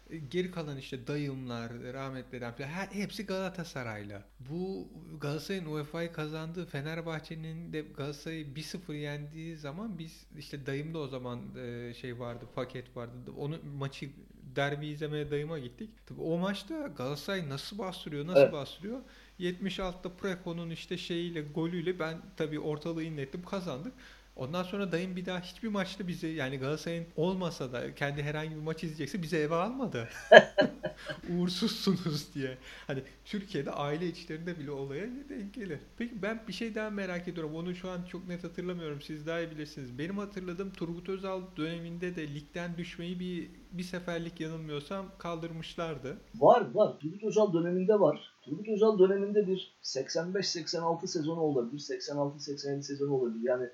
E, 0.10 0.18
Geri 0.18 0.52
kalan 0.52 0.78
işte 0.78 1.08
dayımlar, 1.08 1.72
rahmetliler 1.94 2.58
falan 2.58 2.68
her, 2.68 2.88
hepsi 2.88 3.26
Galatasaraylı. 3.26 4.22
Bu 4.40 4.88
Galatasaray'ın 5.22 5.66
UEFA'yı 5.66 6.12
kazandığı 6.14 6.66
Fenerbahçe'nin 6.66 7.74
de 7.74 7.82
Galatasaray'ı 7.82 8.56
1-0 8.56 8.94
yendiği 8.94 9.58
zaman 9.58 9.98
biz 10.00 10.28
işte 10.38 10.66
dayımda 10.66 11.00
o 11.00 11.08
zaman 11.08 11.56
e, 11.56 11.94
şey 11.94 12.20
vardı, 12.20 12.46
paket 12.56 12.96
vardı. 12.98 13.32
Onu 13.38 13.58
maçı 13.78 14.10
derbi 14.56 14.88
izlemeye 14.88 15.32
dayıma 15.32 15.60
gittik. 15.60 15.90
Tabii 16.06 16.22
o 16.22 16.38
maçta 16.38 16.88
Galatasaray 16.88 17.50
nasıl 17.50 17.78
bastırıyor, 17.78 18.28
nasıl 18.28 18.42
Evet. 18.44 18.54
bastırıyor? 18.54 19.00
76'da 19.40 20.10
Preko'nun 20.18 20.70
işte 20.70 20.98
şeyiyle 20.98 21.42
golüyle 21.42 22.00
ben 22.00 22.22
tabii 22.38 22.60
ortalığı 22.60 23.04
inlettim 23.04 23.44
kazandık. 23.44 23.94
Ondan 24.36 24.64
sonra 24.64 24.92
dayım 24.92 25.16
bir 25.16 25.26
daha 25.26 25.40
hiçbir 25.40 25.68
maçta 25.68 26.08
bizi 26.08 26.28
yani 26.28 26.58
Galatasaray'ın 26.58 27.06
olmasa 27.16 27.72
da 27.72 27.96
kendi 27.96 28.24
herhangi 28.24 28.56
bir 28.56 28.62
maç 28.62 28.84
izleyecekse 28.84 29.22
bizi 29.22 29.38
eve 29.38 29.56
almadı. 29.56 30.10
Uğursuzsunuz 31.30 32.34
diye. 32.36 32.58
Hani 32.88 33.00
Türkiye'de 33.26 33.72
aile 33.72 34.08
içlerinde 34.08 34.60
bile 34.60 34.72
olaya 34.72 35.08
denk 35.30 35.54
gelir. 35.54 35.80
Peki 35.98 36.22
ben 36.22 36.42
bir 36.48 36.54
şey 36.54 36.76
daha 36.76 36.90
merak 36.90 37.28
ediyorum. 37.28 37.56
Onu 37.56 37.76
şu 37.76 37.90
an 37.90 38.04
çok 38.04 38.28
net 38.28 38.44
hatırlamıyorum. 38.44 39.02
Siz 39.02 39.28
daha 39.28 39.40
iyi 39.40 39.52
bilirsiniz. 39.52 39.98
Benim 39.98 40.18
hatırladığım 40.18 40.74
Turgut 40.74 41.10
Özal 41.10 41.42
döneminde 41.58 42.16
de 42.16 42.28
ligden 42.28 42.78
düşmeyi 42.78 43.20
bir 43.20 43.50
bir 43.72 43.84
seferlik 43.84 44.40
yanılmıyorsam 44.40 45.06
kaldırmışlardı. 45.18 46.18
Var 46.36 46.72
var. 46.74 47.00
Turgut 47.00 47.24
Özal 47.24 47.54
döneminde 47.54 48.00
var. 48.00 48.34
Turgut 48.42 48.70
Özal 48.70 49.00
döneminde 49.00 49.48
bir 49.48 49.76
85-86 49.84 51.08
sezonu 51.08 51.40
olabilir. 51.40 51.80
86-87 51.80 52.82
sezonu 52.82 53.14
olabilir. 53.14 53.44
Yani 53.44 53.70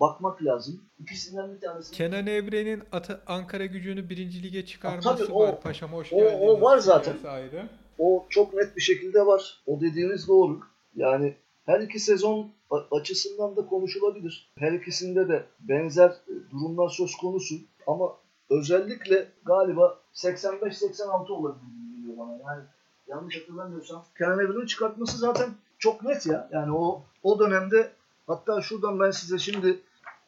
bakmak 0.00 0.42
lazım. 0.44 0.80
İkisinden 0.98 1.54
bir 1.54 1.60
tanesi. 1.60 1.92
Kenan 1.92 2.26
Evren'in 2.26 2.82
Ata- 2.92 3.20
Ankara 3.26 3.66
gücünü 3.66 4.08
birinci 4.08 4.42
lige 4.42 4.66
çıkarması 4.66 5.08
tabii 5.24 5.32
o- 5.32 5.42
var. 5.42 5.60
Paşam 5.60 5.92
hoş 5.92 6.12
o- 6.12 6.16
geldiniz. 6.16 6.40
o 6.42 6.60
var 6.60 6.78
zaten. 6.78 7.14
Ayrı. 7.28 7.68
O 7.98 8.26
çok 8.30 8.54
net 8.54 8.76
bir 8.76 8.80
şekilde 8.80 9.26
var. 9.26 9.62
O 9.66 9.80
dediğiniz 9.80 10.28
doğru. 10.28 10.60
Yani 10.96 11.34
her 11.66 11.80
iki 11.80 12.00
sezon 12.00 12.50
açısından 12.90 13.56
da 13.56 13.66
konuşulabilir. 13.66 14.52
Her 14.58 14.72
ikisinde 14.72 15.28
de 15.28 15.44
benzer 15.60 16.08
e, 16.10 16.50
durumlar 16.50 16.88
söz 16.88 17.14
konusu. 17.16 17.54
Ama 17.86 18.12
özellikle 18.50 19.28
galiba 19.44 19.98
85-86 20.14 21.32
olabilir 21.32 21.62
geliyor 21.96 22.18
bana. 22.18 22.32
Yani 22.46 22.62
yanlış 23.08 23.40
hatırlamıyorsam. 23.40 24.04
Kenan 24.18 24.38
Evren'in 24.40 24.66
çıkartması 24.66 25.18
zaten 25.18 25.48
çok 25.78 26.02
net 26.02 26.26
ya. 26.26 26.48
Yani 26.52 26.72
o 26.76 27.02
o 27.22 27.38
dönemde 27.38 27.90
hatta 28.26 28.60
şuradan 28.62 29.00
ben 29.00 29.10
size 29.10 29.38
şimdi 29.38 29.80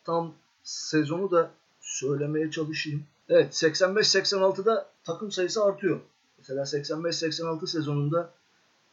tam 0.08 0.34
sezonu 0.62 1.30
da 1.30 1.50
söylemeye 1.80 2.50
çalışayım. 2.50 3.04
Evet 3.28 3.54
85-86'da 3.62 4.90
takım 5.04 5.30
sayısı 5.30 5.64
artıyor. 5.64 6.00
Mesela 6.38 6.62
85-86 6.62 7.66
sezonunda 7.66 8.30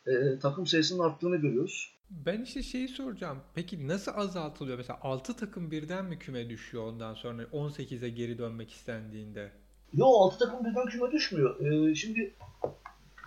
e, 0.07 0.39
takım 0.39 0.68
sayısının 0.68 1.03
arttığını 1.03 1.36
görüyoruz. 1.36 1.95
Ben 2.09 2.41
işte 2.41 2.63
şeyi 2.63 2.88
soracağım. 2.88 3.38
Peki 3.53 3.88
nasıl 3.88 4.11
azaltılıyor? 4.16 4.78
Mesela 4.78 4.99
6 5.01 5.36
takım 5.36 5.72
birden 5.72 6.05
mi 6.05 6.20
küme 6.20 6.49
düşüyor 6.49 6.84
ondan 6.84 7.13
sonra 7.13 7.43
18'e 7.43 8.09
geri 8.09 8.38
dönmek 8.38 8.72
istendiğinde? 8.72 9.51
Yo 9.93 10.05
6 10.05 10.38
takım 10.38 10.66
birden 10.66 10.86
küme 10.86 11.11
düşmüyor. 11.11 11.66
E, 11.66 11.95
şimdi 11.95 12.34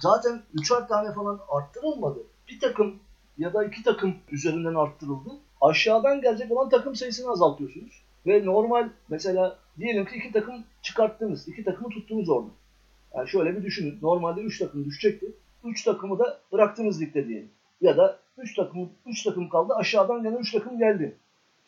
zaten 0.01 0.43
3'er 0.55 0.89
tane 0.89 1.15
falan 1.15 1.41
arttırılmadı. 1.49 2.19
Bir 2.49 2.61
takım 2.61 2.99
ya 3.39 3.55
da 3.55 3.65
iki 3.65 3.83
takım 3.83 4.15
üzerinden 4.31 4.75
arttırıldı. 4.75 5.31
Aşağıdan 5.61 6.21
gelecek 6.21 6.53
olan 6.53 6.69
takım 6.69 6.97
sayısını 6.97 7.31
azaltıyorsunuz. 7.31 8.03
Ve 8.27 8.45
normal 8.45 8.89
mesela 9.09 9.59
diyelim 9.79 10.05
ki 10.05 10.17
iki 10.17 10.33
takım 10.33 10.65
çıkarttınız. 10.83 11.49
iki 11.49 11.65
takımı 11.65 11.91
tuttunuz 11.91 12.29
orada. 12.29 12.51
Yani 13.15 13.29
şöyle 13.29 13.57
bir 13.57 13.63
düşünün. 13.63 13.99
Normalde 14.03 14.41
3 14.41 14.59
takım 14.59 14.85
düşecekti. 14.85 15.33
3 15.65 15.85
takımı 15.85 16.19
da 16.19 16.41
bıraktınız 16.53 17.01
ligde 17.01 17.29
diyelim. 17.29 17.51
Ya 17.81 17.97
da 17.97 18.19
3 18.39 18.55
takım 18.55 18.91
3 19.07 19.23
takım 19.23 19.49
kaldı. 19.49 19.75
Aşağıdan 19.75 20.23
gene 20.23 20.37
3 20.37 20.53
takım 20.53 20.79
geldi. 20.79 21.17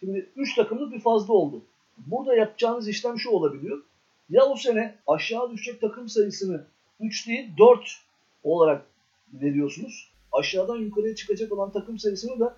Şimdi 0.00 0.30
3 0.36 0.54
takımlık 0.54 0.92
bir 0.92 1.00
fazla 1.00 1.34
oldu. 1.34 1.62
Burada 1.98 2.34
yapacağınız 2.34 2.88
işlem 2.88 3.18
şu 3.18 3.30
olabiliyor. 3.30 3.82
Ya 4.30 4.44
o 4.44 4.56
sene 4.56 4.94
aşağı 5.06 5.50
düşecek 5.50 5.80
takım 5.80 6.08
sayısını 6.08 6.64
3 7.00 7.28
değil 7.28 7.50
4 7.58 8.00
olarak 8.44 8.86
veriyorsunuz. 9.32 10.10
Aşağıdan 10.32 10.76
yukarıya 10.76 11.14
çıkacak 11.14 11.52
olan 11.52 11.72
takım 11.72 11.98
sayısını 11.98 12.40
da 12.40 12.56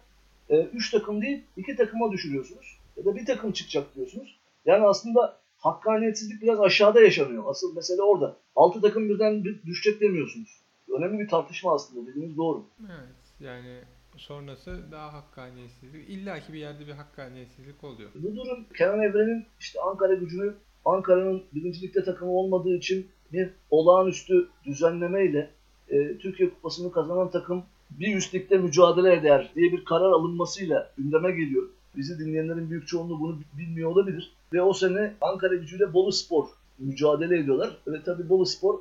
3 0.51 0.91
takım 0.91 1.23
değil 1.23 1.43
2 1.57 1.77
takıma 1.77 2.13
düşürüyorsunuz. 2.13 2.79
Ya 2.97 3.05
da 3.05 3.17
bir 3.17 3.27
takım 3.27 3.53
çıkacak 3.53 3.95
diyorsunuz. 3.95 4.39
Yani 4.67 4.87
aslında 4.87 5.37
hakkaniyetsizlik 5.59 6.43
biraz 6.43 6.61
aşağıda 6.61 7.01
yaşanıyor. 7.01 7.45
Asıl 7.47 7.75
mesele 7.77 8.03
orada. 8.03 8.37
6 8.57 8.81
takım 8.81 9.09
birden 9.09 9.45
bir- 9.45 9.63
düşecek 9.63 10.01
demiyorsunuz. 10.01 10.61
Önemli 10.99 11.19
bir 11.19 11.29
tartışma 11.29 11.75
aslında 11.75 12.07
dediğiniz 12.11 12.37
doğru. 12.37 12.65
Evet 12.81 13.09
yani 13.41 13.79
sonrası 14.17 14.83
daha 14.93 15.13
hakkaniyetsizlik. 15.13 16.09
İlla 16.09 16.41
ki 16.41 16.53
bir 16.53 16.59
yerde 16.59 16.87
bir 16.87 16.93
hakkaniyetsizlik 16.93 17.85
oluyor. 17.85 18.11
Bu 18.15 18.37
durum 18.37 18.65
Kenan 18.79 19.01
Evren'in 19.03 19.47
işte 19.61 19.81
Ankara 19.81 20.15
gücünü 20.15 20.55
Ankara'nın 20.85 21.43
birincilikte 21.55 22.05
takımı 22.05 22.33
olmadığı 22.33 22.77
için 22.77 23.09
bir 23.33 23.51
olağanüstü 23.71 24.49
düzenlemeyle 24.65 25.51
e, 25.89 26.19
Türkiye 26.19 26.51
Kupası'nı 26.51 26.93
kazanan 26.93 27.31
takım 27.31 27.65
bir 28.01 28.17
üst 28.17 28.51
mücadele 28.51 29.13
eder 29.13 29.51
diye 29.57 29.73
bir 29.73 29.85
karar 29.85 30.11
alınmasıyla 30.11 30.93
gündeme 30.99 31.31
geliyor. 31.31 31.69
Bizi 31.97 32.19
dinleyenlerin 32.19 32.71
büyük 32.71 32.89
çoğunluğu 32.89 33.21
bunu 33.21 33.39
bilmiyor 33.59 33.91
olabilir. 33.91 34.33
Ve 34.53 34.63
o 34.63 34.73
sene 34.73 35.15
Ankara 35.21 35.55
gücüyle 35.55 35.93
Bolu 35.93 36.13
Spor 36.13 36.47
mücadele 36.79 37.39
ediyorlar. 37.39 37.77
Ve 37.87 38.03
tabii 38.03 38.29
Bolu 38.29 38.47
Spor 38.47 38.79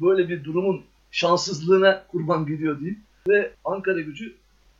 böyle 0.00 0.28
bir 0.28 0.44
durumun 0.44 0.82
şanssızlığına 1.10 2.04
kurban 2.08 2.46
gidiyor 2.46 2.80
diyeyim. 2.80 3.00
Ve 3.28 3.52
Ankara 3.64 4.00
gücü 4.00 4.34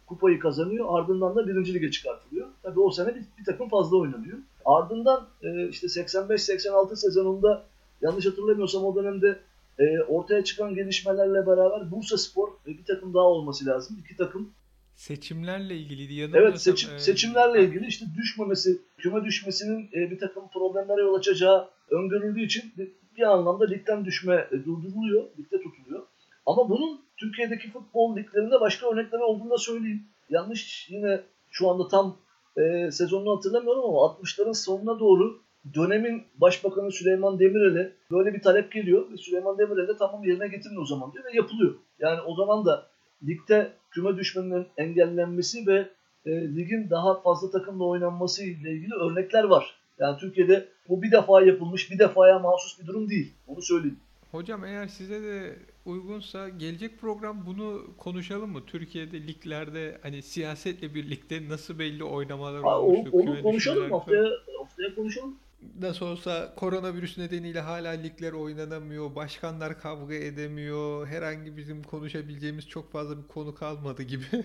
kupayı 0.07 0.39
kazanıyor. 0.39 0.87
Ardından 0.89 1.37
da 1.37 1.49
birinci 1.49 1.75
lige 1.75 1.91
çıkartılıyor. 1.91 2.49
Tabii 2.63 2.81
o 2.81 2.91
sene 2.91 3.09
bir, 3.15 3.23
bir 3.39 3.45
takım 3.45 3.69
fazla 3.69 3.97
oynanıyor. 3.97 4.39
Ardından 4.65 5.27
e, 5.43 5.69
işte 5.69 5.87
85-86 5.87 6.97
sezonunda 6.97 7.65
yanlış 8.03 8.27
hatırlamıyorsam 8.27 8.85
o 8.85 8.95
dönemde 8.95 9.39
e, 9.79 10.01
ortaya 10.01 10.45
çıkan 10.45 10.75
gelişmelerle 10.75 11.47
beraber 11.47 11.91
Bursa 11.91 12.19
Spor 12.19 12.49
ve 12.67 12.71
bir 12.71 12.85
takım 12.85 13.15
daha 13.15 13.25
olması 13.25 13.67
lazım. 13.67 13.97
İki 14.05 14.17
takım. 14.17 14.53
Seçimlerle 14.95 15.77
ilgiliydi 15.77 16.15
yanılmıyorsam. 16.15 16.51
Evet 16.51 16.61
seçim, 16.61 16.95
e, 16.95 16.99
seçimlerle 16.99 17.65
ilgili 17.65 17.87
işte 17.87 18.07
düşmemesi, 18.17 18.79
küme 18.99 19.25
düşmesinin 19.25 19.91
e, 19.95 20.11
bir 20.11 20.19
takım 20.19 20.49
problemlere 20.49 21.01
yol 21.01 21.15
açacağı 21.15 21.69
öngörüldüğü 21.91 22.45
için 22.45 22.73
bir, 22.79 22.89
bir 23.17 23.23
anlamda 23.23 23.65
ligden 23.65 24.05
düşme 24.05 24.49
e, 24.53 24.65
durduruluyor, 24.65 25.25
ligde 25.39 25.63
tutuluyor. 25.63 26.03
Ama 26.47 26.69
bunun 26.69 27.01
Türkiye'deki 27.17 27.71
futbol 27.71 28.17
liglerinde 28.17 28.61
başka 28.61 28.93
örnekleri 28.93 29.23
olduğunu 29.23 29.51
da 29.51 29.59
söyleyeyim. 29.59 30.03
Yanlış 30.31 30.91
yine 30.91 31.21
şu 31.51 31.71
anda 31.71 31.89
tam 31.89 32.17
e, 32.57 32.91
sezonunu 32.91 33.37
hatırlamıyorum 33.37 33.85
ama 33.85 33.99
60'ların 33.99 34.55
sonuna 34.55 35.01
doğru 35.01 35.41
dönemin 35.75 36.23
Başbakanı 36.37 36.93
Süleyman 36.93 37.39
Demirel'e 37.39 37.93
böyle 38.11 38.35
bir 38.35 38.43
talep 38.43 38.73
geliyor 38.73 39.13
ve 39.13 39.17
Süleyman 39.17 39.59
Demirel 39.59 39.89
de 39.89 39.97
tamam 39.99 40.25
yerine 40.25 40.49
getirin 40.49 40.83
o 40.83 40.87
zaman 40.87 41.13
diyor 41.13 41.25
ve 41.25 41.37
yapılıyor. 41.37 41.75
Yani 41.99 42.21
o 42.21 42.35
zaman 42.35 42.65
da 42.65 42.87
ligde 43.27 43.73
küme 43.91 44.17
düşmenin 44.17 44.67
engellenmesi 44.77 45.67
ve 45.67 45.89
e, 46.27 46.31
ligin 46.57 46.91
daha 46.91 47.21
fazla 47.21 47.51
takımla 47.51 47.85
oynanması 47.85 48.45
ile 48.45 48.73
ilgili 48.73 48.95
örnekler 48.95 49.45
var. 49.45 49.75
Yani 49.99 50.19
Türkiye'de 50.19 50.69
bu 50.89 51.03
bir 51.03 51.13
defa 51.13 51.43
yapılmış, 51.43 51.91
bir 51.91 51.99
defaya 51.99 52.39
mahsus 52.39 52.81
bir 52.81 52.87
durum 52.87 53.11
değil. 53.11 53.33
Onu 53.47 53.63
söyleyeyim. 53.63 53.99
Hocam 54.33 54.65
eğer 54.65 54.87
size 54.89 55.23
de 55.23 55.57
uygunsa 55.87 56.49
gelecek 56.49 57.01
program 57.01 57.47
bunu 57.47 57.83
konuşalım 57.99 58.51
mı? 58.51 58.61
Türkiye'de 58.67 59.21
liglerde 59.21 59.99
hani 60.03 60.23
siyasetle 60.23 60.95
birlikte 60.95 61.49
nasıl 61.49 61.79
belli 61.79 62.05
oynamalar 62.05 62.61
o- 62.61 62.71
olmuştu? 62.71 63.11
onu 63.13 63.25
küme 63.25 63.43
konuşalım 63.43 63.91
haftaya, 63.91 64.31
haftaya 64.59 64.95
konuşalım. 64.95 65.37
Nasıl 65.81 66.07
olsa 66.07 66.55
koronavirüs 66.57 67.19
nedeniyle 67.19 67.61
hala 67.61 67.91
ligler 67.91 68.33
oynanamıyor, 68.33 69.15
başkanlar 69.15 69.81
kavga 69.81 70.15
edemiyor, 70.15 71.07
herhangi 71.07 71.57
bizim 71.57 71.83
konuşabileceğimiz 71.83 72.69
çok 72.69 72.93
fazla 72.93 73.19
bir 73.23 73.29
konu 73.29 73.55
kalmadı 73.55 74.03
gibi. 74.03 74.25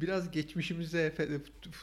Biraz 0.00 0.30
geçmişimize, 0.30 1.12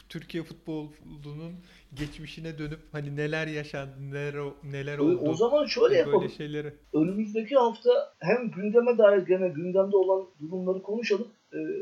Türkiye 0.08 0.42
futbolunun 0.42 1.52
geçmişine 1.94 2.58
dönüp 2.58 2.80
hani 2.92 3.16
neler 3.16 3.46
yaşandı, 3.46 3.94
neler, 4.10 4.34
neler 4.64 4.98
oldu. 4.98 5.20
O 5.24 5.34
zaman 5.34 5.66
şöyle 5.66 5.96
yapalım. 5.96 6.20
Böyle 6.20 6.32
şeyleri. 6.32 6.74
Önümüzdeki 6.92 7.54
hafta 7.54 7.90
hem 8.18 8.50
gündeme 8.50 8.98
dair 8.98 9.26
gene 9.26 9.48
gündemde 9.48 9.96
olan 9.96 10.26
durumları 10.40 10.82
konuşalım 10.82 11.28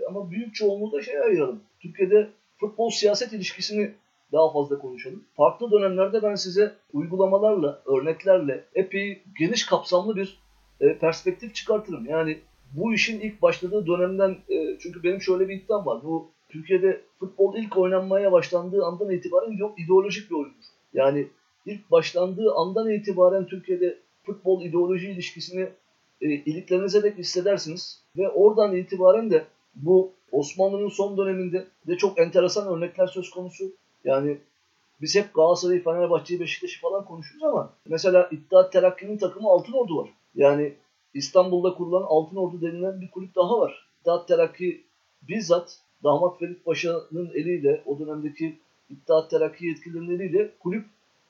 ama 0.09 0.30
büyük 0.30 0.55
çoğunluğu 0.55 0.92
da 0.92 1.02
şey 1.02 1.20
ayıralım. 1.20 1.61
Türkiye'de 1.80 2.30
futbol 2.57 2.90
siyaset 2.90 3.32
ilişkisini 3.32 3.94
daha 4.35 4.53
fazla 4.53 4.78
konuşalım. 4.78 5.24
Farklı 5.37 5.70
dönemlerde 5.70 6.22
ben 6.22 6.35
size 6.35 6.74
uygulamalarla, 6.93 7.82
örneklerle 7.87 8.64
epey 8.74 9.22
geniş 9.39 9.66
kapsamlı 9.66 10.16
bir 10.16 10.39
e, 10.80 10.99
perspektif 10.99 11.55
çıkartırım. 11.55 12.07
Yani 12.07 12.39
bu 12.72 12.95
işin 12.95 13.20
ilk 13.20 13.43
başladığı 13.43 13.87
dönemden 13.87 14.37
e, 14.49 14.78
çünkü 14.78 15.03
benim 15.03 15.20
şöyle 15.20 15.49
bir 15.49 15.55
iddiam 15.55 15.87
var. 15.87 16.03
Bu 16.05 16.30
Türkiye'de 16.49 17.01
futbol 17.20 17.57
ilk 17.57 17.76
oynanmaya 17.76 18.32
başlandığı 18.32 18.85
andan 18.85 19.11
itibaren 19.11 19.53
yok 19.53 19.78
ideolojik 19.78 20.30
bir 20.30 20.35
oyundur. 20.35 20.64
Yani 20.95 21.28
ilk 21.66 21.91
başlandığı 21.91 22.55
andan 22.55 22.91
itibaren 22.91 23.47
Türkiye'de 23.47 23.99
futbol 24.22 24.62
ideoloji 24.62 25.11
ilişkisini 25.11 25.68
e, 26.20 26.26
iliklerinize 26.26 27.03
dek 27.03 27.18
hissedersiniz. 27.18 28.03
Ve 28.16 28.28
oradan 28.28 28.76
itibaren 28.76 29.30
de 29.30 29.45
bu 29.74 30.12
Osmanlı'nın 30.32 30.89
son 30.89 31.16
döneminde 31.16 31.66
de 31.87 31.97
çok 31.97 32.18
enteresan 32.18 32.76
örnekler 32.76 33.07
söz 33.07 33.30
konusu. 33.30 33.64
Yani 34.05 34.38
biz 35.00 35.16
hep 35.16 35.34
Galatasaray'ı, 35.34 35.84
Fenerbahçe'yi, 35.84 36.40
Beşiktaş'ı 36.40 36.80
falan 36.80 37.05
konuşuyoruz 37.05 37.44
ama 37.44 37.72
mesela 37.86 38.28
İttihat 38.32 38.72
Terakki'nin 38.72 39.18
takımı 39.18 39.48
Altın 39.48 39.72
Ordu 39.72 39.96
var. 39.96 40.11
Yani 40.34 40.74
İstanbul'da 41.14 41.74
kurulan 41.74 42.02
Altın 42.02 42.36
Ordu 42.36 42.61
denilen 42.61 43.00
bir 43.00 43.11
kulüp 43.11 43.34
daha 43.34 43.61
var. 43.61 43.88
İttihat 44.00 44.28
Terakki 44.28 44.84
bizzat 45.28 45.78
Damat 46.05 46.38
Ferit 46.38 46.64
Paşa'nın 46.64 47.30
eliyle 47.34 47.82
o 47.86 47.98
dönemdeki 47.98 48.59
İttihat 48.90 49.30
Terakki 49.30 49.66
yetkililerinin 49.66 50.14
eliyle 50.14 50.50
kulüp 50.61 50.84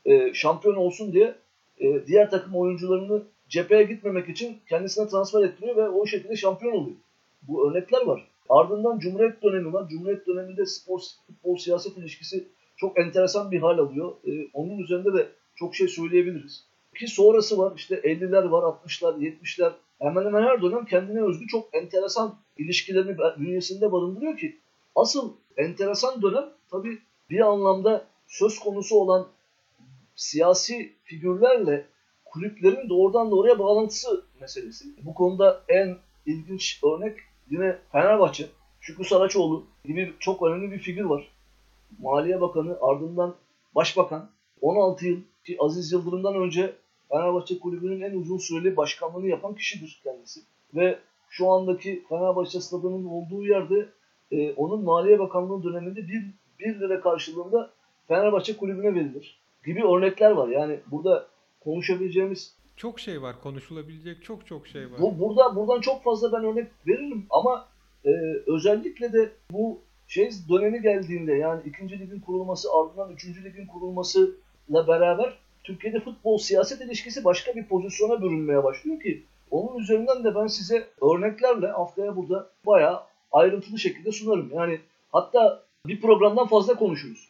e, 0.05 0.35
şampiyon 0.35 0.75
olsun 0.75 1.13
diye 1.13 1.35
e, 1.79 2.07
diğer 2.07 2.31
takım 2.31 2.57
oyuncularını 2.57 3.23
cepheye 3.49 3.83
gitmemek 3.83 4.29
için 4.29 4.59
kendisine 4.69 5.09
transfer 5.09 5.43
ettiriyor 5.43 5.77
ve 5.77 5.89
o 5.89 6.07
şekilde 6.07 6.37
şampiyon 6.37 6.73
oluyor. 6.73 6.97
Bu 7.43 7.71
örnekler 7.71 8.07
var. 8.07 8.27
Ardından 8.49 8.99
Cumhuriyet 8.99 9.43
dönemi 9.43 9.73
var. 9.73 9.89
Cumhuriyet 9.89 10.27
döneminde 10.27 10.67
spor, 10.67 11.01
futbol, 11.27 11.57
siyaset 11.57 11.99
ilişkisi 11.99 12.45
çok 12.77 12.99
enteresan 12.99 13.51
bir 13.51 13.61
hal 13.61 13.79
alıyor. 13.79 14.13
Ee, 14.27 14.49
onun 14.53 14.79
üzerinde 14.79 15.13
de 15.13 15.29
çok 15.57 15.75
şey 15.75 15.89
söyleyebiliriz. 15.89 16.65
Ki 16.99 17.07
sonrası 17.07 17.59
var 17.59 17.73
işte 17.77 17.95
50'ler 17.95 18.51
var, 18.51 18.63
60'lar, 18.63 19.19
70'ler. 19.19 19.73
Hemen 19.99 20.25
hemen 20.25 20.43
her 20.43 20.63
dönem 20.63 20.85
kendine 20.85 21.23
özgü 21.23 21.47
çok 21.47 21.75
enteresan 21.75 22.35
ilişkilerini 22.59 23.19
bünyesinde 23.39 23.93
barındırıyor 23.93 24.39
ki 24.39 24.59
asıl 24.95 25.33
enteresan 25.57 26.23
dönem 26.23 26.45
tabii 26.71 26.99
bir 27.31 27.41
anlamda 27.41 28.07
söz 28.27 28.59
konusu 28.59 28.97
olan 28.97 29.27
siyasi 30.17 30.93
figürlerle 31.05 31.87
kulüplerin 32.25 32.89
doğrudan 32.89 33.31
doğruya 33.31 33.59
bağlantısı 33.59 34.25
meselesi. 34.41 34.85
Bu 35.03 35.15
konuda 35.15 35.63
en 35.69 35.97
ilginç 36.27 36.81
örnek 36.85 37.19
yine 37.51 37.79
Fenerbahçe. 37.93 38.47
Şükrü 38.81 39.05
Saraçoğlu 39.05 39.65
gibi 39.85 40.13
çok 40.19 40.43
önemli 40.43 40.71
bir 40.73 40.79
figür 40.79 41.05
var. 41.05 41.34
Maliye 41.99 42.41
Bakanı 42.41 42.79
ardından 42.81 43.35
Başbakan 43.75 44.31
16 44.61 45.07
yıl 45.07 45.21
ki 45.47 45.57
Aziz 45.61 45.93
Yıldırım'dan 45.93 46.35
önce 46.35 46.75
Fenerbahçe 47.09 47.59
Kulübü'nün 47.59 48.01
en 48.01 48.15
uzun 48.15 48.39
süreli 48.39 48.77
başkanlığını 48.77 49.29
yapan 49.29 49.55
kişidir 49.55 50.01
kendisi. 50.05 50.41
Ve 50.75 50.99
şu 51.29 51.51
andaki 51.51 52.05
Fenerbahçe 52.09 52.61
stadının 52.61 53.05
olduğu 53.05 53.45
yerde 53.45 53.89
e, 54.33 54.53
onun 54.53 54.85
Maliye 54.85 55.19
Bakanlığı 55.19 55.63
döneminde 55.65 56.09
1, 56.09 56.25
1 56.59 56.81
lira 56.81 57.01
karşılığında 57.01 57.71
Fenerbahçe 58.09 58.57
Kulübü'ne 58.57 58.95
verilir 58.95 59.39
gibi 59.67 59.87
örnekler 59.87 60.31
var. 60.31 60.49
Yani 60.49 60.81
burada 60.91 61.27
konuşabileceğimiz 61.61 62.57
çok 62.77 63.01
şey 63.01 63.23
var, 63.23 63.41
konuşulabilecek 63.43 64.25
çok 64.25 64.47
çok 64.47 64.67
şey 64.67 64.83
var. 64.91 65.01
Bu, 65.01 65.19
burada 65.19 65.57
buradan 65.57 65.81
çok 65.81 66.03
fazla 66.03 66.33
ben 66.33 66.45
örnek 66.45 66.67
veririm 66.87 67.27
ama 67.31 67.69
e, 68.05 68.11
özellikle 68.47 69.13
de 69.13 69.33
bu 69.51 69.81
şey 70.15 70.31
dönemi 70.49 70.83
geldiğinde 70.83 71.33
yani 71.33 71.63
ikinci 71.67 71.99
ligin 71.99 72.21
kurulması 72.21 72.69
ardından 72.73 73.13
üçüncü 73.13 73.45
ligin 73.45 73.67
kurulmasıyla 73.67 74.89
beraber 74.89 75.39
Türkiye'de 75.65 76.01
futbol 76.01 76.39
siyaset 76.39 76.81
ilişkisi 76.81 77.25
başka 77.25 77.55
bir 77.55 77.67
pozisyona 77.67 78.23
bürünmeye 78.23 78.65
başlıyor 78.65 79.01
ki 79.01 79.25
onun 79.51 79.79
üzerinden 79.79 80.25
de 80.25 80.35
ben 80.35 80.47
size 80.47 80.89
örneklerle 81.03 81.67
haftaya 81.67 82.17
burada 82.17 82.51
bayağı 82.67 83.03
ayrıntılı 83.33 83.79
şekilde 83.79 84.13
sunarım. 84.13 84.51
Yani 84.55 84.81
hatta 85.13 85.63
bir 85.87 86.01
programdan 86.01 86.47
fazla 86.47 86.75
konuşuruz. 86.75 87.29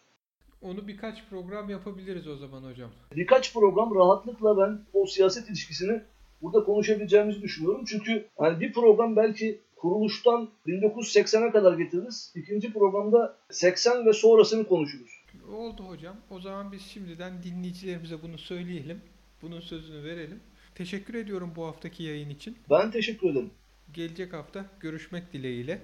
Onu 0.62 0.88
birkaç 0.88 1.28
program 1.30 1.70
yapabiliriz 1.70 2.28
o 2.28 2.36
zaman 2.36 2.62
hocam. 2.62 2.90
Birkaç 3.16 3.54
program 3.54 3.94
rahatlıkla 3.94 4.58
ben 4.58 4.80
o 4.92 5.06
siyaset 5.06 5.48
ilişkisini 5.48 6.00
burada 6.42 6.64
konuşabileceğimizi 6.64 7.42
düşünüyorum. 7.42 7.84
Çünkü 7.84 8.28
yani 8.40 8.60
bir 8.60 8.72
program 8.72 9.16
belki 9.16 9.60
kuruluştan 9.84 10.50
1980'e 10.66 11.50
kadar 11.50 11.78
getiririz. 11.78 12.32
İkinci 12.34 12.72
programda 12.72 13.36
80 13.50 14.06
ve 14.06 14.12
sonrasını 14.12 14.68
konuşuruz. 14.68 15.10
Oldu 15.52 15.82
hocam. 15.82 16.16
O 16.30 16.40
zaman 16.40 16.72
biz 16.72 16.82
şimdiden 16.82 17.42
dinleyicilerimize 17.42 18.22
bunu 18.22 18.38
söyleyelim. 18.38 19.00
Bunun 19.42 19.60
sözünü 19.60 20.04
verelim. 20.04 20.40
Teşekkür 20.74 21.14
ediyorum 21.14 21.52
bu 21.56 21.66
haftaki 21.66 22.02
yayın 22.02 22.30
için. 22.30 22.58
Ben 22.70 22.90
teşekkür 22.90 23.30
ederim. 23.30 23.50
Gelecek 23.92 24.32
hafta 24.32 24.66
görüşmek 24.80 25.32
dileğiyle. 25.32 25.82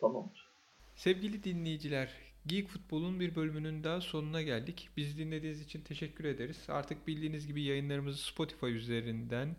Tamamdır. 0.00 0.50
Sevgili 0.96 1.44
dinleyiciler, 1.44 2.08
Geek 2.46 2.68
Futbol'un 2.68 3.20
bir 3.20 3.34
bölümünün 3.34 3.84
daha 3.84 4.00
sonuna 4.00 4.42
geldik. 4.42 4.88
Bizi 4.96 5.18
dinlediğiniz 5.18 5.62
için 5.62 5.80
teşekkür 5.80 6.24
ederiz. 6.24 6.58
Artık 6.68 7.06
bildiğiniz 7.06 7.46
gibi 7.46 7.62
yayınlarımızı 7.62 8.22
Spotify 8.22 8.66
üzerinden 8.66 9.56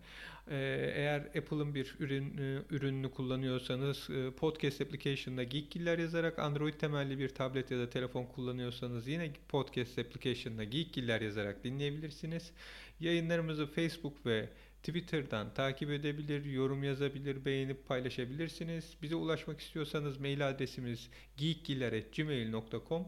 e, 0.48 0.56
eğer 0.96 1.20
Apple'ın 1.20 1.76
bir 1.76 1.96
ürün 2.00 2.38
e, 2.38 2.62
ürününü 2.70 3.12
kullanıyorsanız 3.12 4.10
e, 4.10 4.32
podcast 4.32 4.82
application'da 4.82 5.44
Geekgiller 5.44 6.00
yazarak 6.00 6.40
Android 6.40 6.74
temelli 6.74 7.20
bir 7.20 7.30
tablet 7.30 7.72
ya 7.72 7.80
da 7.80 7.90
telefon 7.90 8.26
kullanıyorsanız 8.26 9.08
yine 9.08 9.32
podcast 9.50 10.00
application'da 10.00 10.64
Geekgiller 10.64 11.22
yazarak 11.22 11.64
dinleyebilirsiniz. 11.64 12.52
Yayınlarımızı 13.00 13.68
Facebook 13.68 14.26
ve 14.26 14.50
Twitter'dan 14.84 15.54
takip 15.54 15.90
edebilir, 15.90 16.46
yorum 16.46 16.84
yazabilir, 16.84 17.46
beğenip 17.46 17.88
paylaşabilirsiniz. 17.88 18.98
Bize 19.02 19.16
ulaşmak 19.16 19.60
istiyorsanız 19.60 20.20
mail 20.20 20.50
adresimiz 20.50 21.10
geekgiler.gmail.com 21.38 23.08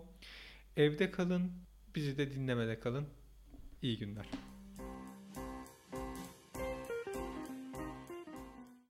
Evde 0.77 1.11
kalın, 1.11 1.51
bizi 1.95 2.17
de 2.17 2.31
dinlemede 2.31 2.79
kalın. 2.79 3.07
İyi 3.81 3.97
günler. 3.97 4.25